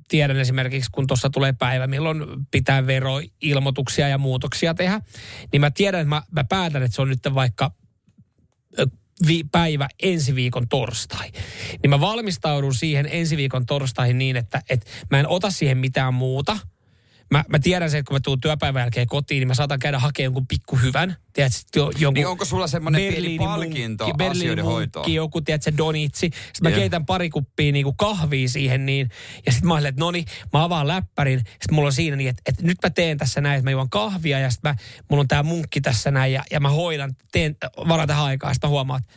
tiedän 0.07 0.37
esimerkiksi, 0.37 0.89
kun 0.91 1.07
tuossa 1.07 1.29
tulee 1.29 1.53
päivä, 1.53 1.87
milloin 1.87 2.23
pitää 2.51 2.87
veroilmoituksia 2.87 4.07
ja 4.07 4.17
muutoksia 4.17 4.73
tehdä, 4.73 5.01
niin 5.51 5.61
mä 5.61 5.71
tiedän, 5.71 6.01
että 6.01 6.09
mä, 6.09 6.21
mä 6.31 6.43
päätän, 6.43 6.83
että 6.83 6.95
se 6.95 7.01
on 7.01 7.09
nyt 7.09 7.19
vaikka 7.33 7.71
vi, 9.27 9.43
päivä 9.51 9.87
ensi 10.03 10.35
viikon 10.35 10.67
torstai. 10.67 11.31
Niin 11.83 11.89
mä 11.89 11.99
valmistaudun 11.99 12.73
siihen 12.73 13.07
ensi 13.11 13.37
viikon 13.37 13.65
torstaihin 13.65 14.17
niin, 14.17 14.35
että, 14.35 14.61
että 14.69 14.85
mä 15.11 15.19
en 15.19 15.27
ota 15.27 15.51
siihen 15.51 15.77
mitään 15.77 16.13
muuta. 16.13 16.57
Mä, 17.31 17.43
mä 17.49 17.59
tiedän 17.59 17.91
sen, 17.91 17.99
että 17.99 18.09
kun 18.09 18.15
mä 18.15 18.19
tuun 18.23 18.41
työpäivän 18.41 18.81
jälkeen 18.81 19.07
kotiin, 19.07 19.39
niin 19.39 19.47
mä 19.47 19.53
saatan 19.53 19.79
käydä 19.79 19.99
hakemaan 19.99 20.25
jonkun 20.25 20.47
pikkuhyvän. 20.47 21.15
Tiedätkö, 21.33 21.59
jo, 21.75 21.91
jonkun 21.97 22.13
Niin 22.13 22.27
onko 22.27 22.45
sulla 22.45 22.67
semmoinen 22.67 23.13
pieni 23.13 23.37
palkinto 23.37 24.05
munkki- 24.07 24.29
asioiden 24.31 24.65
hoitoon? 24.65 25.13
joku, 25.13 25.41
tiedätkö, 25.41 25.71
donitsi. 25.77 26.19
Sitten 26.19 26.63
mä 26.63 26.69
Joo. 26.69 26.79
keitän 26.79 27.05
pari 27.05 27.29
kuppia 27.29 27.71
niinku 27.71 27.93
kahvia 27.93 28.47
siihen 28.49 28.85
niin. 28.85 29.09
Ja 29.45 29.51
sitten 29.51 29.67
mä 29.67 29.73
olen, 29.73 29.85
että 29.85 30.01
no 30.01 30.11
niin, 30.11 30.25
mä 30.53 30.63
avaan 30.63 30.87
läppärin. 30.87 31.39
Sitten 31.39 31.75
mulla 31.75 31.87
on 31.87 31.93
siinä 31.93 32.15
niin, 32.15 32.29
että, 32.29 32.41
että 32.45 32.63
nyt 32.63 32.77
mä 32.83 32.89
teen 32.89 33.17
tässä 33.17 33.41
näin, 33.41 33.57
että 33.57 33.63
mä 33.63 33.71
juon 33.71 33.89
kahvia 33.89 34.39
ja 34.39 34.49
sitten 34.49 34.71
mä, 34.71 34.75
mulla 35.09 35.21
on 35.21 35.27
tää 35.27 35.43
munkki 35.43 35.81
tässä 35.81 36.11
näin 36.11 36.33
ja, 36.33 36.43
ja 36.51 36.59
mä 36.59 36.69
hoidan, 36.69 37.15
teen, 37.31 37.55
varaan 37.87 38.07
tähän 38.07 38.23
aikaa. 38.25 38.53
Sitten 38.53 38.67
mä 38.67 38.71
huomaan, 38.71 39.01
että 39.03 39.13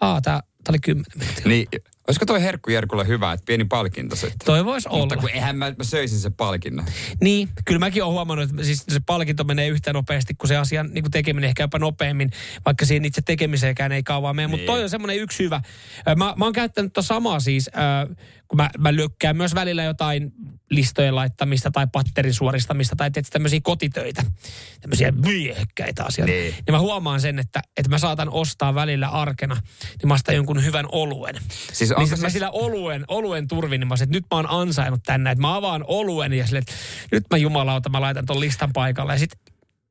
aa, 0.00 0.20
tää, 0.20 0.40
tää 0.40 0.70
oli 0.72 0.78
kymmenen 0.78 1.18
minuuttia. 1.18 1.48
Niin, 1.48 1.66
olisiko 2.08 2.26
toi 2.26 2.42
herkku 2.42 2.70
Jerkulle 2.70 3.06
hyvä, 3.06 3.32
että 3.32 3.44
pieni 3.46 3.64
palkinto 3.64 4.16
sitten? 4.16 4.38
Toi 4.44 4.64
voisi 4.64 4.88
Mutta 4.88 5.14
olla. 5.14 5.22
kun 5.22 5.30
eihän 5.30 5.56
mä, 5.56 5.66
mä 5.78 5.84
söisin 5.84 6.18
sen 6.18 6.32
palkinnon. 6.34 6.86
Niin, 7.20 7.48
kyllä 7.64 7.78
mäkin 7.78 8.02
olen 8.02 8.12
huomannut, 8.14 8.50
että 8.50 8.64
siis 8.64 8.84
se 8.88 9.00
palkinto 9.06 9.44
menee 9.44 9.68
yhtä 9.68 9.92
nopeasti 9.92 10.34
kuin 10.34 10.48
se 10.48 10.56
asian 10.56 10.90
niin 10.92 11.02
kuin 11.04 11.12
tekeminen, 11.12 11.48
ehkä 11.48 11.62
jopa 11.62 11.78
nopeammin, 11.78 12.30
vaikka 12.64 12.86
siihen 12.86 13.04
itse 13.04 13.22
tekemiseenkään 13.24 13.92
ei 13.92 14.02
kauan 14.02 14.36
mene. 14.36 14.46
Mutta 14.46 14.60
Niin. 14.60 14.66
toi 14.66 14.82
on 14.82 14.90
semmoinen 14.90 15.16
yksi 15.18 15.44
hyvä. 15.44 15.60
Mä, 16.16 16.34
mä 16.36 16.44
oon 16.44 16.52
käyttänyt 16.52 16.92
tuota 16.92 17.06
samaa 17.06 17.40
siis, 17.40 17.70
äh, 17.76 18.16
kun 18.48 18.56
mä, 18.56 18.70
mä 18.78 18.94
lykkään 18.94 19.36
myös 19.36 19.54
välillä 19.54 19.84
jotain 19.84 20.32
listojen 20.70 21.16
laittamista 21.16 21.70
tai 21.70 21.86
patterin 21.92 22.34
suoristamista 22.34 22.96
tai 22.96 23.10
tietysti 23.10 23.32
tämmöisiä 23.32 23.60
kotitöitä, 23.62 24.24
tämmöisiä 24.80 25.12
viehekkäitä 25.22 26.04
asioita. 26.04 26.32
Niin. 26.32 26.54
Niin 26.54 26.74
mä 26.74 26.78
huomaan 26.78 27.20
sen, 27.20 27.38
että, 27.38 27.62
että 27.76 27.90
mä 27.90 27.98
saatan 27.98 28.30
ostaa 28.30 28.74
välillä 28.74 29.08
arkena, 29.08 29.54
niin 29.82 30.08
mä 30.08 30.14
ostan 30.14 30.34
jonkun 30.34 30.64
hyvän 30.64 30.86
oluen. 30.92 31.36
Siis 31.72 31.92
niin 31.98 32.08
se, 32.08 32.16
mä 32.16 32.30
sillä 32.30 32.50
oluen, 32.50 33.04
oluen 33.08 33.48
turvin, 33.48 33.80
niin 33.80 33.88
mä 33.88 33.96
sanoin, 33.96 34.08
että 34.08 34.16
nyt 34.16 34.24
mä 34.30 34.36
oon 34.36 34.50
ansainnut 34.50 35.00
tänne, 35.06 35.30
että 35.30 35.42
mä 35.42 35.56
avaan 35.56 35.84
oluen 35.86 36.32
ja 36.32 36.46
sille, 36.46 36.58
että 36.58 36.72
nyt 37.12 37.24
mä 37.30 37.36
jumalauta, 37.36 37.88
mä 37.88 38.00
laitan 38.00 38.26
ton 38.26 38.40
listan 38.40 38.72
paikalle 38.72 39.12
ja 39.12 39.18
sitten 39.18 39.38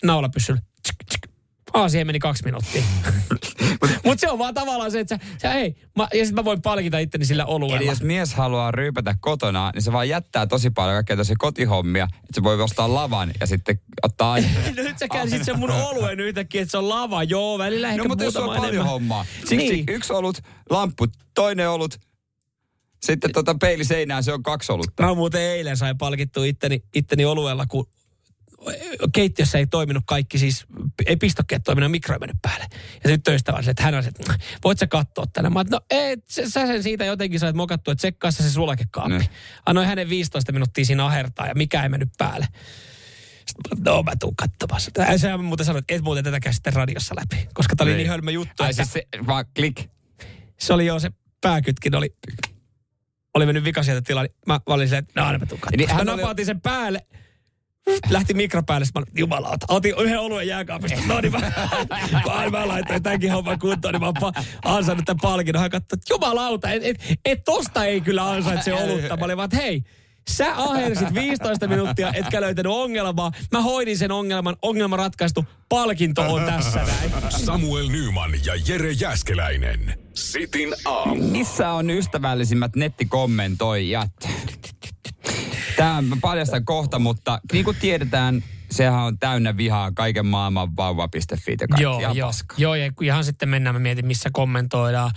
naulapyssyllä. 0.04 0.62
tsk, 0.84 0.96
tsk. 1.10 1.27
Aa, 1.78 1.90
siihen 1.90 2.08
meni 2.08 2.20
kaksi 2.20 2.44
minuuttia. 2.46 2.84
Mutta 4.06 4.22
se 4.22 4.30
on 4.30 4.40
vaan 4.40 4.54
tavallaan 4.54 4.92
se, 4.92 5.00
että 5.00 5.18
sä, 5.18 5.26
sä 5.42 5.50
hei, 5.50 5.76
mä, 5.98 6.08
ja 6.14 6.26
sitten 6.26 6.36
mä 6.36 6.46
voin 6.46 6.62
palkita 6.62 7.00
itteni 7.00 7.26
sillä 7.26 7.46
oluella. 7.46 7.78
Eli 7.78 7.86
jos 7.86 8.02
mies 8.02 8.34
haluaa 8.34 8.72
ryypätä 8.72 9.16
kotona, 9.20 9.72
niin 9.74 9.82
se 9.82 9.92
vaan 9.92 10.10
jättää 10.10 10.48
tosi 10.48 10.70
paljon 10.70 10.96
kaikkea 10.96 11.16
tosi 11.18 11.34
kotihommia, 11.38 12.04
että 12.14 12.28
se 12.34 12.44
voi 12.44 12.62
ostaa 12.62 12.94
lavan 12.94 13.32
ja 13.40 13.48
sitten 13.48 13.80
ottaa 14.04 14.32
aina. 14.34 14.48
No 14.78 14.84
nyt 14.84 14.98
sä 15.00 15.08
käänsit 15.08 15.44
sen 15.44 15.60
mun 15.60 15.72
oluen 15.72 16.20
yhtäkkiä, 16.20 16.62
että 16.62 16.72
se 16.72 16.78
on 16.78 16.90
lava. 16.90 17.24
Joo, 17.24 17.58
välillä 17.58 17.90
ehkä 17.90 18.04
No 18.04 18.08
mutta 18.08 18.24
jos 18.24 18.36
on 18.36 18.44
muutama 18.44 18.60
paljon 18.60 18.74
enemmän. 18.76 18.92
hommaa. 18.92 19.26
Siksi 19.46 19.56
Niin. 19.74 19.86
yksi 19.88 20.14
olut, 20.14 20.38
lamppu, 20.70 21.06
toinen 21.36 21.70
olut, 21.70 21.96
sitten 23.06 23.32
tota 23.34 23.56
peili 23.56 23.84
seinään, 23.86 24.24
se 24.24 24.34
on 24.34 24.44
kaksi 24.44 24.72
olutta. 24.72 25.04
Mä 25.04 25.14
muuten 25.16 25.42
eilen 25.42 25.78
sain 25.78 25.98
palkittua 25.98 26.46
itteni, 26.46 26.84
itteni 26.96 27.26
oluella, 27.26 27.66
kun 27.66 27.86
keittiössä 29.14 29.58
ei 29.58 29.68
toiminut 29.68 30.04
kaikki, 30.06 30.38
siis 30.38 30.66
ei 31.06 31.16
pistokkeet 31.18 31.64
toiminut, 31.64 31.92
mikro 31.92 32.16
ei 32.16 32.20
mennyt 32.20 32.38
päälle. 32.42 32.66
Ja 33.04 33.10
nyt 33.10 33.28
ystävä 33.28 33.60
että 33.68 33.84
hän 33.84 33.96
on 33.96 34.04
se, 34.04 34.10
että 34.10 34.34
voit 34.64 34.80
sä 34.80 34.88
katsoa 34.88 35.26
tänne? 35.34 35.50
Mä 35.50 35.64
no 35.72 35.80
ei, 35.90 36.18
sä 36.30 36.50
sä 36.50 36.68
sen 36.68 36.84
siitä 36.84 37.06
jotenkin 37.06 37.40
sait 37.40 37.56
mokattua, 37.56 37.92
että 37.92 38.00
tsekkaa 38.00 38.32
sä 38.32 38.44
se 38.44 38.52
sulakekaappi. 38.52 39.18
Niin. 39.18 39.30
Annoin 39.66 39.88
hänen 39.88 40.10
15 40.10 40.52
minuuttia 40.52 40.86
siinä 40.86 41.06
ahertaa 41.06 41.48
ja 41.48 41.56
mikä 41.56 41.84
ei 41.84 41.90
mennyt 41.90 42.10
päälle. 42.18 42.48
Sitten 43.48 43.84
no 43.84 44.04
mä 44.04 44.12
tuun 44.20 44.36
katsomaan 44.36 44.82
sitä. 44.82 45.04
Ja 45.04 45.18
se 45.18 45.38
muuten 45.38 45.66
sanoi, 45.66 45.80
että 45.80 45.94
et 45.96 46.02
muuten 46.02 46.24
tätäkään 46.24 46.54
sitten 46.54 46.74
radiossa 46.74 47.16
läpi, 47.16 47.48
koska 47.54 47.76
tää 47.76 47.86
oli 47.86 47.92
Niin. 47.92 47.98
niin 47.98 48.10
hölmö 48.10 48.32
juttu, 48.32 48.64
Ai 48.64 48.70
että 48.70 48.84
siis 48.84 48.94
se, 48.94 49.04
vaan 49.28 49.46
klik. 49.56 49.90
se 50.60 50.74
oli 50.74 50.86
jo 50.86 51.00
se 51.00 51.12
pääkytkin 51.42 51.96
oli, 51.96 52.16
oli 53.34 53.46
mennyt 53.46 53.64
vika 53.64 53.84
sieltä 53.84 54.02
tilaa, 54.02 54.24
niin 54.24 54.34
mä, 54.48 54.54
mä 54.54 54.74
olin 54.74 54.88
silleen, 54.88 55.04
että 55.04 55.22
no, 55.22 55.32
mä 55.32 55.46
tuun 55.46 55.62
katsomaan. 55.62 55.78
Niin 55.78 55.90
hän 55.90 56.06
mä 56.06 56.12
oli- 56.14 56.22
napautin 56.22 56.46
sen 56.46 56.62
päälle, 56.62 57.08
lähti 58.10 58.34
mikro 58.34 58.64
päälle, 58.64 58.88
mä 58.96 59.00
olin, 59.00 59.12
jumalauta, 59.16 59.66
otin 59.70 59.94
yhden 60.00 60.20
oluen 60.20 60.48
jääkaapista, 60.48 61.00
no 61.08 61.22
niin 61.22 61.32
mä, 61.32 61.40
mä, 62.26 62.50
mä 62.52 62.68
laitoin 62.68 63.04
tämänkin 63.04 63.32
homman 63.32 63.60
kuntoon, 63.60 63.94
niin 63.94 64.02
mä 64.02 64.08
oon 64.22 64.34
ansainnut 64.66 65.06
tämän 65.06 65.20
palkinnon. 65.22 65.62
Hän 65.62 65.72
katsoi, 65.72 65.98
että 65.98 66.14
jumalauta, 66.14 66.72
et, 66.72 66.86
et, 66.86 67.20
et 67.26 67.44
tosta 67.46 67.86
ei 67.86 68.02
kyllä 68.02 68.32
ansaitse 68.32 68.74
olutta. 68.74 69.18
Mä 69.18 69.26
olin 69.26 69.38
vaan, 69.38 69.46
että 69.46 69.58
hei, 69.58 69.84
Sä 70.28 70.54
ahersit 70.56 71.14
15 71.14 71.68
minuuttia, 71.68 72.14
etkä 72.14 72.42
löytänyt 72.42 72.72
ongelmaa. 72.72 73.32
Mä 73.52 73.62
hoidin 73.62 73.98
sen 73.98 74.12
ongelman, 74.12 74.56
ongelma 74.62 74.98
ratkaistu, 74.98 75.46
palkinto 75.70 76.34
on 76.34 76.46
tässä 76.46 76.80
näin. 76.80 77.12
Samuel 77.30 77.88
Nyman 77.88 78.32
ja 78.46 78.54
Jere 78.68 78.92
Jäskeläinen. 78.92 80.00
Sitin 80.14 80.76
aamu. 80.86 81.16
Missä 81.16 81.72
on 81.72 81.90
ystävällisimmät 81.90 82.76
nettikommentoijat? 82.76 84.30
Tämä 85.78 86.02
mä 86.02 86.18
paljastan 86.22 86.66
kohta, 86.66 87.00
mutta 87.00 87.40
niin 87.52 87.66
kuin 87.66 87.78
tiedetään, 87.82 88.44
sehän 88.72 89.04
on 89.04 89.20
täynnä 89.20 89.58
vihaa 89.58 89.92
kaiken 89.92 90.26
maailman 90.26 90.76
vauva.fi 90.76 91.52
ja 91.52 91.68
kaikki. 91.68 91.84
Joo, 91.84 92.00
ihan 92.00 92.16
joo, 92.16 92.28
paska. 92.28 92.56
joo, 92.58 92.76
ja 92.76 92.92
ihan 93.02 93.24
sitten 93.24 93.50
mennään, 93.50 93.76
mä 93.76 93.80
mietin, 93.80 94.06
missä 94.06 94.30
kommentoidaan. 94.34 95.12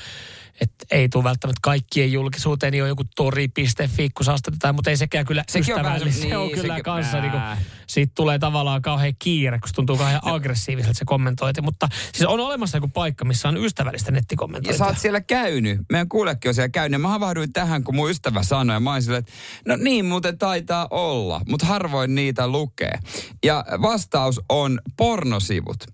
Että 0.61 0.85
ei 0.91 1.09
tule 1.09 1.25
välttämättä 1.25 1.59
kaikkien 1.63 2.13
julkisuuteen, 2.13 2.73
niin 2.73 2.83
on 2.83 2.89
joku 2.89 3.03
tori.fi, 3.17 4.11
kun 4.11 4.25
saastetaan, 4.25 4.75
mutta 4.75 4.91
ei 4.91 4.97
sekään 4.97 5.25
kyllä 5.27 5.45
Sekin 5.49 5.75
on 5.75 5.81
ystävällistä. 5.81 6.21
vähän- 6.21 6.31
se 6.31 6.37
on 6.37 6.47
niin, 6.49 6.61
kyllä 6.61 6.81
kanssa, 6.83 7.21
niin 7.21 7.31
kuin, 7.31 7.43
siitä 7.87 8.13
tulee 8.17 8.39
tavallaan 8.39 8.83
kauhean 8.83 9.13
kiire, 9.19 9.59
kun 9.59 9.69
se 9.69 9.75
tuntuu 9.75 9.97
kauhean 9.97 10.21
aggressiiviselta 10.25 10.99
se 10.99 11.05
kommentointi. 11.05 11.61
Mutta 11.63 11.89
siis 12.13 12.29
on 12.29 12.41
olemassa 12.41 12.77
joku 12.77 12.89
paikka, 12.89 13.25
missä 13.25 13.49
on 13.49 13.57
ystävällistä 13.57 14.09
Ja 14.09 14.13
nettikommentointia. 14.13 14.79
sä 14.79 14.87
oot 14.87 14.99
siellä 14.99 15.21
käynyt. 15.21 15.81
Meidän 15.93 16.09
kuulekin 16.09 16.49
on 16.49 16.55
siellä 16.55 16.69
käynyt. 16.69 17.01
Mä 17.01 17.09
havahduin 17.09 17.53
tähän, 17.53 17.85
kun 17.85 17.95
mun 17.97 18.11
ystävä 18.11 18.43
sanoi. 18.43 18.77
Ja 18.77 18.81
mä 18.81 18.91
olin 18.93 19.03
silleen, 19.03 19.21
että 19.21 19.33
no 19.67 19.77
niin 19.77 20.05
muuten 20.05 20.39
taitaa 20.39 20.89
olla. 20.91 21.41
Mutta 21.49 21.67
harvoin 21.67 22.15
niitä 22.15 22.49
lukee. 22.49 22.99
Ja 23.45 23.65
vastaus 23.83 24.41
on 24.49 24.81
pornosivut. 24.97 25.85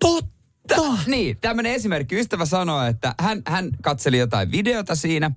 Totta! 0.00 0.33
Niin, 1.06 1.36
tämmöinen 1.40 1.72
esimerkki. 1.72 2.20
Ystävä 2.20 2.44
sanoi, 2.46 2.90
että 2.90 3.14
hän, 3.20 3.42
hän 3.46 3.70
katseli 3.82 4.18
jotain 4.18 4.52
videota 4.52 4.94
siinä 4.94 5.30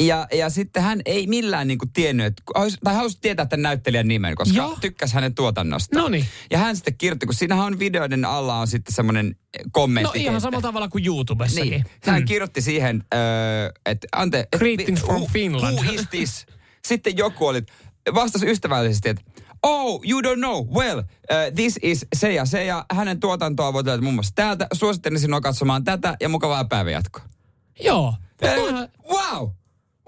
ja, 0.00 0.26
ja 0.32 0.50
sitten 0.50 0.82
hän 0.82 1.00
ei 1.04 1.26
millään 1.26 1.68
niinku 1.68 1.86
tiennyt, 1.92 2.26
että, 2.26 2.42
tai 2.84 2.94
halusi 2.94 3.18
tietää 3.20 3.46
tämän 3.46 3.62
näyttelijän 3.62 4.08
nimen, 4.08 4.34
koska 4.34 4.56
Joo. 4.56 4.78
tykkäsi 4.80 5.14
hänen 5.14 5.34
tuotannostaan. 5.34 6.02
Noniin. 6.02 6.26
Ja 6.50 6.58
hän 6.58 6.76
sitten 6.76 6.94
kirjoitti, 6.98 7.26
kun 7.26 7.34
siinähän 7.34 7.66
on 7.66 7.78
videoiden 7.78 8.24
alla 8.24 8.56
on 8.58 8.66
sitten 8.68 8.94
semmoinen 8.94 9.36
kommentti. 9.72 10.18
No 10.18 10.22
ihan 10.24 10.40
samalla 10.40 10.62
tavalla 10.62 10.88
kuin 10.88 11.06
YouTubessakin. 11.06 11.70
Niin. 11.70 11.84
Hän 12.06 12.22
Mm. 12.22 12.26
kirjoitti 12.26 12.62
siihen, 12.62 13.04
öö, 13.14 13.20
että 13.86 14.06
ante... 14.12 14.40
et- 14.40 14.58
Greetings 14.58 15.00
from 15.00 15.22
who- 15.22 15.30
Finland. 15.32 15.78
Who 15.78 15.92
is 15.92 16.08
this? 16.10 16.46
Sitten 16.86 17.16
joku 17.16 17.46
oli, 17.46 17.62
vastasi 18.14 18.50
ystävällisesti, 18.50 19.08
että 19.08 19.22
Oh, 19.62 20.00
you 20.10 20.20
don't 20.20 20.40
know. 20.40 20.66
Well, 20.74 20.98
uh, 20.98 21.54
this 21.54 21.78
is 21.82 22.06
se 22.14 22.32
ja 22.32 22.44
se 22.44 22.64
ja 22.64 22.84
hänen 22.92 23.20
tuotantoa 23.20 23.72
voi 23.72 23.84
löytää 23.84 24.02
muun 24.02 24.14
muassa 24.14 24.34
täältä. 24.34 24.66
Suosittelen 24.72 25.20
sinua 25.20 25.40
katsomaan 25.40 25.84
tätä 25.84 26.16
ja 26.20 26.28
mukavaa 26.28 26.64
päivänjatkoa. 26.64 27.22
Joo. 27.80 28.14
Eh, 28.42 28.58
Wow! 29.12 29.48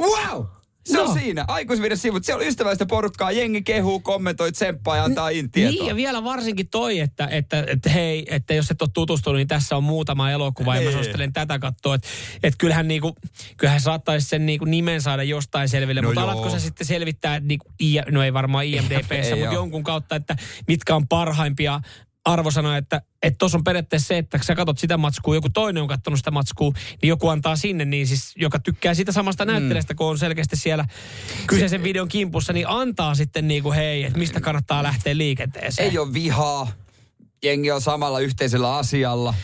Wow! 0.01 0.45
Se 0.87 1.01
on 1.01 1.07
Joo. 1.07 1.15
siinä. 1.15 1.45
Aikuisviiden 1.49 1.99
sivut. 1.99 2.25
Siellä 2.25 2.41
on 2.43 2.47
ystävällistä 2.49 2.87
porukkaa. 2.87 3.33
Jengi 3.33 3.63
kehuu, 3.63 4.01
kommentoi, 4.01 4.53
tsemppaa 4.53 4.97
ja 4.97 5.05
antaa 5.05 5.29
in 5.29 5.51
tietoa. 5.51 5.71
Niin, 5.73 5.87
ja 5.87 5.97
vielä 5.97 6.25
varsinkin 6.25 6.69
toi, 6.69 6.99
että, 7.01 7.27
että, 7.27 7.65
että 7.69 7.91
hei, 7.91 8.27
että 8.31 8.55
jos 8.55 8.71
et 8.71 8.83
ole 8.83 8.91
tutustunut, 8.95 9.37
niin 9.37 9.49
tässä 9.49 9.77
on 9.77 9.85
muutama 9.85 10.31
elokuva, 10.31 10.75
ja 10.75 10.81
mä 10.81 10.85
Niin. 10.85 10.93
suosittelen 10.93 11.33
tätä 11.33 11.59
katsoa. 11.59 11.95
Että, 11.95 12.09
että 12.43 12.59
kyllähän, 12.59 12.89
niinku, 12.89 13.17
kyllähän 13.57 13.81
saattaisi 13.81 14.29
sen 14.29 14.47
niinku 14.47 14.65
nimen 14.65 15.01
saada 15.03 15.23
jostain 15.23 15.69
selville, 15.69 16.01
No 16.01 16.09
mutta 16.09 16.21
joo. 16.21 16.31
alatko 16.31 16.51
sä 16.51 16.59
sitten 16.61 16.87
selvittää, 16.87 17.41
niinku, 17.41 17.67
I- 17.83 18.01
no 18.11 18.23
ei 18.23 18.33
varmaan 18.33 18.65
IMDBssä, 18.65 19.37
mutta 19.37 19.55
jonkun 19.55 19.85
kautta, 19.85 20.17
että 20.17 20.37
mitkä 20.69 20.97
on 20.97 21.09
parhaimpia 21.09 21.81
Arvo 22.25 22.51
sanoi, 22.51 22.79
että 22.79 23.03
että 23.23 23.39
tuossa 23.39 23.59
on 23.59 23.65
periaatteessa 23.65 24.09
se, 24.09 24.19
että 24.19 24.39
sä 24.43 24.55
katsot 24.55 24.79
sitä 24.79 24.97
matskua, 24.97 25.35
joku 25.35 25.49
toinen 25.51 25.83
on 25.83 25.89
katsonut 25.89 26.19
sitä 26.19 26.31
matskua, 26.31 26.73
niin 27.03 27.09
joku 27.09 27.29
antaa 27.29 27.57
sinne, 27.57 27.85
niin 27.85 28.07
siis 28.07 28.33
joka 28.37 28.59
tykkää 28.59 28.95
sitä 28.95 29.13
samasta 29.13 29.45
näyttelijästä, 29.45 29.95
kun 29.95 30.07
on 30.07 30.19
selkeästi 30.19 30.57
siellä 30.57 30.85
kyseisen 31.47 31.83
videon 31.83 32.09
kimpussa, 32.09 32.53
niin 32.53 32.69
antaa 32.69 33.15
sitten 33.15 33.49
niin 33.49 33.63
kuin 33.63 33.75
hei, 33.75 34.05
että 34.05 34.19
mistä 34.19 34.41
kannattaa 34.41 34.83
lähteä 34.83 35.17
liikenteeseen. 35.17 35.91
Ei 35.91 35.99
ole 35.99 36.13
vihaa. 36.13 36.73
Jengi 37.45 37.71
on 37.71 37.81
samalla 37.81 38.21
yhteisellä 38.21 38.77
asialla. 38.77 39.35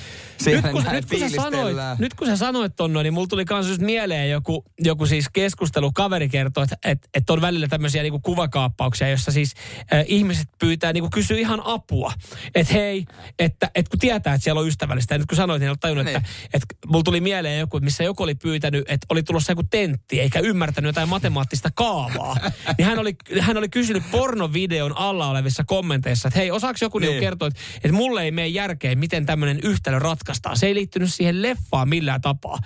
Nyt 0.47 0.73
kun, 0.73 0.85
nyt, 0.93 1.07
kun 1.07 1.19
sä 1.19 1.29
sanoit, 1.29 1.77
nyt 1.99 2.15
kun 2.15 2.27
sä 2.27 2.37
sanoit 2.37 2.77
ton 2.77 2.93
noin, 2.93 3.05
niin 3.05 3.15
mulla 3.15 3.27
tuli 3.27 3.45
kans 3.45 3.69
just 3.69 3.81
mieleen 3.81 4.31
joku, 4.31 4.65
joku 4.79 5.07
siis 5.07 5.29
keskustelu. 5.29 5.93
Kaveri 5.93 6.29
kertoi, 6.29 6.65
että 6.65 6.77
et, 6.85 7.09
et 7.15 7.31
on 7.31 7.41
välillä 7.41 7.69
tämmöisiä 7.69 8.03
niinku 8.03 8.21
kuvakaappauksia, 8.21 9.09
jossa 9.09 9.33
siis 9.33 9.55
äh, 9.93 10.05
ihmiset 10.07 10.49
pyytää, 10.59 10.93
niinku 10.93 11.11
kysyy 11.15 11.39
ihan 11.39 11.63
apua. 11.65 12.13
Että 12.55 12.73
hei, 12.73 13.05
että 13.39 13.71
et 13.75 13.89
kun 13.89 13.99
tietää, 13.99 14.35
että 14.35 14.45
siellä 14.45 14.61
on 14.61 14.69
ystävällistä. 14.69 15.15
Ja 15.15 15.19
nyt 15.19 15.27
kun 15.27 15.37
sanoit, 15.37 15.61
niin 15.61 15.67
en 15.67 15.71
ole 15.71 15.79
tajunnut, 15.81 16.07
että 16.07 16.23
et, 16.55 16.63
mulla 16.87 17.03
tuli 17.03 17.21
mieleen 17.21 17.61
joku, 17.61 17.81
missä 17.81 18.05
joku 18.05 18.23
oli 18.23 18.35
pyytänyt, 18.35 18.85
että 18.89 19.07
oli 19.09 19.23
tulossa 19.23 19.53
joku 19.53 19.63
tentti, 19.63 20.21
eikä 20.21 20.41
ymmärtänyt 20.41 20.89
jotain 20.89 21.09
matemaattista 21.09 21.71
kaavaa. 21.75 22.37
niin 22.79 22.87
hän 22.87 22.99
oli, 22.99 23.17
hän 23.41 23.57
oli 23.57 23.69
kysynyt 23.69 24.03
pornovideon 24.11 24.97
alla 24.97 25.31
olevissa 25.31 25.65
kommenteissa, 25.67 26.29
että 26.29 26.41
hei, 26.41 26.51
osaako 26.51 26.79
joku 26.81 26.99
niin. 26.99 27.11
Niin. 27.11 27.21
kertoa, 27.21 27.49
että, 27.49 27.61
että 27.77 27.93
mulle 27.93 28.23
ei 28.23 28.31
mene 28.31 28.49
järkeen, 28.49 28.99
miten 28.99 29.27
tämmöinen 29.27 29.61
yhtälö 29.63 29.99
ratkaistaan. 29.99 30.30
Se 30.55 30.67
ei 30.67 30.75
liittynyt 30.75 31.15
siihen 31.15 31.43
leffaan 31.43 31.89
millään 31.89 32.21
tapaa. 32.21 32.59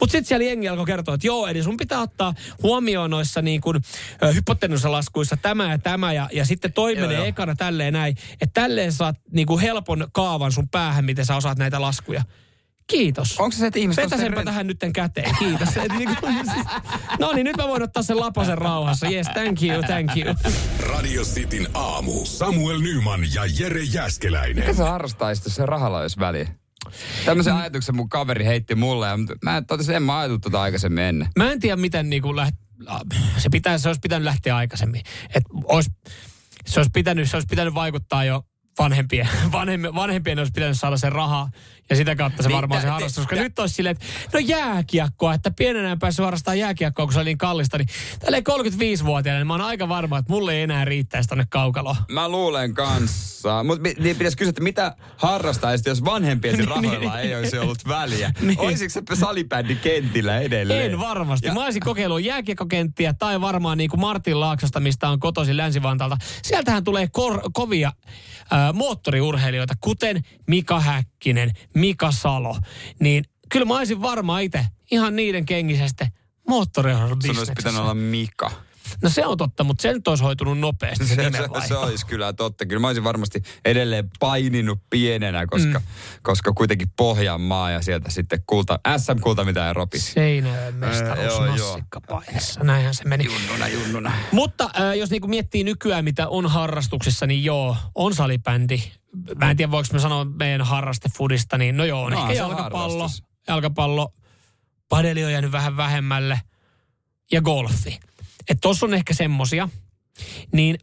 Mutta 0.00 0.12
sitten 0.12 0.24
siellä 0.24 0.46
jengi 0.46 0.68
alkoi 0.68 0.86
kertoa, 0.86 1.14
että 1.14 1.26
joo, 1.26 1.46
eli 1.46 1.62
sun 1.62 1.76
pitää 1.76 2.00
ottaa 2.00 2.34
huomioon 2.62 3.10
noissa 3.10 3.42
niin 3.42 3.60
kuin, 3.60 3.76
hypotenusalaskuissa 4.34 5.36
tämä 5.36 5.70
ja 5.70 5.78
tämä, 5.78 6.12
ja, 6.12 6.28
ja 6.32 6.44
sitten 6.44 6.72
toi 6.72 6.92
Joo, 6.96 7.00
menee 7.00 7.16
joo. 7.16 7.26
ekana 7.26 7.54
tälleen 7.54 7.92
näin, 7.92 8.16
että 8.32 8.60
tälleen 8.60 8.92
saat 8.92 9.16
niin 9.32 9.46
kuin 9.46 9.60
helpon 9.60 10.06
kaavan 10.12 10.52
sun 10.52 10.68
päähän, 10.68 11.04
miten 11.04 11.26
sä 11.26 11.36
osaat 11.36 11.58
näitä 11.58 11.80
laskuja. 11.80 12.22
Kiitos. 12.86 13.38
Onko 13.38 13.52
se 13.52 13.58
se, 13.58 13.66
että 13.66 13.78
ihmiset 13.78 14.04
on 14.04 14.10
Vetäsenpä 14.10 14.36
sitten 14.36 14.44
tähän 14.44 14.66
nytten 14.66 14.92
käteen, 14.92 15.30
kiitos. 15.38 15.76
Et 15.76 15.92
niin 15.92 16.16
kuin, 16.20 16.34
siis, 16.54 16.66
no 17.18 17.32
niin, 17.32 17.44
nyt 17.44 17.56
mä 17.56 17.68
voin 17.68 17.82
ottaa 17.82 18.02
sen 18.02 18.20
lapasen 18.20 18.58
rauhassa. 18.58 19.06
Yes, 19.06 19.26
thank 19.26 19.62
you, 19.62 19.82
thank 19.82 20.10
you. 20.16 20.34
Radio 20.80 21.22
Cityn 21.22 21.68
aamu. 21.74 22.24
Samuel 22.24 22.78
Nyman 22.78 23.20
ja 23.34 23.42
Jere 23.58 23.82
Jäskeläinen. 23.82 24.64
Mitä 24.64 24.76
sä 24.76 24.84
harrastaisit, 24.84 25.44
jos 25.44 25.54
se 25.54 25.66
rahalla 25.66 25.98
olisi 25.98 26.20
väliä? 26.20 26.48
Tämmöisen 27.24 27.52
Mm. 27.52 27.58
ajatuksen 27.60 27.96
mun 27.96 28.08
kaveri 28.08 28.44
heitti 28.44 28.74
mulle, 28.74 29.06
ja 29.06 29.18
mä 29.44 29.62
totesin, 29.62 29.94
en 29.94 30.02
mä 30.02 30.18
ajatellut 30.18 30.42
tota 30.42 30.62
aikaisemmin 30.62 31.04
ennen. 31.04 31.28
Mä 31.38 31.52
en 31.52 31.60
tiedä, 31.60 31.76
miten 31.76 32.10
niin 32.10 32.22
kuin 32.22 32.36
läht... 32.36 32.56
se, 33.36 33.48
pitää, 33.50 33.78
se 33.78 33.88
olisi 33.88 34.00
pitänyt 34.00 34.24
lähteä 34.24 34.56
aikaisemmin. 34.56 35.02
Et 35.34 35.42
olisi, 35.64 35.90
se, 36.66 36.80
olisi 36.80 36.90
pitänyt, 36.94 37.30
se 37.30 37.36
olisi 37.36 37.46
pitänyt 37.50 37.74
vaikuttaa 37.74 38.24
jo 38.24 38.42
vanhempien. 38.78 39.28
Vanhempien, 39.52 39.94
vanhempien 39.94 40.38
olisi 40.38 40.52
pitänyt 40.52 40.78
saada 40.78 40.96
se 40.96 41.10
raha 41.10 41.48
ja 41.90 41.96
sitä 41.96 42.16
kautta 42.16 42.42
se 42.42 42.48
Niin, 42.48 42.56
varmaan 42.56 42.80
se 42.80 42.88
harrastus. 42.88 43.26
Koska 43.26 43.42
nyt 43.42 43.58
olisi 43.58 43.74
silleen, 43.74 43.92
että 43.96 44.06
no 44.32 44.38
jääkiekkoa, 44.38 45.34
että 45.34 45.50
pienenä 45.50 45.92
en 45.92 45.98
päässyt 45.98 46.24
harrastamaan 46.24 46.58
jääkiekkoa, 46.58 47.06
kun 47.06 47.12
se 47.12 47.18
oli 47.18 47.24
niin 47.24 47.38
kallista. 47.38 47.78
Niin 47.78 47.88
tälleen 48.20 48.42
35-vuotiaana, 48.48 49.38
niin 49.38 49.46
mä 49.46 49.54
oon 49.54 49.60
aika 49.60 49.88
varma, 49.88 50.18
että 50.18 50.32
mulle 50.32 50.52
ei 50.54 50.62
enää 50.62 50.84
riittäisi 50.84 51.28
tonne 51.28 51.44
kaukaloon. 51.50 51.96
Mä 52.08 52.28
luulen 52.28 52.74
kanssa. 52.74 53.64
Mutta 53.64 53.88
niin 53.98 54.16
pitäisi 54.16 54.36
kysyä, 54.36 54.50
että 54.50 54.62
mitä 54.62 54.96
harrastaisit, 55.16 55.86
jos 55.86 56.04
vanhempiesi 56.04 56.56
Niin, 56.62 56.68
rahoilla 56.68 57.20
ei 57.20 57.34
olisi 57.36 57.58
ollut 57.58 57.88
väliä? 57.88 58.32
Niin. 58.40 58.60
Olisiko 58.60 58.90
se 58.92 59.20
salibändi 59.20 59.74
kentillä 59.74 60.38
edelleen? 60.40 60.92
En 60.92 61.00
varmasti. 61.00 61.46
Ja- 61.46 61.54
Mä 61.54 61.64
olisin 61.64 61.82
kokeillut 61.82 62.22
jääkiekkokenttiä 62.24 63.12
tai 63.14 63.40
varmaan 63.40 63.78
niin 63.78 63.90
kuin 63.90 64.00
Martin 64.00 64.40
Laaksosta, 64.40 64.80
mistä 64.80 65.08
on 65.08 65.20
kotoisin 65.20 65.56
Länsi-Vantaalta. 65.56 66.16
Sieltähän 66.42 66.84
tulee 66.84 67.08
kor- 67.12 67.50
kovia 67.52 67.92
äh, 68.52 68.67
moottoriurheilijoita, 68.72 69.74
kuten 69.80 70.22
Mika 70.46 70.80
Häkkinen, 70.80 71.52
Mika 71.74 72.12
Salo. 72.12 72.58
Niin 73.00 73.24
kyllä 73.48 73.66
mä 73.66 73.76
olisin 73.78 74.02
varmaan 74.02 74.42
itse 74.42 74.66
ihan 74.90 75.16
niiden 75.16 75.46
kengisestä 75.46 76.08
moottoriurheilubisneksessä. 76.48 77.52
pitänyt 77.56 77.80
olla 77.80 77.94
Mika. 77.94 78.50
No 79.02 79.08
se 79.10 79.26
on 79.26 79.36
totta, 79.38 79.64
mutta 79.64 79.82
se 79.82 79.92
nyt 79.92 80.08
olisi 80.08 80.24
hoitunut 80.24 80.58
nopeasti 80.58 81.06
se, 81.06 81.14
Se, 81.14 81.22
se, 81.22 81.68
se 81.68 81.76
olisi 81.76 82.06
kyllä 82.06 82.32
totta. 82.32 82.66
Kyllä 82.66 82.80
mä 82.80 82.86
olisin 82.86 83.04
varmasti 83.04 83.42
edelleen 83.64 84.08
paininut 84.18 84.78
pienenä, 84.90 85.46
koska, 85.46 85.78
mm. 85.78 85.84
koska 86.22 86.52
kuitenkin 86.52 86.88
Pohjanmaa 86.96 87.70
ja 87.70 87.82
sieltä 87.82 88.10
sitten 88.10 88.42
kulta, 88.46 88.80
SM-kulta 88.96 89.44
mitä 89.44 89.68
ei 89.68 89.74
ropisi. 89.74 90.12
Seinäjoen 90.12 90.74
mestaruus 90.74 91.40
nassikkapainissa. 91.40 92.64
Näinhän 92.64 92.94
se 92.94 93.04
meni. 93.04 93.24
Junnuna, 93.24 93.68
junnuna. 93.68 94.12
Mutta 94.32 94.70
äh, 94.80 94.96
jos 94.96 95.10
niinku 95.10 95.28
miettii 95.28 95.64
nykyään, 95.64 96.04
mitä 96.04 96.28
on 96.28 96.46
harrastuksissa, 96.50 97.26
niin 97.26 97.44
joo, 97.44 97.76
on 97.94 98.14
salibändi. 98.14 98.82
Mä 99.36 99.50
en 99.50 99.56
tiedä, 99.56 99.70
voiko 99.70 99.88
mä 99.92 99.98
sanoa 99.98 100.24
meidän 100.24 100.62
harrastefudista, 100.62 101.58
niin 101.58 101.76
no 101.76 101.84
joo, 101.84 102.02
on 102.04 102.12
No, 102.12 102.20
ehkä 102.20 102.32
jalkapallo. 102.32 102.94
harrastus. 102.98 103.22
Jalkapallo, 103.48 104.14
padeli 104.88 105.24
on 105.24 105.32
jäänyt 105.32 105.52
vähän 105.52 105.76
vähemmälle 105.76 106.40
ja 107.32 107.42
golfi. 107.42 108.00
Että 108.48 108.60
tossa 108.60 108.86
on 108.86 108.94
ehkä 108.94 109.14
semmosia. 109.14 109.68
Niin 110.52 110.78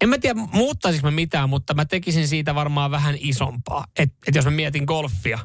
en 0.00 0.08
mä 0.08 0.18
tiedä, 0.18 0.40
muuttaisinko 0.52 1.06
mä 1.06 1.14
mitään, 1.14 1.48
mutta 1.48 1.74
mä 1.74 1.84
tekisin 1.84 2.28
siitä 2.28 2.54
varmaan 2.54 2.90
vähän 2.90 3.16
isompaa. 3.18 3.84
Että 3.98 4.16
et 4.26 4.34
jos 4.34 4.44
mä 4.44 4.50
mietin 4.50 4.84
golfia, 4.84 5.38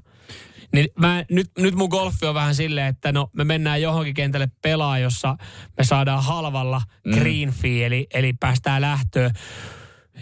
niin 0.74 0.88
mä, 1.00 1.26
nyt, 1.32 1.52
nyt 1.58 1.76
mun 1.76 1.90
golfi 1.90 2.26
on 2.26 2.36
vähän 2.36 2.56
silleen, 2.56 2.88
että 2.88 3.12
no 3.12 3.30
me 3.34 3.44
mennään 3.44 3.82
johonkin 3.82 4.14
kentälle 4.14 4.48
pelaa, 4.62 5.00
jossa 5.00 5.38
me 5.78 5.84
saadaan 5.84 6.24
halvalla 6.24 6.82
green 7.14 7.52
fee, 7.52 7.86
eli, 7.86 8.08
eli 8.14 8.34
päästään 8.34 8.82
lähtöön. 8.82 9.32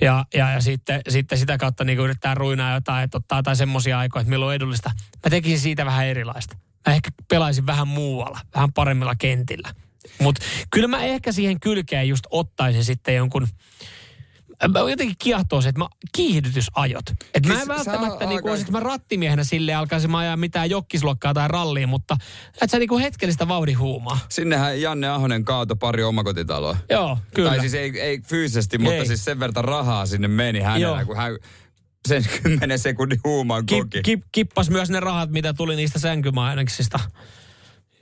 Ja, 0.02 0.26
ja, 0.34 0.52
ja 0.52 0.62
sitten, 0.62 1.02
sitten 1.10 1.38
sitä 1.38 1.58
kautta 1.58 1.84
niin 1.84 2.00
yrittää 2.00 2.36
ruinaa 2.36 2.74
jotain, 2.74 3.04
että 3.04 3.18
ottaa 3.18 3.40
jotain 3.40 3.58
semmoisia 3.58 4.00
aikoja, 4.00 4.22
että 4.22 4.30
milloin 4.30 4.50
on 4.50 4.56
edullista. 4.56 4.92
Mä 5.26 5.30
tekisin 5.30 5.60
siitä 5.60 5.86
vähän 5.86 6.06
erilaista. 6.06 6.58
Mä 6.88 6.94
ehkä 6.94 7.10
pelaisin 7.30 7.66
vähän 7.66 7.88
muualla, 7.88 8.40
vähän 8.56 8.74
paremmilla 8.74 9.16
kentillä. 9.16 9.70
Mutta 10.20 10.46
kyllä 10.72 10.88
mä 10.88 11.04
ehkä 11.04 11.32
siihen 11.32 11.60
kylkeen 11.60 12.08
just 12.08 12.24
ottaisin 12.30 12.84
sitten 12.86 13.16
jonkun, 13.16 13.48
mä 14.68 14.80
jotenkin 14.80 15.16
kiehtoo 15.24 15.62
se, 15.62 15.70
että 15.70 15.80
mä 15.80 15.88
kiihdytysajot. 16.16 17.06
Että 17.34 17.48
mä 17.50 17.54
en 17.54 17.60
Siis 17.60 17.68
välttämättä 17.68 18.26
niin 18.26 18.42
kuin, 18.42 18.66
mä 18.72 18.80
rattimiehenä 18.80 19.44
sille 19.44 19.74
alkaisin 19.74 20.12
mä 20.12 20.18
ajaa 20.18 20.38
mitään 20.38 20.70
jokkisluokkaa 20.70 21.34
tai 21.34 21.48
rallia, 21.48 21.88
mutta 21.88 22.18
että 22.54 22.68
sä 22.68 22.80
niinku 22.80 22.98
hetkellistä 22.98 23.48
vauhdihuumaa. 23.48 24.20
Sinnehän 24.30 24.82
Janne 24.82 25.08
Ahonen 25.10 25.46
kaato 25.46 25.76
pari 25.76 26.04
omakotitaloa. 26.04 26.78
Joo, 26.90 27.18
kyllä. 27.34 27.50
Tai 27.50 27.60
siis 27.60 27.74
ei, 27.74 28.02
ei 28.02 28.20
fyysisesti, 28.22 28.78
mutta 28.78 28.96
Ei. 28.96 29.06
siis 29.08 29.26
sen 29.26 29.40
verran 29.40 29.64
rahaa 29.66 30.06
sinne 30.06 30.28
meni 30.28 30.60
hänellä, 30.60 30.98
Joo. 30.98 31.06
kun 31.06 31.18
hän 31.18 31.38
sen 32.08 32.24
10 32.44 32.80
sekunnin 32.80 33.20
huumaan 33.24 33.66
Kip, 33.66 33.80
koki. 33.80 34.02
kip, 34.02 34.22
kippas 34.32 34.70
myös 34.70 34.90
ne 34.90 35.00
rahat, 35.00 35.30
mitä 35.30 35.54
tuli 35.54 35.76
niistä 35.76 36.00
sänkymainoksista 36.00 37.00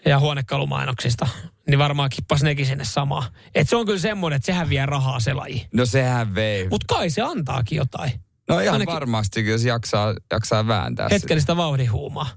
ja 0.05 0.19
huonekalumainoksista. 0.19 1.27
Niin 1.69 1.79
varmaan 1.79 2.09
kippas 2.09 2.43
nekin 2.43 2.65
sinne 2.65 2.83
samaa. 2.85 3.29
Et 3.55 3.69
se 3.69 3.75
on 3.75 3.85
kyllä 3.85 3.99
semmoinen, 3.99 4.35
että 4.35 4.45
sehän 4.45 4.69
vie 4.69 4.85
rahaa 4.85 5.19
se 5.19 5.33
laji. 5.33 5.67
No 5.73 5.85
sehän 5.85 6.35
vei. 6.35 6.67
Mutta 6.69 6.95
kai 6.95 7.09
se 7.09 7.21
antaakin 7.21 7.75
jotain. 7.75 8.11
no 8.49 8.59
ihan 8.59 8.73
ainakin- 8.73 8.93
varmasti, 8.93 9.47
jos 9.47 9.63
jaksaa, 9.65 10.13
jaksaa 10.31 10.67
vääntää 10.67 11.05
sitä. 11.05 11.15
Hetkellistä 11.15 11.57
vauhdihuumaa. 11.57 12.29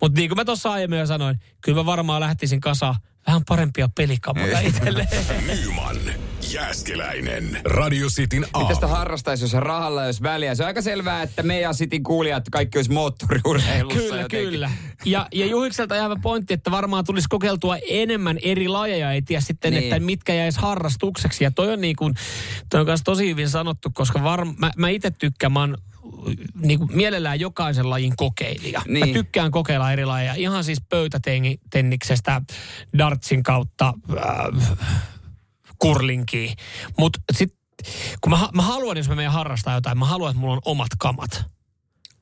Mutta 0.00 0.18
niin 0.20 0.28
kuin 0.30 0.36
mä 0.36 0.44
tuossa 0.44 0.72
aiemmin 0.72 0.98
jo 0.98 1.06
sanoin, 1.06 1.38
kyllä 1.60 1.76
mä 1.80 1.86
varmaan 1.86 2.20
lähtisin 2.20 2.60
kasaan 2.60 2.94
vähän 3.26 3.42
parempia 3.48 3.88
pelikamoja 3.96 4.60
itselleen. 4.60 5.08
Nyman, 5.46 5.96
Jääskeläinen. 6.52 7.60
Radio 7.64 8.08
Cityn 8.08 8.46
aamu. 8.52 8.66
Mitä 8.66 8.74
sitä 8.74 8.86
harrastaisi, 8.86 9.44
jos 9.44 9.52
rahalla 9.52 10.02
olisi 10.02 10.22
väliä? 10.22 10.54
Se 10.54 10.62
on 10.62 10.66
aika 10.66 10.82
selvää, 10.82 11.22
että 11.22 11.42
me 11.42 11.60
ja 11.60 11.72
Sitin 11.72 12.02
kuulijat 12.02 12.44
kaikki 12.50 12.78
olisi 12.78 12.90
moottoriurheilussa 12.92 14.00
Kyllä, 14.00 14.20
jotenkin. 14.22 14.50
kyllä. 14.50 14.70
Ja, 15.04 15.26
ja 15.34 15.46
Juhikselta 15.46 15.96
jäävä 15.96 16.16
pointti, 16.22 16.54
että 16.54 16.70
varmaan 16.70 17.04
tulisi 17.04 17.26
kokeiltua 17.28 17.76
enemmän 17.90 18.38
eri 18.42 18.68
lajeja. 18.68 19.12
Ei 19.12 19.22
tiedä 19.22 19.40
sitten, 19.40 19.72
Niin. 19.72 19.84
että 19.84 20.00
mitkä 20.00 20.34
jäisi 20.34 20.60
harrastukseksi. 20.60 21.44
Ja 21.44 21.50
toi 21.50 21.72
on, 21.72 21.80
niin 21.80 21.96
kuin, 21.96 22.14
toi 22.70 22.80
on 22.80 22.86
kanssa 22.86 23.04
tosi 23.04 23.28
hyvin 23.28 23.48
sanottu, 23.48 23.90
koska 23.94 24.22
var, 24.22 24.44
mä, 24.58 24.70
mä 24.76 24.88
itse 24.88 25.10
tykkään, 25.10 25.52
mä 25.52 25.60
oon 25.60 25.76
niin 26.54 26.78
kuin 26.78 26.96
mielellään 26.96 27.40
jokaisen 27.40 27.90
lajin 27.90 28.16
kokeilija. 28.16 28.82
Niin. 28.88 29.08
Mä 29.08 29.12
tykkään 29.14 29.50
kokeilla 29.50 29.92
eri 29.92 30.04
lajeja. 30.04 30.34
Ihan 30.34 30.64
siis 30.64 30.80
pöytätenniksestä, 30.88 32.42
dartsin 32.98 33.42
kautta, 33.42 33.94
äh, 34.16 34.76
kurlinkiin. 35.82 36.56
Mutta 36.98 37.18
sitten 37.32 37.58
kun 38.20 38.30
mä, 38.30 38.48
mä 38.54 38.62
haluan, 38.62 38.96
jos 38.96 39.08
mä 39.08 39.14
menen 39.14 39.32
harrastaa 39.32 39.74
jotain, 39.74 39.98
mä 39.98 40.06
haluan, 40.06 40.30
että 40.30 40.40
mulla 40.40 40.54
on 40.54 40.60
omat 40.64 40.90
kamat. 40.98 41.44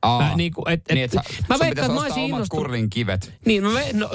Aa, 0.03 0.23
Mä, 0.23 0.37
niin 0.37 0.53
kuin, 0.53 0.69
et, 0.69 0.81
et, 0.89 0.95
niin, 0.95 1.05
että 1.05 1.17
mä 1.49 1.57
sun 1.57 1.67
veikkaan, 1.67 1.93
mä 1.93 2.01
olisin 2.01 2.23
innostunut. 2.23 2.49
kurlin 2.49 2.91
kivet. 2.91 3.33
Niin, 3.47 3.63
no, 3.63 3.71
me, 3.71 3.87
no, 3.93 4.11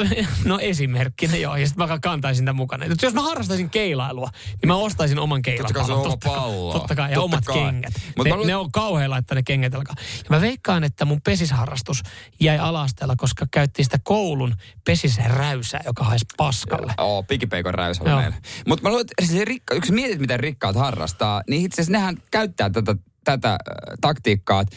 no 0.46 0.60
esimerkkinä 0.60 1.36
joo, 1.38 1.56
ja 1.56 1.68
sitten 1.68 1.88
mä 1.88 2.00
kantaisin 2.00 2.42
sitä 2.42 2.54
mukana. 2.54 2.86
Et 2.86 3.02
jos 3.02 3.14
mä 3.14 3.22
harrastaisin 3.22 3.70
keilailua, 3.70 4.30
niin 4.62 4.68
mä 4.68 4.76
ostaisin 4.76 5.20
oman 5.20 5.42
Totta 5.42 5.74
kai 5.74 5.74
keilapallon. 5.74 6.06
oma 6.08 6.18
pallo. 6.26 6.74
Totta 6.74 6.96
kai, 6.96 7.12
ja 7.12 7.16
Totta 7.16 7.24
omat 7.26 7.46
kai. 7.46 7.56
kengät. 7.56 7.94
Mut 8.18 8.28
ne, 8.28 8.36
mä 8.36 8.44
ne 8.46 8.56
on 8.56 8.72
kauhean 8.72 9.10
laittaa 9.10 9.36
ne 9.36 9.44
kengät 9.44 9.74
jalkaan. 9.74 9.98
Ja 10.00 10.26
mä 10.30 10.42
veikkaan, 10.42 10.84
että 10.84 11.06
mun 11.06 11.22
pesisharrastus 11.22 12.02
jäi 12.40 12.58
alasteella, 12.60 13.16
koska 13.18 13.46
käyttiin 13.52 13.86
sitä 13.86 13.98
koulun 14.04 14.56
pesisen 14.86 15.32
räysää, 15.32 15.82
joka 15.86 16.04
haisi 16.04 16.26
paskalle. 16.38 16.94
Oo, 16.98 17.24
pikipeikon 17.24 17.74
räysällä 17.74 18.10
Joo. 18.12 18.20
meillä. 18.20 18.36
Mutta 18.68 18.84
mä 18.84 18.90
luulen, 18.90 19.06
että 19.20 19.34
se 19.34 19.46
rikka, 19.46 19.76
yksi 19.76 19.92
mietit, 19.92 20.20
miten 20.20 20.40
rikkaat 20.40 20.76
harrastaa, 20.76 21.42
niin 21.50 21.66
itse 21.66 21.82
asiassa 21.82 21.92
nehän 22.00 22.18
käyttää 22.32 22.70
tätä 22.70 22.96
tätä 23.24 23.52
äh, 23.52 23.58
taktiikkaa, 24.02 24.62
että 24.62 24.76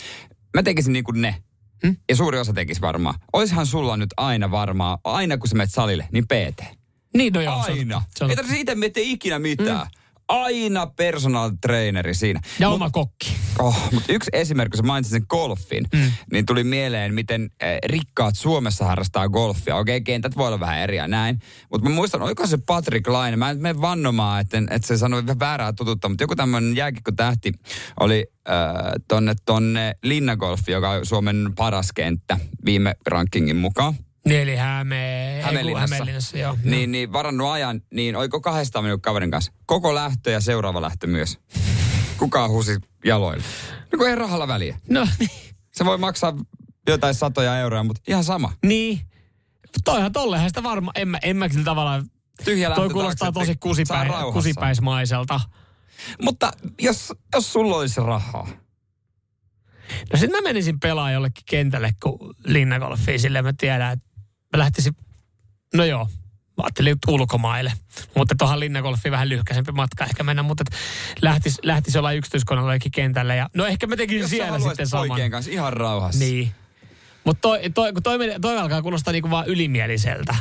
mä 0.57 0.63
tekisin 0.63 0.93
niin 0.93 1.05
kuin 1.05 1.23
ne. 1.23 1.35
Hmm? 1.87 1.97
Ja 2.09 2.17
suuri 2.17 2.39
osa 2.39 2.53
tekisi 2.53 2.81
varmaan. 2.81 3.15
Oishan 3.33 3.67
sulla 3.67 3.97
nyt 3.97 4.11
aina 4.17 4.51
varmaa, 4.51 4.99
aina 5.05 5.39
kun 5.39 5.49
sä 5.49 5.55
menet 5.57 5.73
salille, 5.73 6.09
niin 6.13 6.25
PT. 6.25 6.65
Niin, 7.17 7.33
no 7.33 7.41
joo. 7.41 7.63
se 7.67 7.73
on- 7.73 7.79
Aina. 7.79 8.03
se 8.17 8.25
on- 8.25 8.31
Ei 8.31 8.37
tarvitse 8.37 8.61
itse 8.61 8.75
miettiä 8.75 9.03
ikinä 9.07 9.39
mitään. 9.39 9.87
Mm. 9.87 10.01
Aina 10.29 10.87
personal 10.87 11.51
traineri 11.61 12.14
siinä. 12.14 12.41
Ja 12.59 12.68
oma 12.68 12.91
kokki. 12.91 13.37
Oh, 13.59 13.89
mutta 13.93 14.12
yksi 14.12 14.31
esimerkki, 14.33 14.77
kun 14.77 14.85
sä 14.85 14.87
mainitsit 14.87 15.11
sen 15.11 15.27
golfin, 15.29 15.85
mm. 15.95 16.12
niin 16.33 16.47
tuli 16.47 16.64
mieleen, 16.64 17.14
miten 17.14 17.51
äh, 17.62 17.68
rikkaat 17.85 18.35
Suomessa 18.37 18.85
harrastaa 18.85 19.29
golfia. 19.29 19.77
Okei, 19.77 20.01
kentät 20.01 20.37
voi 20.37 20.47
olla 20.47 20.61
vähän 20.61 20.79
eri 20.79 20.97
ja 20.97 21.09
näin. 21.09 21.39
Mutta 21.70 21.89
mä 21.89 21.95
muistan, 21.95 22.22
oliko 22.22 22.47
se 22.47 22.59
Patrick 22.66 23.09
Laine, 23.09 23.37
mä 23.37 23.51
en 23.51 23.59
mene 23.59 23.81
vannomaan, 23.81 24.41
että, 24.41 24.59
että 24.70 24.89
se 24.89 24.97
sanoi 24.97 25.27
vähän 25.27 25.39
väärää 25.39 25.72
totuutta, 25.72 26.09
mutta 26.09 26.24
joku 26.24 26.37
tämmöinen 26.37 26.77
jääkikko-tähti 26.77 27.53
oli 28.01 28.27
äh, 28.49 28.55
tonne, 29.09 29.35
tonne 29.45 29.95
Linnagolfi, 30.03 30.72
joka 30.72 30.91
on 30.91 31.07
Suomen 31.07 31.53
paras 31.57 31.93
kenttä 31.93 32.39
viime 32.64 32.95
rankingin 33.07 33.57
mukaan. 33.57 33.95
Niin, 34.27 34.41
eli 34.41 34.57
Häme... 34.57 35.41
Hämeenlinnassa. 35.43 35.95
Hämeenlinnassa, 35.95 36.39
joo. 36.39 36.59
Niin, 36.64 36.93
niin 36.93 37.12
varannut 37.12 37.49
ajan, 37.49 37.83
niin 37.95 38.16
oiko 38.16 38.41
200 38.41 38.83
minuutin 38.83 39.03
kaverin 39.03 39.31
kanssa. 39.31 39.53
Koko 39.66 39.95
lähtö 39.95 40.31
ja 40.31 40.41
seuraava 40.41 40.83
lähtö 40.83 41.07
myös. 41.07 41.39
Kukaan 42.18 42.51
huusi 42.51 42.79
jaloille. 43.05 43.45
No 43.93 43.99
kun 43.99 44.09
ei 44.09 44.14
rahalla 44.14 44.49
väliä. 44.49 44.79
No 44.89 45.09
niin. 45.18 45.31
Se 45.72 45.85
voi 45.85 45.99
maksaa 45.99 46.33
jotain 46.89 47.14
satoja 47.14 47.59
euroja, 47.59 47.83
mutta 47.83 48.03
ihan 48.09 48.24
sama. 48.24 48.53
Niin. 48.62 49.01
Toihan 49.85 50.12
tollehan 50.12 50.51
sitä 50.51 50.62
varmaan, 50.62 50.93
en 50.97 51.09
mä, 51.09 51.18
en 51.22 51.37
mä 51.37 51.49
kyllä 51.49 51.64
tavallaan... 51.64 52.11
Tyhjä 52.45 52.70
Toi 52.70 52.89
kuulostaa 52.91 53.33
tosi 53.33 53.53
että 53.53 53.64
saa 53.64 53.70
kusipäi, 53.70 54.09
rauhassa. 54.09 54.33
kusipäismaiselta. 54.33 55.41
Mutta 56.22 56.53
jos, 56.81 57.12
jos 57.35 57.53
sulla 57.53 57.77
olisi 57.77 58.01
rahaa, 58.01 58.49
No 60.12 60.18
sitten 60.18 60.43
mä 60.43 60.49
menisin 60.49 60.81
pelaa 60.81 61.12
jollekin 61.12 61.45
kentälle 61.47 61.91
kuin 62.03 62.18
linnagolfiin, 62.45 63.20
silleen 63.20 63.45
mä 63.45 63.53
tiedän, 63.53 63.93
että 63.93 64.06
mä 64.57 64.63
lähtisin, 64.63 64.97
no 65.75 65.85
joo, 65.85 66.05
mä 66.57 66.63
ajattelin 66.63 66.97
ulkomaille. 67.09 67.73
Mutta 68.17 68.35
tuohon 68.39 68.61
linnagolfiin 68.61 69.13
vähän 69.13 69.29
lyhkäisempi 69.29 69.73
matka 69.73 70.05
ehkä 70.05 70.23
mennä, 70.23 70.43
mutta 70.43 70.65
et 70.67 70.79
lähtis, 71.23 71.59
lähtis 71.63 71.95
jollain 71.95 72.19
yksityiskoneella 72.19 72.71
jollekin 72.71 72.93
kentälle. 72.93 73.37
Ja, 73.37 73.51
no 73.55 73.67
ehkä 73.67 73.87
mä 73.87 73.97
tekisin 73.97 74.21
jos 74.21 74.31
siellä 74.31 74.59
sitten 74.59 74.87
saman. 74.87 75.31
kanssa 75.31 75.51
ihan 75.51 75.73
rauhassa. 75.73 76.25
Niin. 76.25 76.51
Mutta 77.25 77.41
toi, 77.41 77.71
toi, 77.71 77.93
toi, 78.03 78.19
meni- 78.19 78.41
toi 78.41 78.59
alkaa 78.59 78.83
kuulostaa 78.83 79.13
niinku 79.13 79.31
vaan 79.31 79.47
ylimieliseltä. 79.47 80.37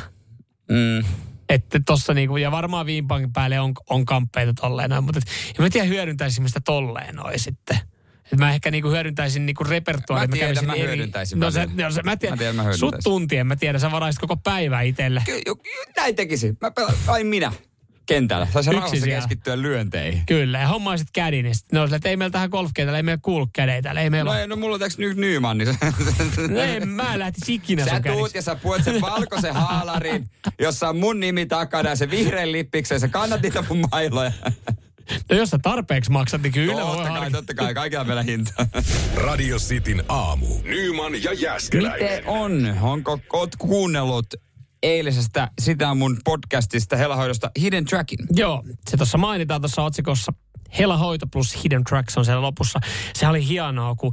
Mm. 0.70 1.04
Että 1.48 1.80
tossa 1.86 2.14
niinku, 2.14 2.36
ja 2.36 2.50
varmaan 2.50 2.86
viinpankin 2.86 3.32
päälle 3.32 3.60
on, 3.60 3.72
on 3.90 4.04
kamppeita 4.04 4.52
tolleen 4.54 4.90
noin, 4.90 5.04
mutta 5.04 5.18
et, 5.18 5.28
en 5.58 5.64
mä 5.64 5.70
tiedä 5.70 5.86
hyödyntäisin 5.86 6.48
sitä 6.48 6.60
tolleen 6.64 7.14
noin 7.14 7.40
sitten. 7.40 7.78
Et 8.32 8.38
mä 8.38 8.54
ehkä 8.54 8.70
niinku 8.70 8.90
hyödyntäisin 8.90 9.46
niinku 9.46 9.64
repertuaaria. 9.64 10.28
Mä 10.28 10.32
tiedän, 10.32 10.48
kävisin 10.54 10.66
mä 10.66 10.74
eri- 10.74 10.82
hyödyntäisin 10.86 11.38
No, 11.40 11.50
sä, 11.50 11.66
no 11.74 11.90
se, 11.90 12.02
mä, 12.02 12.16
tiedän, 12.16 12.34
Mä 12.34 12.38
tiedän, 12.38 12.56
mä 12.56 12.62
sut 12.62 12.72
hyödyntäisin. 12.80 13.04
tuntien, 13.04 13.46
mä 13.46 13.56
tiedän, 13.56 13.80
sä 13.80 13.90
varaisit 13.90 14.20
koko 14.20 14.36
päivää 14.36 14.82
itselle. 14.82 15.22
Näin 15.96 16.14
tekisin. 16.16 16.58
Mä 16.60 16.70
pelaan, 16.70 16.94
ai 17.06 17.24
minä 17.24 17.52
kentällä. 18.06 18.46
Yksin 18.56 18.72
rauhassa 18.72 18.96
siellä. 18.96 19.14
keskittyä 19.20 19.62
lyönteihin. 19.62 20.22
Kyllä, 20.26 20.58
ja 20.58 20.68
hommaisit 20.68 21.08
kädin, 21.12 21.42
niin 21.44 21.54
sit 21.54 21.72
ne 21.72 21.80
on 21.80 21.86
silleen, 21.88 21.96
että 21.98 22.08
ei 22.08 22.16
meillä 22.16 22.32
tähän 22.32 22.50
golfkentällä, 22.50 22.96
ei 22.96 23.02
meillä 23.02 23.20
kuulu 23.22 23.48
kädeitä, 23.52 23.90
ei 23.90 24.10
meillä 24.10 24.32
No, 24.34 24.38
ei, 24.40 24.46
no 24.46 24.56
mulla 24.56 24.74
on 24.74 24.80
täks 24.80 24.98
nyt 24.98 25.16
Nyman, 25.16 25.58
niin 25.58 25.68
No 26.48 26.60
en 26.60 26.88
mä 26.88 27.18
lähtisi 27.18 27.54
ikinä 27.54 27.84
Sä 27.84 27.90
tuut 27.90 28.02
kädistä. 28.02 28.38
ja 28.38 28.42
sä 28.42 28.54
puet 28.56 28.84
sen 28.84 29.00
valkoisen 29.00 29.54
haalarin, 29.54 30.30
jossa 30.58 30.88
on 30.88 30.96
mun 30.96 31.20
nimi 31.20 31.46
takana 31.46 31.88
ja 31.90 31.96
se 31.96 32.10
vihreän 32.10 32.52
lippiksen. 32.52 33.00
Sä 33.00 33.08
kannat 33.08 33.42
niitä 33.42 33.64
mun 33.68 33.84
mailoja. 33.92 34.32
No 35.30 35.36
jos 35.36 35.50
sä 35.50 35.58
tarpeeksi 35.62 36.10
maksat, 36.10 36.42
niin 36.42 36.52
kyllä 36.52 36.86
voi 36.86 36.96
Totta 36.96 37.10
kai, 37.10 37.30
totta 37.30 37.54
kai. 37.54 37.74
Kaikilla 37.74 38.00
on 38.00 38.06
vielä 38.06 38.22
hinta. 38.22 38.66
Radio 39.14 39.56
Cityn 39.58 40.04
aamu. 40.08 40.46
Nyman 40.64 41.22
ja 41.22 41.32
Jäskeläinen. 41.32 42.10
Miten 42.10 42.26
on? 42.26 42.76
Onko 42.80 43.18
oot 43.32 43.56
kuunnellut 43.56 44.26
eilisestä 44.82 45.50
sitä 45.60 45.94
mun 45.94 46.18
podcastista 46.24 46.96
helahoidosta 46.96 47.50
Hidden 47.60 47.84
Trackin? 47.84 48.18
Joo, 48.30 48.64
se 48.90 48.96
tuossa 48.96 49.18
mainitaan 49.18 49.60
tuossa 49.60 49.82
otsikossa. 49.82 50.32
Hela 50.78 50.96
hoito 50.96 51.26
plus 51.32 51.64
Hidden 51.64 51.84
Tracks 51.84 52.18
on 52.18 52.24
siellä 52.24 52.42
lopussa. 52.42 52.80
Se 53.14 53.28
oli 53.28 53.48
hienoa, 53.48 53.94
kun 53.94 54.12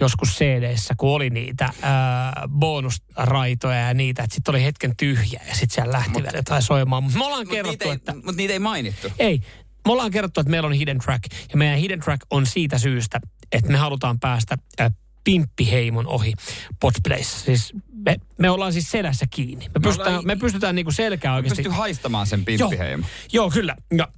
joskus 0.00 0.28
cd 0.28 0.74
kun 0.96 1.10
oli 1.10 1.30
niitä 1.30 1.70
ää, 1.82 2.48
bonusraitoja 2.48 3.78
ja 3.78 3.94
niitä, 3.94 4.22
että 4.22 4.34
sitten 4.34 4.52
oli 4.52 4.64
hetken 4.64 4.96
tyhjä 4.96 5.40
ja 5.48 5.54
sitten 5.54 5.74
siellä 5.74 5.92
lähti 5.92 6.22
vielä 6.22 6.38
jotain 6.38 6.62
soimaan. 6.62 7.02
Mutta 7.02 7.18
me 7.18 7.24
ollaan 7.24 7.46
Mut 7.46 7.50
kerrottu, 7.50 7.70
niitä, 7.70 7.84
ei, 7.84 7.92
että... 7.92 8.26
mut 8.26 8.36
niitä 8.36 8.52
ei 8.52 8.58
mainittu. 8.58 9.08
Ei, 9.18 9.40
me 9.84 9.92
ollaan 9.92 10.10
kerrottu, 10.10 10.40
että 10.40 10.50
meillä 10.50 10.66
on 10.66 10.72
Hidden 10.72 10.98
Track. 10.98 11.24
Ja 11.50 11.56
meidän 11.56 11.78
Hidden 11.78 12.00
Track 12.00 12.22
on 12.30 12.46
siitä 12.46 12.78
syystä, 12.78 13.20
että 13.52 13.72
me 13.72 13.78
halutaan 13.78 14.20
päästä 14.20 14.56
äh, 14.80 14.92
pimppiheimon 15.24 16.06
ohi 16.06 16.32
Podplayssa. 16.80 17.44
Siis 17.44 17.72
me, 17.92 18.16
me 18.38 18.50
ollaan 18.50 18.72
siis 18.72 18.90
selässä 18.90 19.26
kiinni. 19.30 19.68
Me 19.68 19.80
pystytään, 19.82 20.08
ollaan- 20.08 20.26
me 20.26 20.36
pystytään 20.36 20.74
niinku 20.74 20.92
selkää 20.92 21.34
oikeasti... 21.34 21.62
Pystyy 21.62 21.78
haistamaan 21.78 22.26
sen 22.26 22.44
pimppiheimo. 22.44 23.06
Joo, 23.32 23.50
kyllä. 23.50 23.76
Ja, 23.96 24.08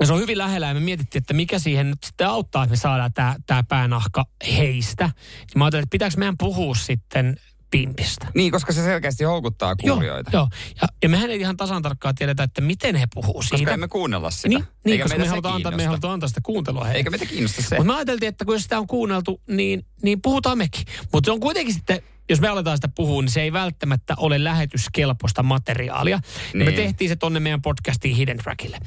ja 0.00 0.06
se 0.06 0.12
on 0.12 0.20
hyvin 0.20 0.38
lähellä 0.38 0.68
ja 0.68 0.74
me 0.74 0.80
mietittiin, 0.80 1.20
että 1.20 1.34
mikä 1.34 1.58
siihen 1.58 1.90
nyt 1.90 2.04
sitten 2.04 2.26
auttaa, 2.26 2.62
että 2.62 2.72
me 2.72 2.76
saadaan 2.76 3.12
tämä 3.12 3.36
tää 3.46 3.62
päänahka 3.62 4.24
heistä. 4.56 5.04
Ja 5.04 5.54
mä 5.54 5.64
ajattelin, 5.64 5.82
että 5.82 5.90
pitääkö 5.90 6.16
meidän 6.16 6.38
puhua 6.38 6.74
sitten 6.74 7.36
pimpistä. 7.70 8.26
Niin, 8.34 8.52
koska 8.52 8.72
se 8.72 8.82
selkeästi 8.82 9.24
houkuttaa 9.24 9.76
kuulijoita. 9.76 10.30
Joo, 10.32 10.48
ja, 10.82 10.88
ja 11.02 11.08
mehän 11.08 11.30
ei 11.30 11.40
ihan 11.40 11.56
tasan 11.56 11.82
tarkkaan 11.82 12.14
tiedetä, 12.14 12.42
että 12.42 12.60
miten 12.60 12.94
he 12.94 13.06
puhuu 13.14 13.34
Koska 13.34 13.56
siitä. 13.56 13.72
emme 13.72 13.88
kuunnella 13.88 14.30
sitä. 14.30 14.48
Niin, 14.48 14.64
niin 14.84 14.92
Eikä 14.92 15.04
koska 15.04 15.18
me 15.18 15.28
halutaan, 15.28 15.54
antaa, 15.54 15.72
me 15.72 15.84
halutaan 15.84 16.14
antaa 16.14 16.28
sitä 16.28 16.40
kuuntelua 16.42 16.84
heille. 16.84 16.98
Eikä 16.98 17.10
meitä 17.10 17.26
kiinnosta 17.26 17.62
se. 17.62 17.76
Mutta 17.76 17.92
me 17.92 17.96
ajateltiin, 17.96 18.28
että 18.28 18.44
kun 18.44 18.54
jos 18.54 18.62
sitä 18.62 18.78
on 18.78 18.86
kuunneltu, 18.86 19.40
niin, 19.48 19.86
niin 20.02 20.22
puhutaan 20.22 20.58
mekin. 20.58 20.84
Mutta 21.12 21.28
se 21.28 21.32
on 21.32 21.40
kuitenkin 21.40 21.74
sitten, 21.74 22.02
jos 22.28 22.40
me 22.40 22.48
aletaan 22.48 22.76
sitä 22.76 22.88
puhua, 22.88 23.22
niin 23.22 23.30
se 23.30 23.42
ei 23.42 23.52
välttämättä 23.52 24.14
ole 24.16 24.44
lähetyskelpoista 24.44 25.42
materiaalia. 25.42 26.20
Niin. 26.54 26.64
Me 26.64 26.72
tehtiin 26.72 27.08
se 27.08 27.16
tonne 27.16 27.40
meidän 27.40 27.62
podcastiin 27.62 28.16
Hidden 28.16 28.38
Trackille. 28.38 28.78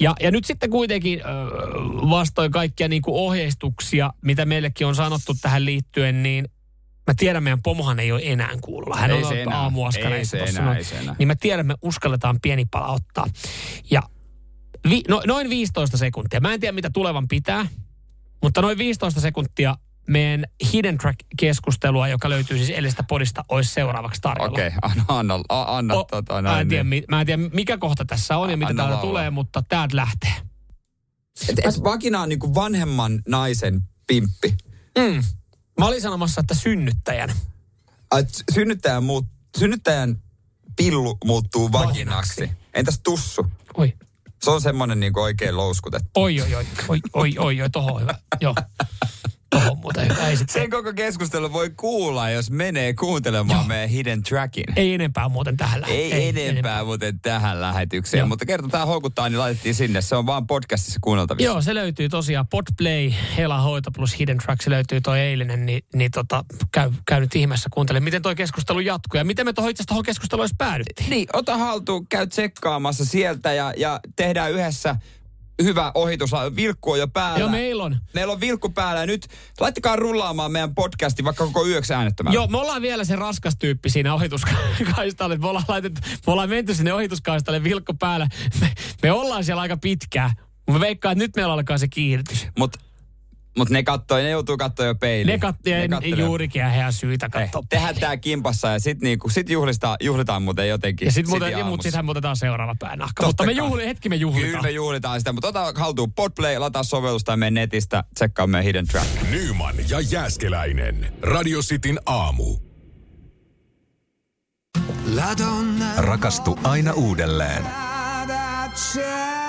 Ja, 0.00 0.14
ja 0.20 0.30
nyt 0.30 0.44
sitten 0.44 0.70
kuitenkin 0.70 1.20
äh, 1.20 1.26
vastoin 2.10 2.50
kaikkia 2.52 2.88
niin 2.88 3.02
kuin 3.02 3.14
ohjeistuksia, 3.14 4.12
mitä 4.22 4.44
meillekin 4.44 4.86
on 4.86 4.94
sanottu 4.94 5.34
tähän 5.42 5.64
liittyen, 5.64 6.22
niin 6.22 6.48
mä 7.06 7.14
tiedän, 7.16 7.42
meidän 7.42 7.62
pomohan 7.62 8.00
ei 8.00 8.12
ole 8.12 8.20
enää 8.24 8.50
kuulla. 8.60 8.96
Hän 8.96 9.10
Ei 9.10 9.24
on 9.24 9.36
enää. 9.36 9.58
aamuaskareissa 9.60 10.36
Ei 10.38 10.52
se 10.52 10.58
enää, 10.58 10.76
ei 10.76 10.84
se 10.84 10.98
enää. 10.98 11.14
Niin 11.18 11.26
mä 11.28 11.34
tiedän, 11.40 11.66
me 11.66 11.74
uskalletaan 11.82 12.38
pieni 12.42 12.64
pala 12.70 12.86
ottaa. 12.86 13.26
Ja 13.90 14.02
vi, 14.90 15.02
no, 15.08 15.22
noin 15.26 15.50
15 15.50 15.96
sekuntia. 15.96 16.40
Mä 16.40 16.54
en 16.54 16.60
tiedä, 16.60 16.72
mitä 16.72 16.90
tulevan 16.90 17.28
pitää, 17.28 17.66
mutta 18.42 18.62
noin 18.62 18.78
15 18.78 19.20
sekuntia 19.20 19.76
meidän 20.08 20.44
Hidden 20.72 20.98
Track-keskustelua, 20.98 22.08
joka 22.08 22.30
löytyy 22.30 22.56
siis 22.58 22.70
edellisestä 22.70 23.02
podista, 23.02 23.44
olisi 23.48 23.72
seuraavaksi 23.72 24.20
tarjolla. 24.20 24.52
Okei, 24.52 24.70
anna, 24.82 25.04
anna, 25.08 25.40
a- 25.48 25.76
anna 25.76 25.94
O- 25.94 26.04
tota, 26.04 26.34
mä, 26.34 26.42
näin. 26.42 26.60
en 26.60 26.68
tiedä, 26.68 26.84
niin. 26.84 26.88
mi- 26.88 27.04
mä 27.08 27.20
en 27.20 27.26
tiedä, 27.26 27.42
mikä 27.52 27.78
kohta 27.78 28.04
tässä 28.04 28.36
on 28.36 28.50
ja 28.50 28.56
mitä 28.56 28.70
Anna 28.70 28.84
täältä 28.84 29.00
tulee, 29.00 29.30
mutta 29.30 29.62
täältä 29.68 29.96
lähtee. 29.96 30.32
Et, 31.48 31.58
et 31.58 31.84
vakina 31.84 32.20
on 32.20 32.28
niinku 32.28 32.54
vanhemman 32.54 33.22
naisen 33.28 33.80
pimppi. 34.06 34.54
Mm. 34.98 35.22
Mä 35.78 35.86
olin 35.86 36.00
sanomassa, 36.02 36.40
että 36.40 36.54
synnyttäjän. 36.54 37.32
Et 38.18 38.28
synnyttäjän, 38.54 39.04
muut, 39.04 39.26
synnyttäjän 39.58 40.22
pillu 40.76 41.18
muuttuu 41.24 41.72
Vaginaksi. 41.72 42.40
vaginaksi. 42.40 42.50
Entäs 42.74 43.00
tussu? 43.04 43.46
Oi. 43.76 43.92
Se 44.42 44.50
on 44.50 44.60
semmonen 44.60 45.00
niinku 45.00 45.20
oikein 45.20 45.56
louskutettu. 45.56 46.10
Oi, 46.14 46.40
oi, 46.40 46.54
oi, 46.54 46.66
oi, 46.88 47.00
oi, 47.12 47.34
oi, 47.38 47.60
oi, 47.62 47.70
toho 47.70 47.98
hyvä. 47.98 48.14
Joo. 48.40 48.54
Toho 49.52 49.70
on 49.70 49.78
muuten 49.78 50.04
hyvä. 50.04 50.36
Sit, 50.36 50.50
Sen 50.50 50.70
koko 50.70 50.92
keskustelu 50.92 51.52
voi 51.52 51.70
kuulla, 51.70 52.30
jos 52.30 52.50
menee 52.50 52.94
kuuntelemaan 52.94 53.58
Joo. 53.58 53.66
meidän 53.66 53.88
Hidden 53.88 54.22
Trackin. 54.22 54.64
ei 54.76 54.94
enempää 54.94 55.28
muuten 55.28 55.56
tähän 55.56 55.80
lähtee. 55.80 55.96
Ei, 55.98 56.12
ei 56.12 56.28
enempää, 56.28 56.50
enempää 56.50 56.84
muuten 56.84 57.20
tähän 57.20 57.60
lähetykseen, 57.60 58.18
Joo. 58.18 58.28
mutta 58.28 58.46
kerta 58.46 58.68
tämä 58.68 58.86
houkuttaa, 58.86 59.28
niin 59.28 59.38
laitettiin 59.38 59.74
sinne. 59.74 60.00
Se 60.00 60.16
on 60.16 60.26
vaan 60.26 60.46
podcastissa 60.46 60.98
kuunneltavissa. 61.02 61.50
Joo, 61.52 61.60
se 61.62 61.74
löytyy 61.74 62.08
tosiaan 62.08 62.46
Podplay, 62.48 63.12
Hela 63.36 63.60
Hoito 63.60 63.90
plus 63.90 64.18
Hidden 64.18 64.38
Track, 64.38 64.62
se 64.62 64.70
löytyy 64.70 65.00
toi 65.00 65.20
eilinen, 65.20 65.66
niin, 65.66 65.84
niin 65.94 66.10
tota, 66.10 66.44
käy, 66.72 66.90
käy 67.06 67.20
nyt 67.20 67.36
ihmeessä 67.36 67.68
kuuntelemaan, 67.72 68.04
miten 68.04 68.22
toi 68.22 68.34
keskustelu 68.34 68.80
jatkuu 68.80 69.18
ja 69.18 69.24
miten 69.24 69.46
me 69.46 69.52
tuohon 69.52 69.70
itse 69.70 69.84
tuohon 69.86 70.04
keskusteluun 70.04 70.48
päädyttiin. 70.58 71.10
Niin, 71.10 71.26
ota 71.32 71.56
haltuun, 71.58 72.06
käy 72.06 72.26
tsekkaamassa 72.26 73.04
sieltä 73.04 73.52
ja, 73.52 73.74
ja 73.76 74.00
tehdään 74.16 74.52
yhdessä 74.52 74.96
hyvä 75.64 75.92
ohitus. 75.94 76.30
Vilkku 76.56 76.90
on 76.90 76.98
jo 76.98 77.08
päällä. 77.08 77.38
Joo, 77.38 77.48
meillä 77.48 77.84
on. 77.84 77.96
Meillä 78.14 78.32
on 78.32 78.40
vilkku 78.40 78.68
päällä 78.68 79.00
ja 79.00 79.06
nyt 79.06 79.26
laittakaa 79.60 79.96
rullaamaan 79.96 80.52
meidän 80.52 80.74
podcasti 80.74 81.24
vaikka 81.24 81.44
koko 81.44 81.66
yöksi 81.66 81.94
äänettömällä. 81.94 82.34
Joo, 82.34 82.46
me 82.46 82.58
ollaan 82.58 82.82
vielä 82.82 83.04
se 83.04 83.16
raskas 83.16 83.56
tyyppi 83.56 83.90
siinä 83.90 84.14
ohituskaistalle. 84.14 85.36
Me 85.36 85.46
ollaan, 85.48 85.64
laitettu, 85.68 86.00
me 86.26 86.32
ollaan 86.32 86.48
menty 86.48 86.74
sinne 86.74 86.92
ohituskaistalle 86.92 87.64
vilkko 87.64 87.94
päällä. 87.94 88.28
Me, 88.60 88.72
me 89.02 89.12
ollaan 89.12 89.44
siellä 89.44 89.62
aika 89.62 89.76
pitkään. 89.76 90.30
Mä 90.70 90.80
veikkaan, 90.80 91.12
että 91.12 91.24
nyt 91.24 91.36
meillä 91.36 91.52
alkaa 91.52 91.78
se 91.78 91.88
kiihdytys. 91.88 92.46
Mutta 92.58 92.78
Mutta 93.58 93.74
ne 93.74 93.82
kattoo, 93.82 94.16
ne 94.16 94.30
joutuu 94.30 94.56
katsoa 94.56 94.86
jo 94.86 94.94
peiliin. 94.94 95.34
Ne 95.34 95.38
katsoja 95.38 95.78
juurikin 96.16 96.60
ja 96.60 96.68
heidän 96.68 96.92
syytä 96.92 97.28
katsoa. 97.28 97.62
Tehdään 97.68 97.94
tää 97.94 98.16
kimpassa 98.16 98.68
ja 98.68 98.78
sit, 98.78 99.00
niinku, 99.00 99.28
sit 99.28 99.50
juhlistaan, 99.50 99.96
juhlitaan 100.00 100.42
muuten 100.42 100.68
jotenkin. 100.68 101.06
Ja 101.06 101.12
sit 101.12 101.26
muuten, 101.26 101.50
ja, 101.50 101.56
mutta 101.56 101.64
aamussa. 101.64 101.82
sitähän 101.88 102.04
muutetaan 102.04 102.36
seuraava 102.36 102.74
päänahka. 102.78 103.22
Totta 103.22 103.26
Mutta 103.26 103.44
me 103.44 103.52
juhli, 103.52 103.86
hetki 103.86 104.08
me 104.08 104.16
juhlitaan. 104.16 104.50
Kyllä 104.50 104.62
me 104.62 104.70
juhlitaan 104.70 105.20
sitä, 105.20 105.32
mutta 105.32 105.48
ota 105.48 105.72
haltuun 105.76 106.12
Podplay, 106.12 106.58
lataa 106.58 106.82
sovellus 106.82 107.24
tai 107.24 107.36
mene 107.36 107.60
netistä, 107.60 108.04
tsekkaa 108.14 108.46
meidän 108.46 108.64
Hidden 108.64 108.86
Track. 108.86 109.30
Nyman 109.30 109.74
ja 109.88 110.00
Jääskeläinen. 110.00 111.12
Radio 111.22 111.60
Cityn 111.60 111.98
aamu. 112.06 112.56
Rakastu 115.96 116.58
aina 116.64 116.92
uudelleen. 116.92 117.64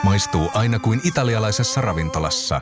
Maistuu 0.03 0.51
aina 0.53 0.79
kuin 0.79 1.01
italialaisessa 1.03 1.81
ravintolassa. 1.81 2.61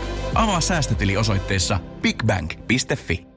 Avaa 0.35 0.61
säästötili 0.61 1.17
osoitteessa 1.17 1.79
bigbank.fi. 2.01 3.30